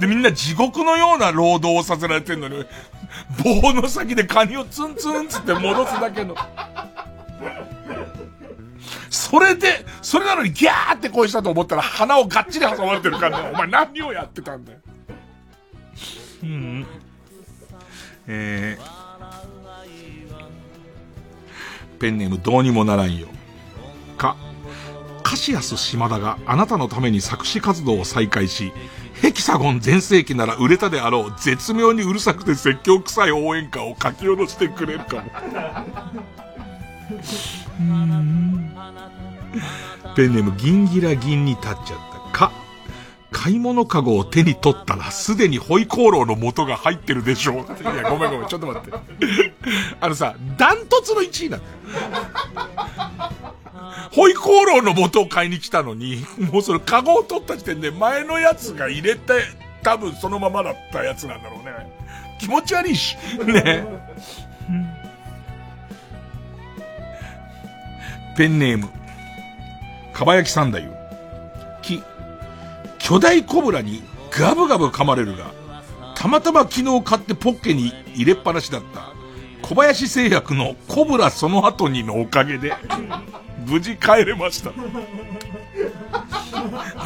[0.00, 2.64] で、みんな地獄のような労働をさせられてるのに、
[3.44, 6.34] 棒の先でカニをツンツンつって戻すだけの。
[9.10, 13.50] それで、それなのにギャーって声したと思ったら鼻をがっちり挟まれてるからね。
[13.52, 14.78] お前何をやってたんだよ。
[16.42, 16.86] うん。
[18.26, 18.82] えー、
[21.98, 23.28] ペンネームどうにもならんよ。
[24.16, 24.36] か、
[25.22, 28.72] カシアス島田があなたのために作詞活動を再開し、
[29.20, 35.22] ヘキサゴン全盛期なら売れたであろう絶妙にうるさくて説教臭い応援歌を書き下ろしてくれるかも。
[40.16, 41.98] ペンネームギンギラギンに立っちゃっ
[42.32, 42.52] たか。
[43.32, 47.54] 買い物かごを手に取ったらすでにホイコーローの元が入ってるでしょう。
[47.56, 47.58] い
[47.96, 48.98] や、ごめんごめん、ちょっと待って。
[50.00, 51.72] あのさ、ダントツの1位なんだよ。
[54.12, 59.42] ホイコーローの元を買いに来たのに、もうそのカゴを取った時点で前のやつが入れて、
[59.82, 61.72] 多分そのままだったやつなんだろうね。
[62.40, 63.16] 気持ち悪いし。
[63.46, 63.84] ね。
[68.36, 68.88] ペンネーム。
[70.12, 70.99] かばやきさんだよ。
[73.10, 75.52] 巨大コブラにガブガブ噛まれるが、
[76.14, 79.12] たまたま昨日買ってポッケに入れっぱなしだった
[79.62, 82.72] 小林製薬のコブラその後にのおかげで、
[83.66, 84.70] 無事帰れました。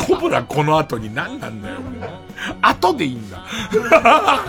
[0.06, 1.76] コブラこの後に何なんだよ。
[2.60, 3.46] 後でいいんだ。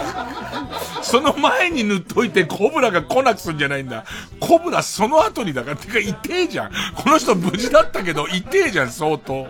[1.01, 4.03] その前に塗っといてコブラが来なくすんじゃないんだ。
[4.41, 5.77] コブラその後にだから。
[5.77, 6.71] てか、痛えじゃん。
[6.95, 9.47] この人無事だったけど、痛えじゃん、相当。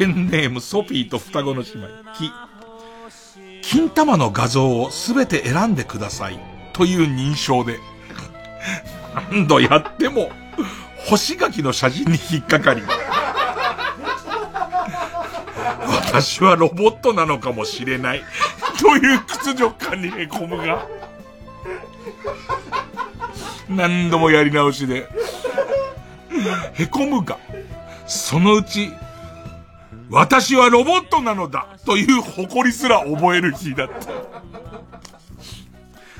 [0.00, 1.88] ペンネームソフィーと双子の姉妹。
[2.14, 2.32] き。
[3.60, 6.40] 金玉の画像をすべて選んでください。
[6.72, 7.78] という認証で。
[9.30, 10.30] 何度やっても、
[11.06, 12.80] 干し柿の写真に引っかかり。
[16.06, 18.22] 私はロボットなのかもしれない。
[18.80, 20.88] という屈辱感にへこむが。
[23.68, 25.06] 何度もやり直しで。
[26.72, 27.36] へこむが。
[28.06, 28.94] そのうち、
[30.10, 34.10] 私はロボットなのだという誇りすら覚える日だった。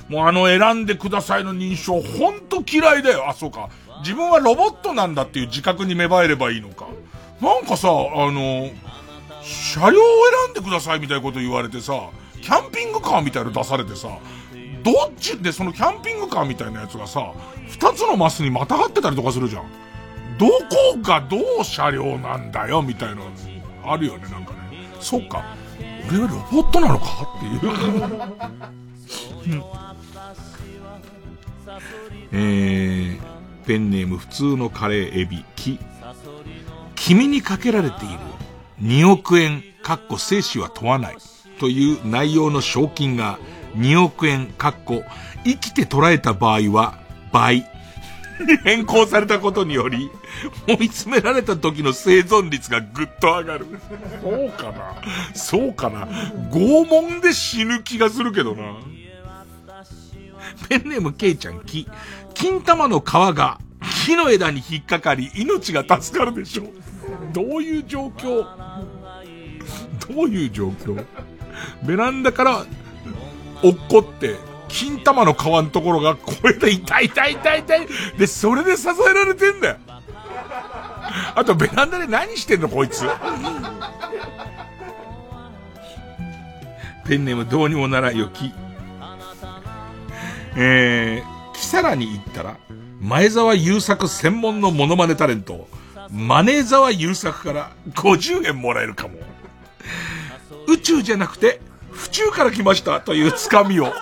[0.09, 3.29] もうあの選んでくださいの認証、ほんと嫌いだよ。
[3.29, 3.69] あ、そうか。
[4.01, 6.87] 自分はロボットなんだっていう自覚に芽生えればいいのか。
[7.41, 7.93] なんかさ、あ
[8.31, 8.71] の、
[9.43, 10.03] 車両を
[10.47, 12.11] 選んでくださいみたいなこと言われてさ、
[12.41, 14.09] キャンピングカーみたいなの出されてさ、
[14.83, 17.33] どっちでそのキャンピングカーみたいなやつがさ、
[17.69, 19.65] 二つのマスにまたがってたりとかするじゃん。
[20.39, 20.57] どこ
[21.03, 23.23] がどう車両なんだよみたいな
[23.85, 24.59] あるよね、なんかね。
[25.01, 25.45] そっか。
[26.09, 27.07] 俺はロボットなのか？
[27.37, 27.61] っていう
[29.55, 29.63] うん
[32.33, 35.79] えー、ペンネーム普通のカレーエビ、き。
[36.95, 38.19] 君にかけられている
[38.83, 41.17] 2億円、かっこ生死は問わない
[41.59, 43.39] という内容の賞金が
[43.77, 45.03] 2億円、かっこ
[45.45, 46.99] 生きて捉えた場合は
[47.33, 47.67] 倍
[48.65, 50.11] 変更されたことにより、
[50.67, 53.67] 追い詰められた時の生存率がぐっと上がる。
[54.23, 55.03] そうかな
[55.35, 56.07] そうかな
[56.51, 58.79] 拷問で死ぬ気がするけどな。
[60.69, 61.87] ペンネームケイちゃん、木。
[62.35, 63.59] 金玉の皮が
[64.07, 66.69] 木の枝に引っかかり、命が助かるでしょう。
[67.33, 68.45] どういう状況？
[70.09, 71.05] どういう状況？
[71.87, 72.67] ベランダから
[73.63, 74.37] 落っこって、
[74.73, 77.87] 金玉の皮のところがこれで痛い痛い痛い痛い。
[78.19, 79.77] で、それで支えられてんだよ。
[81.35, 83.05] あとベランダで何してんのこいつ。
[87.07, 88.53] ペンネームどうにもならんよき。
[90.57, 92.57] えー、キサラに行ったら、
[93.01, 95.69] 前澤友作専門のモノマネタレント、
[96.11, 99.15] マネー沢優作から50円もらえるかも。
[100.69, 101.61] 宇宙じゃなくて、
[102.01, 103.93] 府中から来ましたというつかみを。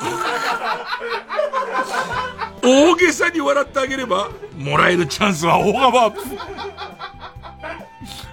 [2.62, 6.20] 大げさに笑ってあげれば、もらえるチャンスは大幅アップ。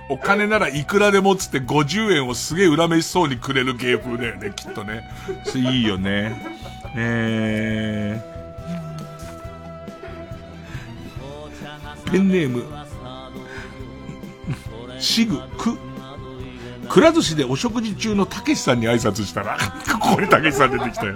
[0.07, 5.01] お金ならいくらでもつって50円をすげえ恨めしそうにくれる芸風だよね、きっとね。
[5.45, 6.39] それいいよね。
[6.95, 12.63] えー、ペンネーム、
[14.99, 15.77] しぐ、く、
[16.89, 19.57] くら寿司でお食事中のたけしさんに挨拶したら、
[19.99, 21.15] ここにたけしさん出てきたよ。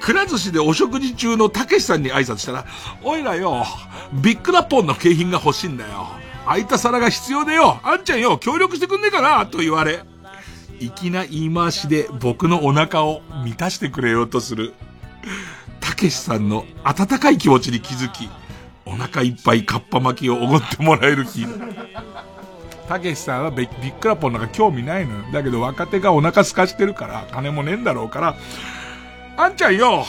[0.00, 2.66] くら寿司でお食事中のたけしさんに挨拶したら、
[3.02, 3.66] おいらよ、
[4.12, 6.08] ビッグラポンの景品が欲しいんだよ。
[6.44, 10.04] 空いた皿が必要でよ、あんちゃんよ、協力してくんねえかなと言われ、
[10.78, 14.74] 粋な言い回しで僕のお腹を満たしてくれようとする、
[15.80, 18.28] たけしさんの温かい気持ちに気づき、
[18.84, 21.46] お腹いっぱいカッパ巻きをおごってもらえる気。
[22.88, 25.24] たけしさんはビッグラポンなんか興味ないのよ。
[25.32, 28.34] だけど若手がお腹空かしてるから、金もねえんだろうから、
[29.36, 30.04] あんちゃんよ、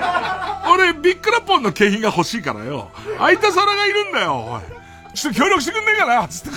[0.72, 4.60] 俺ビッグラポンの景品が欲しいからよ、空いた皿がいるんだよ、おい
[5.14, 6.56] ちょっと協力してくんねえかなつって。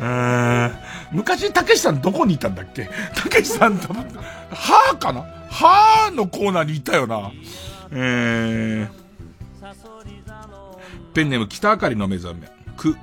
[1.12, 2.88] 昔、たけしさんどこにいたんだっけ？
[3.14, 5.20] たけしさん多分、はぁかな？
[5.50, 7.30] はぁのコーナーにいたよな。
[7.92, 9.03] えー、
[11.14, 12.48] ペンネーム北あかりの目覚め。
[12.76, 12.96] く、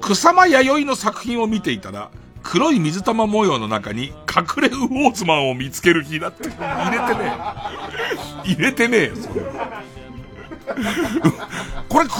[0.00, 2.10] 草間弥生の作品を見ていたら、
[2.42, 6.50] 黒い水玉模様の中に隠れウォーズマンを見つける気だって。
[6.50, 7.32] 入れてね
[8.44, 8.50] え。
[8.52, 9.42] 入れてねえよ、それ。
[11.88, 12.10] これ、隠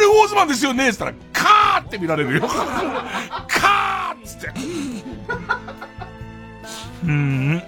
[0.00, 0.88] れウォーズマンですよね？
[0.88, 2.48] っつったら、カーって見られるよ。
[3.46, 4.52] カーっつって。
[7.04, 7.62] うん。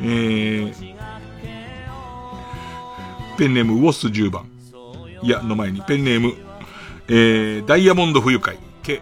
[0.00, 0.87] えー、
[3.38, 4.50] ペンネームウォス10番。
[5.22, 6.34] いや、の前に、ペンネーム、
[7.06, 8.58] えー、ダイヤモンド不愉快。
[8.82, 9.00] け、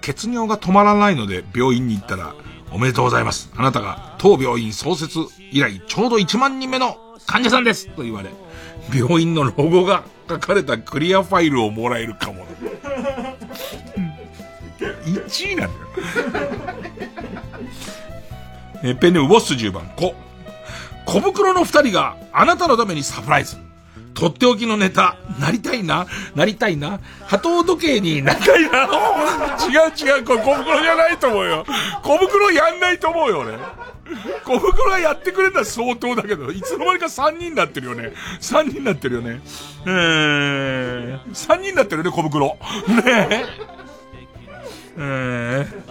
[0.00, 2.36] 血尿が止まらないので病院に行ったら、
[2.70, 3.50] おめでとうございます。
[3.56, 5.18] あなたが当病院創設
[5.50, 6.96] 以来ちょうど1万人目の
[7.26, 8.30] 患者さんですと言われ、
[8.96, 12.46] 病院のロゴが書かれたクリアファイルをもらえるかも。
[15.04, 15.86] 1位なんだよ。
[18.84, 20.14] えペンネームウォッス10番、こ。
[21.06, 23.56] 小袋の二人があなたのためにサプライズ。
[24.14, 26.06] とっておきのネタ、なりたいな、
[26.36, 28.84] なりたいな、波頭時計になりたいな。
[29.68, 31.66] 違う違う、これ小袋じゃないと思うよ。
[32.02, 33.58] 小袋やんないと思うよ、俺。
[34.44, 38.12] 小袋がやってくれたら相当だけど、いつの間にか3人になってるよね。
[38.40, 39.40] 3人になってるよね。
[39.84, 42.46] えー、3人になってるね、小袋。
[42.46, 42.56] ね
[43.06, 43.44] え。
[44.96, 45.82] えー、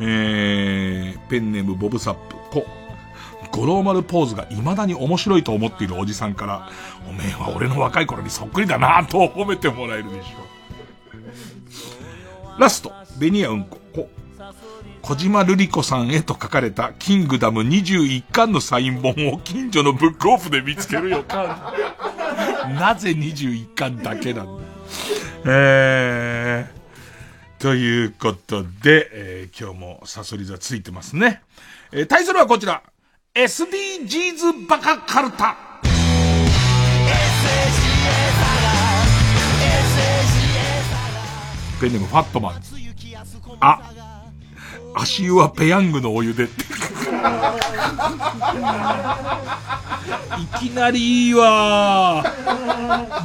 [0.00, 2.77] えー、ペンネームボブサップ、こ。
[3.58, 6.70] 五郎丸ポーズが未だに面白いと思っているおじさんから、
[7.08, 10.28] おめえは俺の若い頃にそっくりだなと褒めてもらえるでしょ
[12.56, 12.60] う。
[12.60, 14.08] ラスト、ベニヤうんこ、こ。
[15.02, 21.74] 小島瑠璃子さんへと書かれたキングダム21巻のサイン本を近所のブックオフで見つける予感。
[22.78, 24.52] なぜ21巻だけなんだ。
[25.46, 31.42] えー、ということで、えー今日もサソリ座ついてますね。
[31.90, 32.82] えータイトルはこちら。
[33.34, 35.56] SDGs バカカルタ。
[41.80, 42.60] ペンネームファットマン。
[43.60, 43.80] あ、
[44.96, 46.44] 足湯はペヤングのお湯で。
[46.44, 46.48] い
[50.58, 52.24] きなりいいわ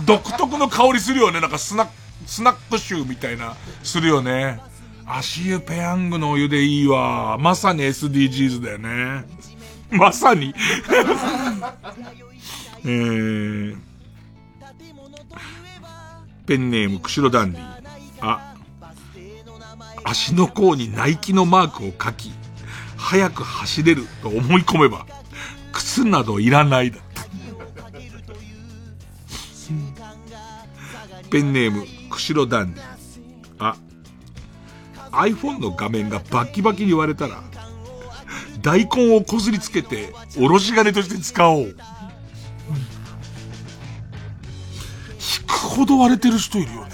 [0.05, 1.41] 独特の香りするよね。
[1.41, 1.91] なんかスナック、
[2.27, 4.59] スナック臭みたいな、するよね。
[5.05, 9.25] 足湯ペヤングのお湯でいいわまさに SDGs だよね。
[9.97, 10.53] まさに。
[12.85, 13.77] えー、
[16.45, 17.63] ペンネーム、釧路ダンディ。
[18.21, 18.55] あ、
[20.03, 22.33] 足の甲にナイキのマークを書き、
[22.97, 25.05] 早く走れると思い込めば、
[25.71, 26.97] 靴などいらないだ。
[31.29, 32.83] ペンネーム、釧路ダンディ。
[33.59, 33.77] あ、
[35.11, 37.41] iPhone の画面がバキバキに割れたら、
[38.63, 41.65] 大根をこすりつけて、おろし金として使おう。
[41.65, 41.75] 引
[45.45, 46.91] くほど割れてる人いるよね。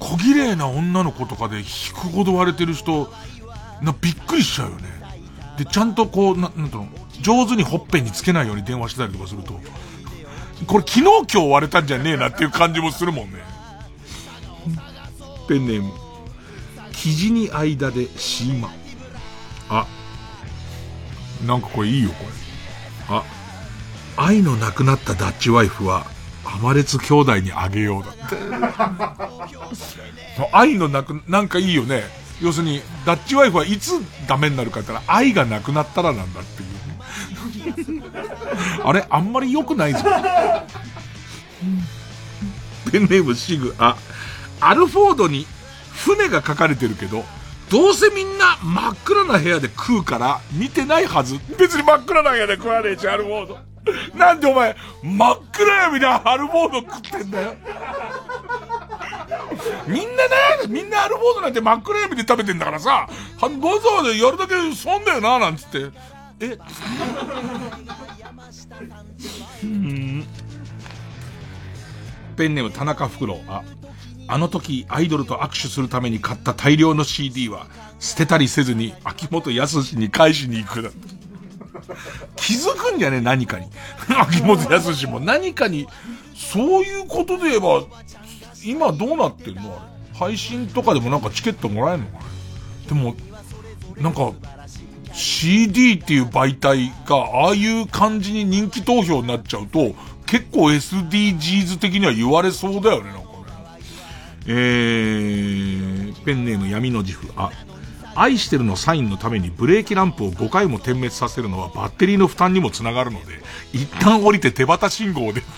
[0.00, 1.64] 小綺麗な女の子とかで引
[1.94, 3.12] くほど割れてる人、
[3.80, 4.88] な、びっくりしちゃうよね。
[5.56, 6.88] で、ちゃんとこう、な、なんていうの、
[7.20, 9.60] 上手にほっぺにつけないように電話してたりとかすると、
[10.66, 13.38] これ昨日今日割れたんじゃねえなっていう感じもするもんね。
[15.48, 15.92] ペンネーム、
[16.92, 18.81] 生地に間でシーマ。
[21.46, 23.16] なんかこれいいよ、これ。
[23.16, 23.24] あ、
[24.16, 26.06] 愛のなくなったダッチワイフは、
[26.44, 28.36] アマレツ兄弟にあげようだって。
[30.52, 32.04] 愛のなく、なんかいいよね。
[32.40, 33.92] 要するに、ダッチワイフはいつ
[34.26, 36.72] ダメになるかって言ったら、愛がなくなったらなんだっていう。
[38.84, 40.00] あれあんまり良くないぞ。
[42.90, 43.96] ペンネームシグ、あ、
[44.60, 45.46] アルフォードに
[45.92, 47.24] 船が書かれてるけど、
[47.72, 51.40] どうせみんな真っ暗な部屋で食うから見てないはず。
[51.58, 53.58] 別に真っ暗な部屋で食わねえし、アルフォード。
[54.14, 57.54] なんでお前、真っ暗闇でアルフォード食ってんだよ。
[59.86, 60.12] みんなね、
[60.68, 63.08] みんなアルフォードなんて真っ暗闇で食べてんだからさ、わ
[63.40, 65.90] ざわざやるだけ損だよな、なんつって。
[66.40, 66.58] え？
[69.64, 70.26] うん
[72.36, 73.40] ペンネーム田中フクロウ。
[73.48, 73.62] あ、
[74.32, 77.66] あの時アイドルと握手するために買った大量の CD は
[78.00, 80.90] 捨てたりせずに秋元康に返しに行く。
[82.36, 83.66] 気づくんじゃね何かに。
[84.08, 85.86] 秋元康も何かに、
[86.34, 87.84] そういうことで言えば、
[88.64, 89.76] 今どうなってんの？
[89.76, 90.18] あれ。
[90.18, 92.24] 配信とかでもなんかチケットもらえるのかな？
[92.88, 93.14] でも、
[93.98, 94.32] なんか、
[95.12, 99.94] CD っていう媒体がああいう感じに人気投票になっちゃうと、
[100.24, 103.31] 結構 SDGs 的には言われそうだよね、なんかね。
[104.46, 107.32] えー、ペンネーム闇の自負。
[107.36, 107.50] あ、
[108.14, 113.40] 愛してるのサインのためにブレーキランプを5回も点滅させるのはバッテリーの負担にもつながるので、
[113.72, 115.42] 一旦降りて手旗信号で。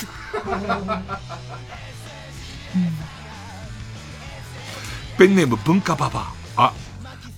[5.16, 6.64] ペンネーム文化ババア。
[6.66, 6.72] あ、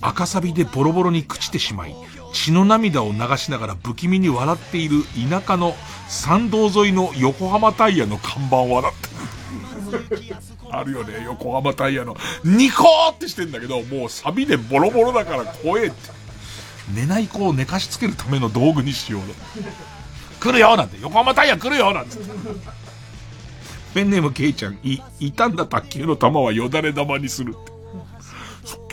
[0.01, 1.95] 赤サビでボロボロに朽ちてしまい、
[2.33, 5.75] 血の涙を流しながら不気味に笑っている田舎の
[6.07, 10.56] 山道沿いの横浜タイヤの看板はだった。
[10.71, 12.15] あるよね、横浜タイヤの。
[12.43, 15.95] ニコーってしてんだけど、もうサビでボロボロだから怖えって。
[16.93, 19.27] 寝ない子を寝かしつけるための道具にしようだ。
[20.39, 22.17] 来るよなんて、横浜タイヤ来るよなんて。
[23.93, 27.77] ペンネームケイちゃん、い、傷んだ卓球の玉はよだれ玉にするって。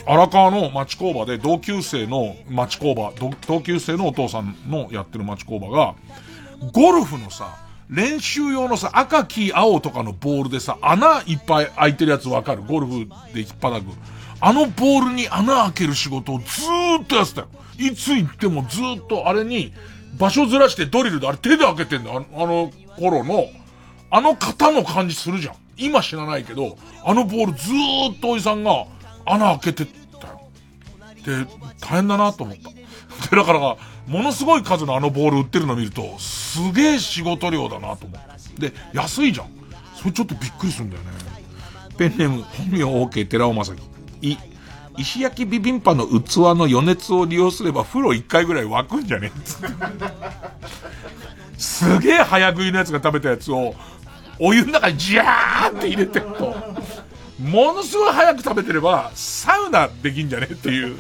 [0.07, 3.13] 荒川の町工場で同級生の町工場、
[3.47, 5.95] 同級生のお父さんのやってる町工場が、
[6.73, 7.57] ゴルフのさ、
[7.91, 12.63] 練習用のさ、赤、黄、青とかのボールでさ、穴いっぱい開いてるやつわかる？
[12.63, 13.87] ゴルフで引っ張く。
[14.41, 17.49] あのボールに穴開ける仕事をずーっとやってたよ。
[17.79, 19.73] いつ行ってもずーっとあれに、
[20.19, 22.25] 場所ずらしてドリルであれ手で開けてんだよ。
[22.35, 23.47] あの頃の、
[24.11, 25.55] あの型の感じするじゃん。
[25.77, 28.87] 今知らないけど、あのボールずーっとおじさんが
[29.27, 30.41] 穴開けてたよ。
[31.25, 31.47] で、
[31.81, 32.71] 大変だなと思った。
[33.31, 38.61] で、だから、ものすごい数のあのボール売ってるの見ると、すげえ仕事量だなと思う。
[38.61, 39.49] で、安いじゃん。
[39.97, 41.11] それちょっとびっくりするんだよね。
[41.97, 43.83] ペンネーム、本名 OK 寺尾正樹。
[44.21, 44.39] い、
[44.99, 49.33] 石焼きビビンパの器の余熱を利用すれば風呂1回ぐらい沸くんじゃね？
[49.35, 49.45] えっっ
[51.57, 53.75] すげえ早食いのやつが食べたやつを、
[54.39, 56.55] お湯の中にジャーって入れてると、
[57.41, 60.47] ものすごい早く食べてれば、サウナできんじゃね？
[60.47, 60.99] っていう。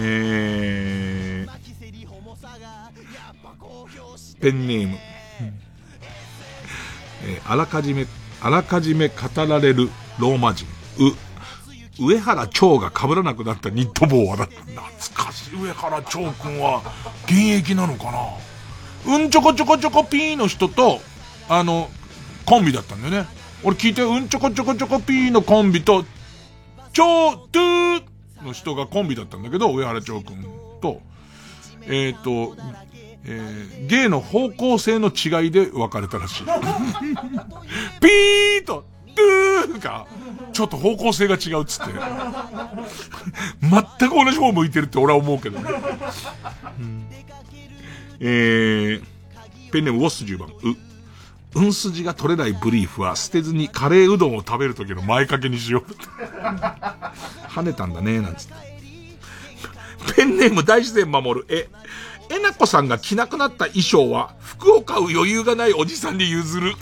[0.00, 1.48] えー、
[4.40, 4.96] ペンネーム、
[7.24, 8.06] えー、あらかじめ、
[8.40, 9.14] あらかじめ語
[9.46, 10.66] られるローマ人、
[10.98, 11.12] う、
[12.06, 14.76] 上原長が被らなくなったニット帽はだ、懐
[15.26, 15.60] かしい。
[15.60, 16.82] 上原長くんは
[17.24, 18.18] 現役なのかな。
[19.14, 21.00] うんちょこちょこちょこピーの人と、
[21.48, 21.88] あの、
[22.46, 23.28] コンビだったんだよね。
[23.64, 26.04] 俺聞いて、うんちょこちょこちょこピーのコンビと、
[26.92, 28.02] ちょー、トゥー
[28.42, 30.44] の人がコンビだったんだけど、上原長くん
[30.80, 31.00] と、
[31.82, 32.56] えっ、ー、と、
[33.24, 36.44] えー、芸の方向性の違いで別れたらしい。
[38.00, 38.84] ピーと、
[39.14, 40.06] トゥーが、
[40.52, 41.92] ちょっと方向性が違うっつって。
[43.62, 45.70] 全く同じ方向いてるって俺は思うけどね。
[46.78, 47.06] うん、
[48.20, 49.02] えー、
[49.72, 50.52] ペンネームウォッス10番、う。
[51.54, 55.82] うんすじが取れないブリーフは捨てずにカレーうどんを食べる時の前掛けにしよう。
[57.48, 58.54] 跳ねたんだね、なんつって。
[60.14, 61.46] ペンネーム大自然守る。
[61.48, 61.68] え、
[62.30, 66.74] えなこさんが着なくなった衣装は服を買う余裕がないおじさんに譲る。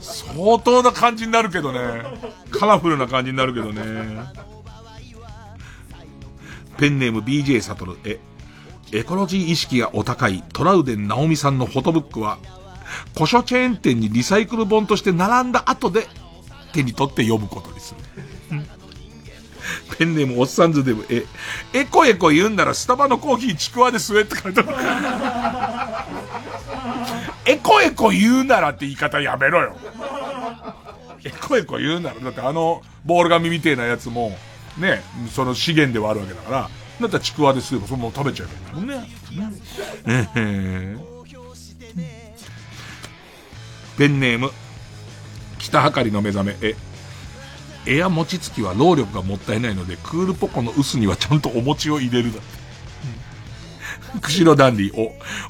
[0.00, 1.80] 相当な感じになるけどね。
[2.50, 3.82] カラフルな感じになるけどね。
[6.78, 7.98] ペンネーム BJ サトル。
[8.04, 8.18] え、
[8.92, 12.38] エコロジー意識がお高いトラウデン直美さんのフォトブックは
[13.14, 16.06] 古書チェーン店にリサイクル本として並んだ後で
[16.72, 18.00] 手に取って読むことにする。
[19.98, 21.24] ペンネームおっさんずでも、え、
[21.74, 24.62] エコエコ言うんならスタバのコーヒーちくわで吸えって書いてあ
[27.44, 27.52] る。
[27.52, 29.76] エコエコ言うならって言い方やめろよ。
[31.24, 34.36] エコエコ言うなら、だってあの、ボール紙みてえなやつも、
[34.78, 36.70] ね、その資源ではあるわけだから、
[37.00, 39.08] だったらちくわで吸えばそのまま食べちゃえばいいもんね。
[40.06, 41.09] えへ
[43.98, 44.50] ペンネーム、
[45.58, 46.74] 北はかりの目覚め、え、
[47.86, 52.60] エア餅つきは労力がもったいないので、クールポコの薄にはちゃんとお餅を入れるだって。
[54.20, 54.92] 釧路ダンディ、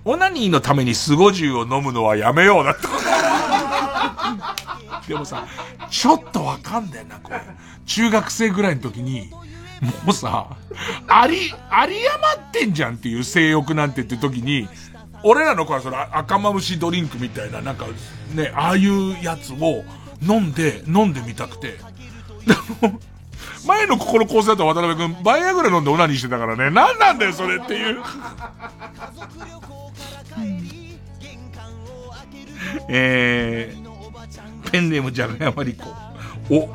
[0.04, 2.86] お、オナニーのためにスゴジュウを飲むのはやめようだって。
[5.08, 5.46] でもさ、
[5.90, 7.40] ちょっとわかんだよな、これ。
[7.86, 9.30] 中学生ぐらいの時に、
[10.04, 10.46] もうさ、
[11.08, 14.68] あり、あり余ってんじゃんっていう性欲なんてって時に、
[15.22, 17.86] 俺らの子はその赤まぶしドリンクみたいな、なんか
[18.34, 19.84] ね、ああいうやつを
[20.22, 21.78] 飲んで、飲んでみたくて。
[23.66, 28.02] 前の心構成だった渡辺君、バイアグラ飲んでオナニーしてたからね、何なんだよそれっていう。
[32.88, 35.94] えー、ペンネームじゃがやまりこ。
[36.50, 36.68] お、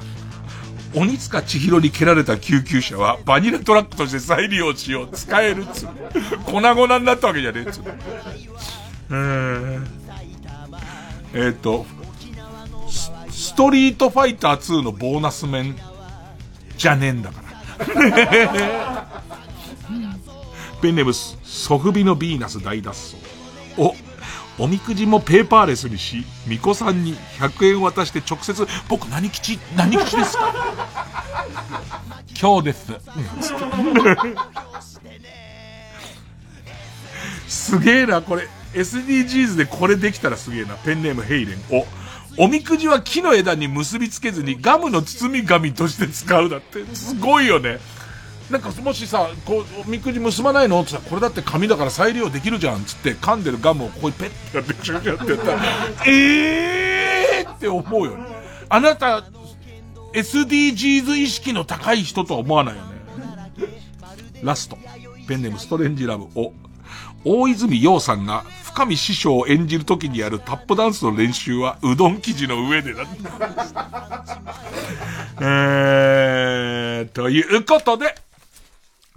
[0.95, 5.09] 鬼塚千尋に蹴られた救急車はバニラトラックとして再利用しよう。
[5.11, 5.89] 使えるっつう
[6.45, 7.81] 粉々になったわけじゃねえっつ
[9.09, 9.85] えー、
[11.33, 11.85] え、っと、
[13.29, 15.75] ストリートファイター2のボーナス面
[16.77, 17.45] じゃねえんだから。
[20.81, 23.17] ペンネームソフビのヴィーナス大脱走。
[23.77, 23.93] お、
[24.57, 30.53] おみくじもペーパーレスにし、巫女さんに100円渡して直接、僕何吉、何吉ですか？
[32.39, 32.93] 今日です。
[37.47, 38.47] すげえな、これ。
[38.73, 40.75] SDGs でこれできたらすげえな。
[40.75, 41.57] ペンネームヘイレン。
[42.37, 46.85] お、おみくじは木の枝に結びつけずにガムの包み紙として使うだって。
[46.93, 47.79] すごいよね。
[48.49, 50.79] なんかもしさ、こう、おみくじ結ばないの？
[50.81, 55.63] ってさ、これだって紙だから再利用できるじゃんつって噛んでるガムをここにペッてやって、チューってやったら、
[56.07, 58.25] えーって思うよね。
[58.69, 59.23] あなた、
[60.13, 62.89] SDGs 意識の高い人とは思わないよね。
[64.43, 64.77] ラスト。
[65.27, 66.53] ペンネームストレンジラブを、
[67.23, 73.05] 大泉洋さんが深見師匠を演じる時にやるタップダンスの練習はうどん生地の上でだっ
[73.73, 74.25] た。
[75.41, 78.15] えー、ということで、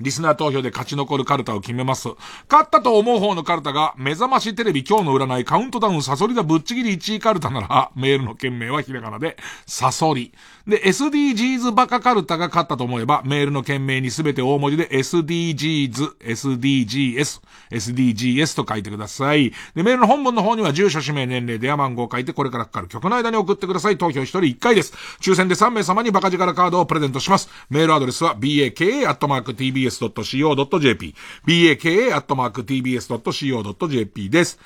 [0.00, 2.08] リスナー投票で勝ち残るカルタを決めます。
[2.48, 10.32] 勝ったと思う方のカルタが、目覚ましテレビ今日の占いカウントダウンサソリだぶっちぎり1位カルタなら、メールの件名はひらがなで、サソリ。
[10.66, 19.50] で、SDGs バカカルタが勝ったと思えば、メールの件名にすべて大文字で SDGs、SDGs、SDGs と書いてください。
[19.74, 23.98] で、メールの本文の方には住所、氏名、年齢、電話番号を書いて、これからかかる曲の間に送ってください。
[23.98, 24.92] 投票1人1回です。
[25.20, 27.48] 抽選で3名様にバカ力カードをプレゼントします。
[27.70, 31.15] メールアドレスは baka.tv baka.tbs.co.jp、
[31.47, 34.59] baka.tbs.co.jp です。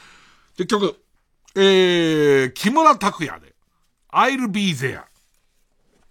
[0.56, 0.96] で、曲、
[1.54, 3.54] えー、木村拓哉で、
[4.12, 5.02] I'll be there。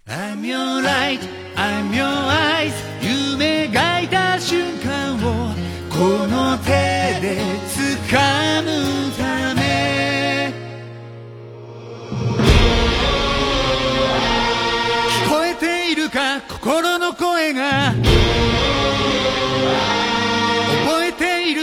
[0.08, 1.20] I'm your light,
[1.56, 5.54] I'm your eyes 夢描いた瞬間を
[5.90, 6.72] この手
[7.22, 7.40] で
[8.10, 10.52] 掴むため
[15.26, 17.94] 聞こえているか心の声が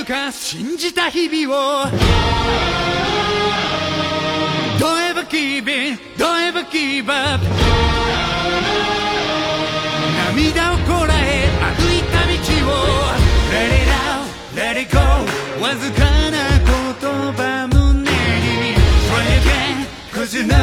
[0.09, 1.87] か信じた日々を
[4.79, 7.45] Don't ever give in, don't ever give up
[10.35, 12.33] 涙をこらえ歩いた道
[12.71, 12.75] を
[13.53, 14.25] Let it out,
[14.57, 14.99] let it go
[15.63, 16.73] わずかな言
[17.35, 18.09] 葉胸に
[19.11, 20.57] Try again, cause you know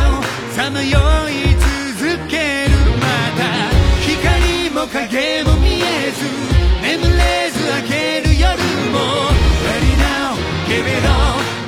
[0.55, 0.97] さまよ
[1.30, 1.53] い
[2.01, 3.05] 続けるま
[3.38, 3.45] た
[4.01, 6.26] 光も影も見えず
[6.81, 7.93] 眠れず明け
[8.27, 8.57] る夜
[8.91, 9.35] も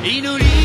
[0.04, 0.57] 祈り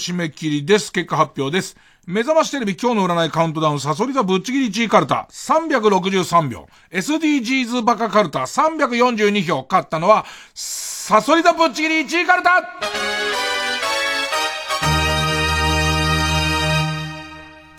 [0.00, 0.90] 締め切りです。
[0.90, 1.76] 結果発表です。
[2.06, 6.68] 目覚ましテレビ今日の占いカウントダウン、サソリ座ぶっちぎり1位カルタ、363票。
[6.90, 9.66] SDGs バカカルタ、342票。
[9.70, 10.24] 勝ったのは、
[10.54, 12.50] サソリ座ぶっちぎり1位カルタ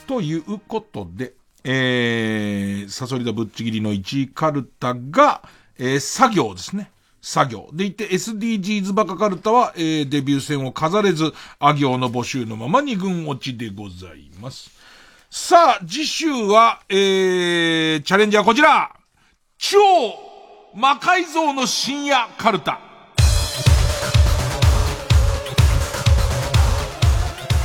[0.08, 1.34] ということで、
[1.64, 5.42] えー、サソリ座ぶっちぎりの1位カルタが、
[5.78, 6.92] えー、作業ですね。
[7.22, 7.70] 作業。
[7.72, 14.72] でいて SDGs バカカルタは、えー、デビュー戦を飾れず、あ行の募集のまま2軍落ちでございます。
[15.30, 18.94] さあ、次週は、えー、チャレンジャーこちら
[19.58, 19.78] 超
[20.76, 22.80] 魔改造の深夜カルタ。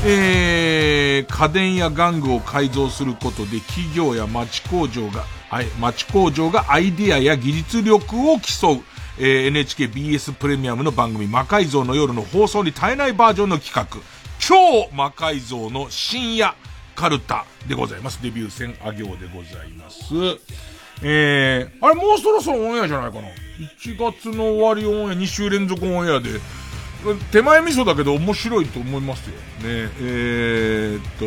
[0.09, 8.85] えー、家電や玩具を改造することで企業や町工場が、あい町工場がアイデアや技術力を競う、
[9.19, 14.01] えー NHKBS プレミアムの番組魔改造の夜の放送に耐えないバージョンの企画、
[14.39, 14.55] 超
[14.95, 16.55] 魔改造の深夜
[16.95, 18.23] カルタでございます。
[18.23, 20.05] デビュー戦あ行でございます。
[21.03, 23.29] えー、あれもうそろそろオンエアじゃないかな
[23.79, 26.41] ?1 月の終わりオンエア、2週連続オンエアで、
[27.31, 29.35] 手前味噌だけど面白いと思いますよ。
[29.37, 29.41] ね
[30.01, 31.27] えー、っと、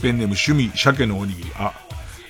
[0.00, 1.52] ペンネーム趣味鮭のおにぎり。
[1.56, 1.72] あ、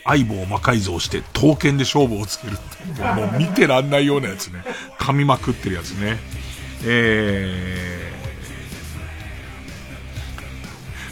[0.04, 2.56] 相棒を魔改造して刀剣で勝負をつけるっ
[2.96, 4.62] てもう見てらんないようなやつね。
[4.98, 6.18] 噛みまくってるやつね。
[6.84, 8.12] え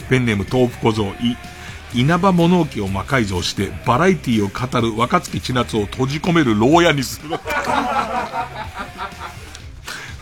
[0.06, 1.36] ー、ペンネーム豆腐小僧、い、
[1.94, 7.30] 稲葉物置を魔改造してバラエティを語る若槻千夏を閉じ込める牢屋にする。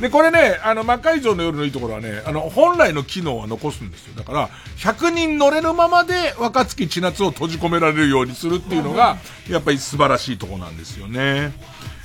[0.01, 4.15] で、これね、あの、魔改造の夜のいいところはね、あの、本来の機能は残すんですよ。
[4.17, 9.19] だから、100人乗れるままで若槻千夏を閉じ込められるようにするっていうのが、
[9.49, 11.53] やっぱり素晴らしいところなんですよね。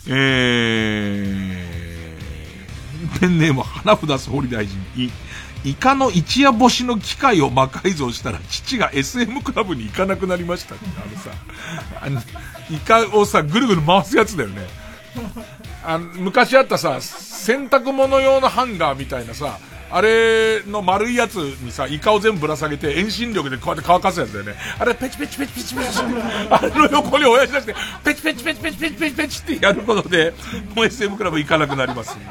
[0.07, 5.11] えー、ペンネーム花札総理大臣、い、
[5.63, 11.31] イカの一夜干しの機械を魔改造したら父が SM クラブに行かなくなりましたってあのさ、
[12.01, 12.21] あの、
[12.69, 14.67] イカをさ、ぐるぐる回すやつだよね。
[15.85, 19.59] あの、昔あったさ、洗濯物用のハンガーみたいなさ、
[19.91, 24.55] あれの丸いやつにさ、イカを全部ぶら下げて遠心力でこうやって乾かすやつだよね。
[24.79, 25.99] あれペチペチペチペチペチ。
[26.49, 30.33] あれの横に親父出して、ペチペチペチペチペチペチペチってやることで、
[30.75, 32.25] もう SM クラブ行かなくなりますんで。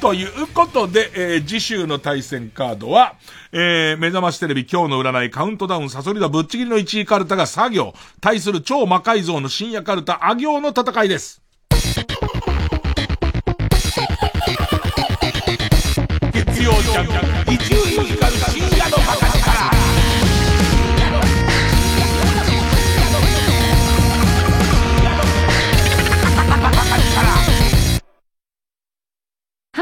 [0.00, 3.14] ということで、えー、次週の対戦カードは、
[3.52, 11.47] えー、目覚ましテレビ今日の占いカウントダウンサソリダぶっちぎりの1位カルタが作業、対する超魔改造の深夜カルタあ行の戦いです。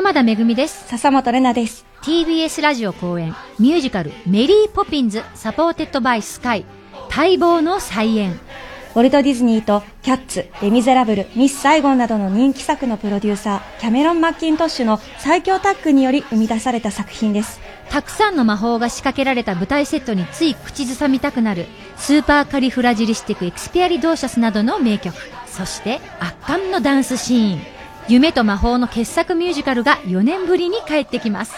[0.06, 0.86] 濱田めぐみです。
[0.86, 1.84] 笹本玲奈です。
[2.02, 6.64] TBS ラジオ公演ミュージカルメリーポピンズ supported by Sky
[7.10, 8.30] 待望の再演。
[8.30, 17.58] ウォルト・ディズニーとキャッツ、レ・ミゼラブル、ミス・サイゴンなどの人気作のプロデューサー、キャメロン・マッキントッシュの最強タッグにより生み出された作品です。
[17.90, 21.66] たくさんの魔法が仕掛けられた舞台セットについ口ずさみたくなる
[21.96, 25.16] スーパーカリフラジリスティック・エクスピアリドーシャスなどの名曲。
[25.48, 27.75] そして圧巻のダンスシーン。
[28.08, 31.54] 夢と魔法の傑作ミュージカルが4年ぶりに帰ってきます。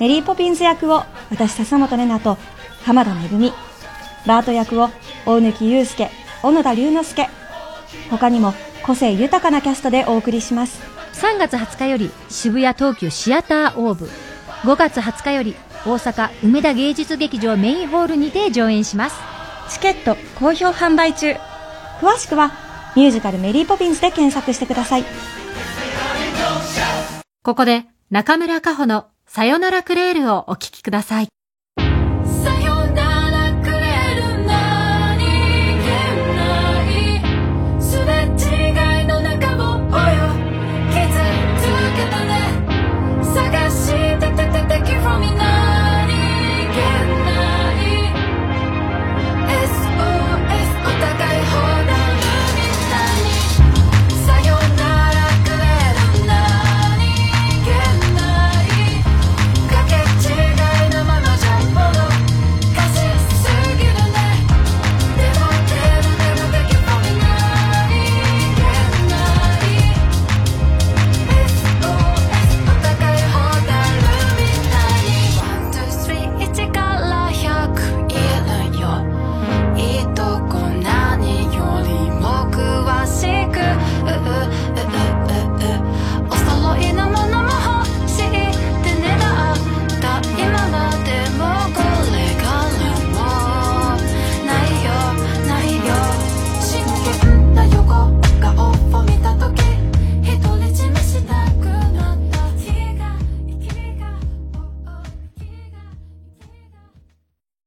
[0.00, 2.38] メリー・ポピンズ役を私笹本玲奈と
[2.84, 3.52] 浜田めぐみ、
[4.26, 4.88] バート役を
[5.26, 6.10] 大貫祐介、
[6.42, 7.28] 小野田龍之介、
[8.10, 10.80] 他にも個性豊かなキャストでお送りします。
[11.12, 14.10] 3月20日より渋谷東急シアターオーブ
[14.62, 15.54] 5月20日より
[15.86, 19.16] 大阪梅田芸術劇場メインホールにて上演します
[19.70, 21.36] チケット好評販売中。
[22.00, 22.52] 詳しくは
[22.96, 25.04] ミュージカルメリー・ポピンズで検索してください。
[27.44, 31.33] ここで中村佳穂のさよならクレールをお聴きください。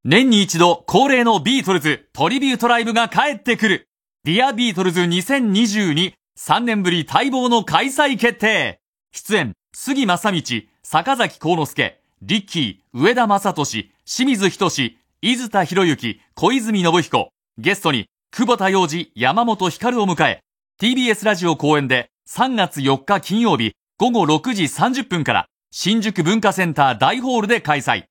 [0.10, 3.90] 年に一度恒例のビートルズトリビュートライブが帰ってくる。
[4.24, 8.80] ディアビートルズ2022、3年ぶり待望の開催決定。
[9.12, 10.42] 出演、杉真理、
[10.82, 17.30] 坂崎幸之助、リッキー、上田雅利、清水仁、伊豆田洋之、小泉信彦。
[17.58, 20.40] ゲストに、久保田洋司、山本光を迎え、
[20.82, 28.06] TBS ラジオ公演で3月4日金曜日午後6時30分から新宿文化センター大ホールで開催。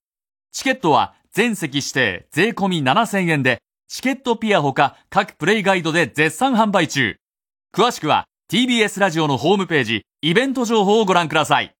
[0.53, 7.17] チケットは全席指定税込7000円で、チケットピアほか各プレイガイドで絶賛販売中。
[7.75, 11.75] 詳しくは TBS ラジオのホームページ、イベント情報をご覧ください。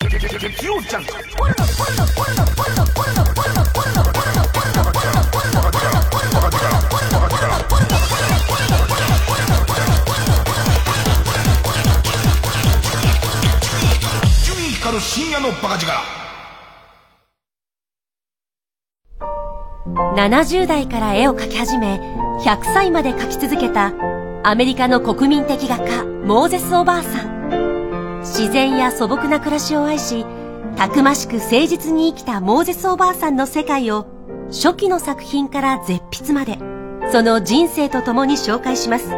[0.00, 2.53] 月曜ジャンク
[15.14, 15.92] 深夜のバカ力
[20.16, 22.00] 70代から絵を描き始め、
[22.40, 23.92] 100歳まで描き続けた
[24.42, 28.22] アメリカの国民的画家、モーゼスおばあさん。
[28.22, 30.26] 自然や素朴な暮らしを愛し、
[30.76, 34.08] たくましく誠実に生きたモーゼスおばあさんの世界を、
[34.48, 36.58] 初期の作品から絶筆まで、
[37.12, 39.10] その人生と共に紹介します。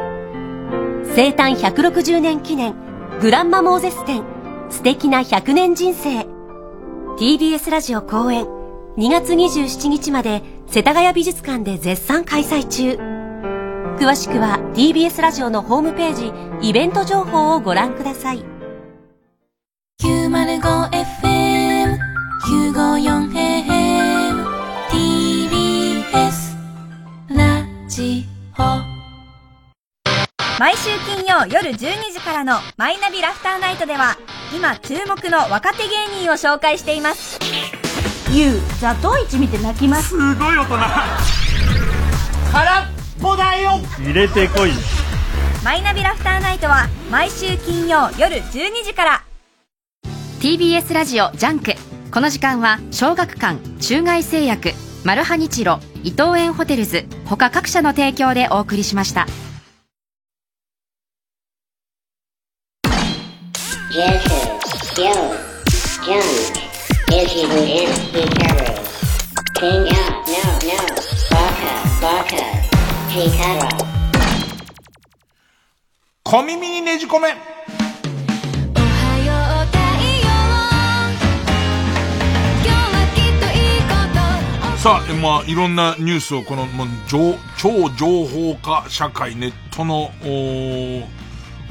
[1.14, 2.74] 生誕160年記念、
[3.23, 4.35] グランマモーゼス展、
[4.70, 6.26] 素敵な100年人生。
[7.18, 8.44] TBS ラジオ公演、
[8.97, 12.98] 2月27日まで世田谷美術館で絶賛開催中。
[13.98, 16.32] 詳しくは TBS ラジオのホームページ、
[16.68, 18.44] イベント情報をご覧ください。
[20.02, 21.98] 905FM
[22.47, 24.47] 954AM
[24.90, 26.56] TBS
[27.28, 28.26] ラジ
[28.59, 28.95] オ
[30.58, 31.76] 毎週金曜夜12
[32.14, 34.16] 時からのマイナビラフターナイトでは
[34.56, 37.38] 今注目の若手芸人を紹介しています。
[38.32, 40.08] ゆうザトウイチ見て泣きます。
[40.08, 40.76] すごい大人。
[42.52, 42.86] 空っ
[43.20, 43.72] ぽだよ。
[43.98, 44.70] 入れてこい。
[45.62, 49.22] マイナビラフターナイトは毎週金曜夜12時から。
[50.40, 51.74] TBS ラジオジャンク。
[52.10, 54.70] この時間は小学館中外製薬
[55.04, 59.26] マルハニチロ伊藤園ホテルズ他各社の提供でお送りしました
[76.24, 77.28] 小耳にねじ込め。
[84.77, 87.39] さあ、まあ、いろんなニュースをこの、もう、超、
[87.97, 90.10] 情報化社会、ネットの、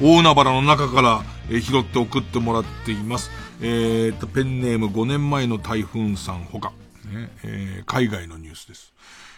[0.02, 3.32] 大海原の中から、えー拾って送ってもらっています。
[3.62, 6.74] えーと、ペンネーム5年前の台風さんほか、
[7.12, 8.94] ねえー海外のニュースです。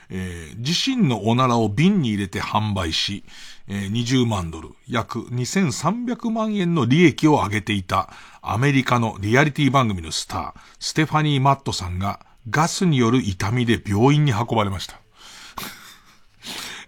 [0.10, 3.24] えー自身のおならを瓶に入れて販売し、
[3.68, 8.10] えー20万ドル、約2300万円の利益を上げていた
[8.42, 15.02] アメリカのリアリティ番組のスター、ステファニー・マットさんがガスによる痛みで病院に運ばれました。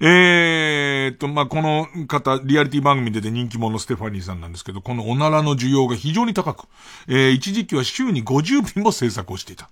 [0.02, 6.68] えーっと、まあ、この方、リアリティ番組でで人気者のステファニーさんなんですけど、このおならの需要が非常に高く、
[7.08, 9.70] えー一時期は週に50便も制作をしていた。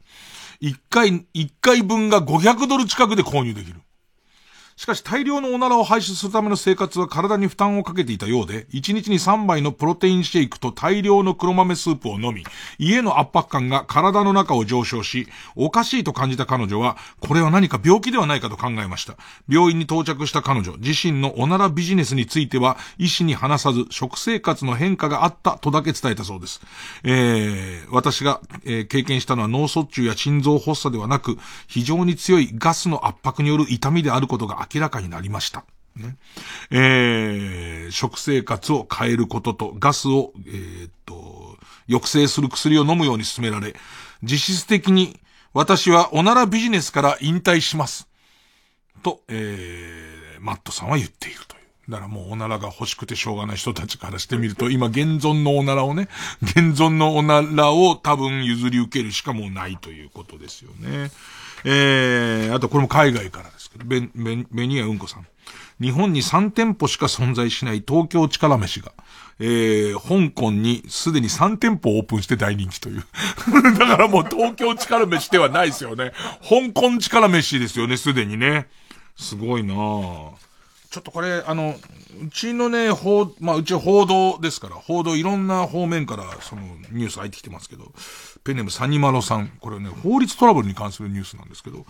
[0.59, 3.79] 一回、一回分が500ドル近くで購入できる。
[4.77, 12.43] しかし大量のおならを排出するための生活は体に負担をかけていたようで、1日に3杯のプロテインシェイクと大量の黒豆スープを飲み、
[12.77, 19.17] 家の圧迫感が体の中を上昇し、おかしいと感じた彼女は、これは何か病気ではないかと考えました。
[19.49, 26.61] 病院に到着した彼女、自身のおならビジネスについては、医師に話さず、食生活の変化があったとだけ伝えたそうです。
[27.03, 31.37] えー、私が、えー経験したのは脳卒中や心臓発作ではなく、
[31.67, 35.65] 非常に強いガスの圧迫による痛みであることが明らかになりました。
[35.95, 36.15] ね
[36.69, 41.57] えー食生活を変えることとガスを、えーっと、
[41.87, 43.75] 抑制する薬を飲むように勧められ、
[44.23, 45.19] 実質的に
[45.53, 48.07] 私はおならビジネスから引退します。
[49.03, 51.56] と、えー、マットさんは言っていると。
[51.89, 56.09] だからもうおならが欲しくてしょうがない人たちからしてみると、今現存のおならをね、
[56.43, 61.11] 現存のおならを多分譲り受けるしかもうないということですよね。
[61.63, 65.27] えー、あとこれも海外からですけど、ベ、ベ、ベニヤうんこさん。
[65.79, 68.91] 日本に3店舗しか存在しない東京力飯が、
[69.39, 73.05] えー、香港にすでに3店舗オープンして大人気という。
[73.77, 76.13] だからもう東京力飯ではないですよね。
[76.41, 78.67] 香港力飯ですよね、すでにね。
[79.15, 80.46] すごいなぁ。
[80.97, 81.75] ちょっとこれ、あの、
[82.23, 87.91] うちのね、報、まあ、うち報道ですから、報道いろんな方面から、その、ニュース入ってきてますけど、
[88.47, 91.85] ペンネムサニマロさん、これね、法律トラブルに関するニュースなんですけど、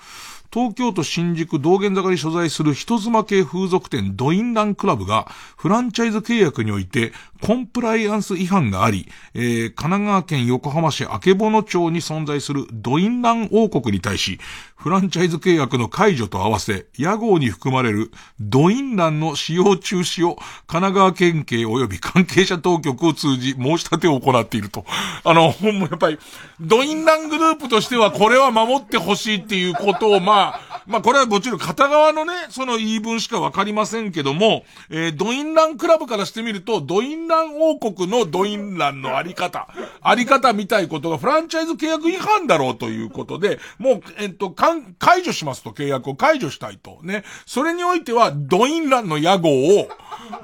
[0.52, 7.14] 東京都新宿道玄坂に所在する人妻系風俗店ドインランクラブが、フランチャイズ契約において、
[7.44, 14.40] コンプライアンス違反があり、えー、神奈川県横浜市曙町に存在するドインラン王国に対し、
[14.76, 24.86] フランチャイズ契約の解除と合わせ、屋号に含まれるドインランの使用中止を神奈川県警及び関係者当局を通じ申し立てを行っていると。
[25.24, 26.18] あの、ほんまやっぱり、
[26.60, 39.68] ドインラングループとしてはこれは守ってほしいっていうことを、まあ、まあこれはもちろん片側のね、その言い分しかわかりませんけども、えードインランクラブからしてみると、ドインラン王国のドインランのあり方、
[40.02, 47.00] あり方みたいことがフランチャイズ契約違反だろうということで、もう、えっと、かん解除しますと、契約を解除したいと。
[47.04, 47.24] ね。
[47.46, 49.90] それにおいては、ドインランの屋号を、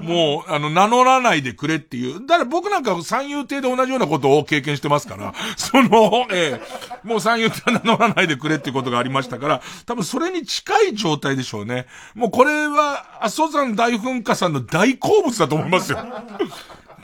[0.00, 2.26] もう、あの、名乗らないでくれっていう。
[2.26, 5.83] だから僕なんか三遊亭で同じようなことを経験してますから、その、
[6.32, 11.86] えーもう三遊亭は名乗らないでくれっていうことがありましたから、多分それにに近い状態でしょうね。
[12.14, 15.98] もうこれは、阿蘇山大噴火さんの大好物だと思いますよ。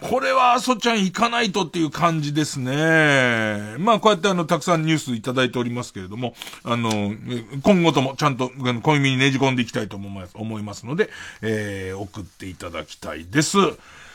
[0.02, 3.76] これは阿蘇ちゃん行かないとっていう感じですね。
[3.78, 6.34] まあこうやってあの、たくさんニュースいただいておりますけれども、
[6.64, 7.14] あの、
[7.62, 8.50] 今後ともちゃんと
[8.82, 11.10] 小耳にねじ込んでいきたいと思います思いますので、
[11.42, 13.58] えー、送っていただきたいです。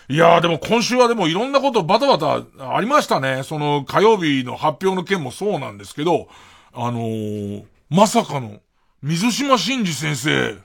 [0.08, 3.42] いやーでも今週はでもいろんなことバタバタありましたね。
[3.44, 6.28] その火曜日の発表の件もそうなんですけど、
[6.74, 8.60] あのー、まさかの
[9.02, 10.58] 水島真司先生、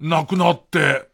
[0.00, 1.08] 亡くなって、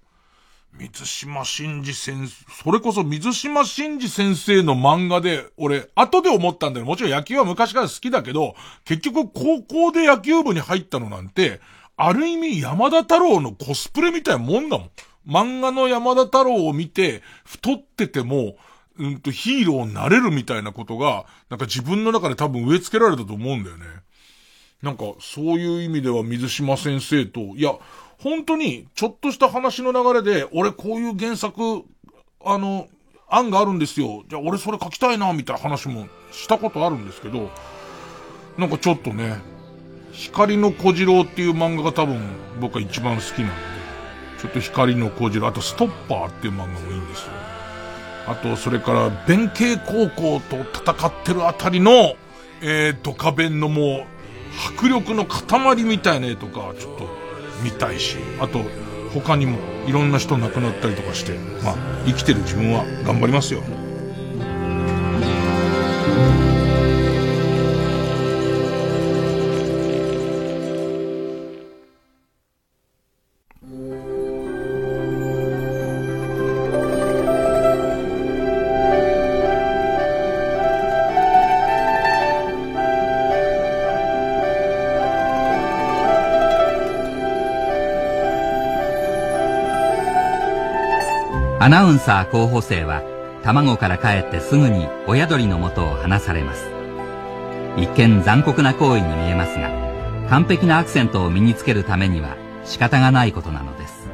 [0.72, 6.86] 水島真司先生、それこそ水島真司先生の漫画で、俺、後で思ったんだよ。
[6.86, 11.60] もちろん野球は昔から好きだけど、結局高校で野球部に入ったのなんて、
[11.96, 14.90] ある意味山田太郎のコスプレみたいなもんだもん。
[15.26, 18.56] 漫画の山田太郎を見て、太ってても、
[18.96, 23.86] うんとヒーローになれるみたいなことが、なんか自分の中で多分植え付けられたと思うんだよね。
[24.82, 27.74] なんか、そういう意味では水島先生と、いや、
[28.18, 31.84] 本当に、ちょっとした話の流れで、俺こういう原作、
[32.44, 32.86] あの、
[33.28, 34.24] 案があるんですよ。
[34.28, 37.50] じゃあ俺それ書きたいな、みたいな話もしたことあるんですけど、
[38.58, 39.40] なんかちょっとね、
[40.12, 42.20] 光の小次郎っていう漫画が多分
[42.60, 43.73] 僕は一番好きなんで、
[44.44, 47.28] ちょっと光の小次郎、あとストッパーっていう漫画もいいんですよ。
[48.26, 52.14] あと、それから、弁慶高校と戦ってるあたりの、
[52.60, 54.04] えー、ドカ弁のもう、
[54.76, 57.08] 迫力の塊みたいな絵とか、ちょっと、
[57.62, 58.60] 見たいし、あと、
[59.14, 59.56] 他にも
[59.86, 63.62] いろんな人亡くなったりとかして、まあ、生きてる自分は頑張りますよ。
[91.64, 93.02] アナウンサー候補生は
[93.42, 96.68] 卵から帰ってすぐに親鳥の元を離されます。
[97.78, 99.70] 一見残酷な行為に見えますが
[100.28, 102.36] 完璧なアクセントを身につけるためには
[102.66, 104.10] 仕方がないことなのです。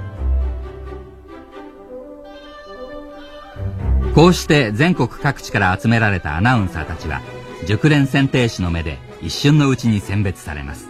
[4.14, 7.20] こうして全国各地から集められたアナウンサーたちは
[7.66, 10.88] 熟練選定士の目で一瞬のうちに選別されます。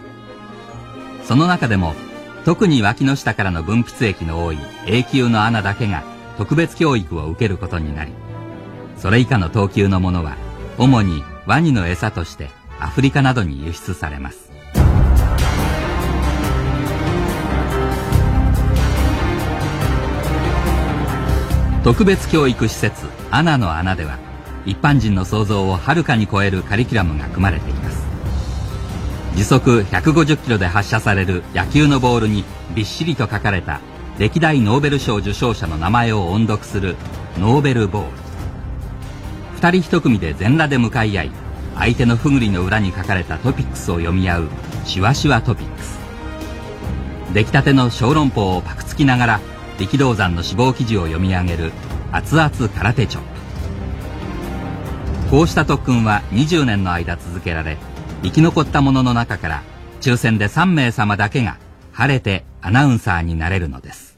[1.23, 1.95] その中でも
[2.45, 6.10] 特に脇の下からの分泌液の多い永久の穴だけが
[6.41, 8.11] 特別教育を受けることになり
[8.97, 10.37] それ以下の等級のものは
[10.79, 12.49] 主にワニの餌として
[12.79, 14.51] アフリカなどに輸出されます。
[21.83, 24.17] 特別教育施設アナの穴では
[24.65, 28.03] 一般人の想像をはるかに超えるカリキュラムが組まれています。
[29.35, 32.43] 時速150キロで発射される野球のボールに
[32.73, 33.79] びっしりと書かれた
[34.21, 36.95] 歴代ノーベル賞受賞者の名前を音読する
[37.39, 38.11] ノーベルボール。
[39.55, 41.31] 二人一組で全裸で向かい合い
[41.73, 44.49] 相手のふぐりの裏に書かれたトピックスを読み合う
[44.85, 45.97] シュワシワトピックス。
[47.33, 49.39] 出来たての小籠包をパクつきながら
[49.79, 51.71] 力道山の死亡記事を読み上げる
[52.11, 53.29] 熱々空手チョップ。
[55.31, 57.75] こうした特訓は20年の間続けられ
[58.21, 59.63] 生き残った者の中から
[59.99, 61.57] 抽選で3名様だけが
[61.91, 64.10] 晴れてアナウンサーになれるのです。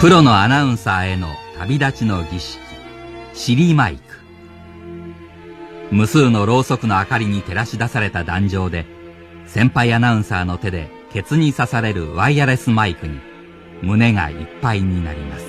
[0.00, 1.28] プロのアナウンサーへの
[1.58, 2.58] 旅立ちの儀式
[3.34, 4.02] シリマイク。
[5.90, 8.86] 無数のろうそくの明かりに照らし出された壇上で
[9.46, 13.20] 先輩アナウンサーの手でケツに刺されるワイヤレスマイクに
[13.82, 15.44] 胸がいっぱいになります。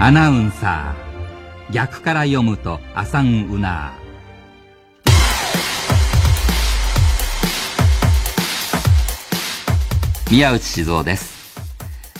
[0.00, 4.07] アナウンサー逆から読むとアサンウナー。
[10.30, 11.38] 宮内静雄です。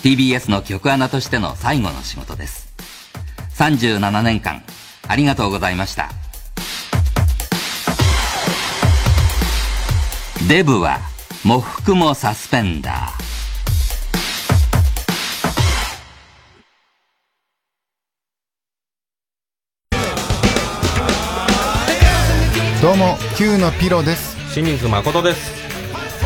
[0.02, 2.72] TBS の局アナとしての最後の仕事です。
[3.50, 4.62] 37年間
[5.06, 6.08] ありがとうございました。
[10.48, 11.00] デブは
[11.44, 13.18] 喪服もサスペンダー。
[22.80, 24.34] どうも Q のピロです。
[24.54, 25.57] 清水誠です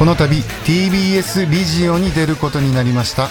[0.03, 3.29] この度 TBS リジオに出ることになりました。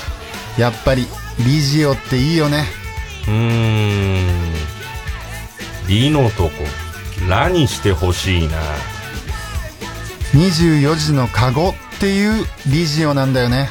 [0.58, 1.06] やっぱり
[1.46, 2.64] リジオっていいよね。
[3.28, 4.54] うーん。
[5.90, 6.52] リのとこ
[7.28, 8.58] ラにしてほしいな。
[10.34, 13.70] 24時のカゴっっていうリジオなんだよね。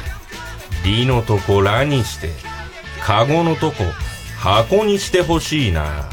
[0.85, 2.29] リのとこラにして
[3.03, 3.83] カゴのとこ
[4.37, 6.09] 箱にしてほしいな。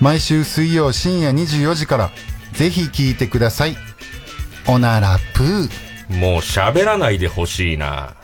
[0.00, 2.10] 毎週水曜深夜24時から
[2.54, 3.76] ぜひ聞いてください
[4.68, 6.18] おならプー。
[6.18, 8.16] もう喋らないでほしいな。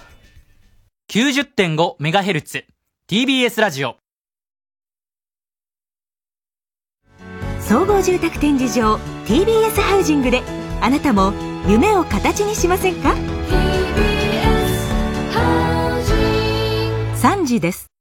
[1.10, 2.64] 90.5MHz
[3.08, 3.96] TBS ラジオ。
[7.60, 8.96] 総合住宅展示場
[9.26, 10.42] TBS ハウジングで
[10.80, 11.32] あなたも
[11.68, 13.14] 夢を形にしませんか
[17.16, 17.91] ？3時です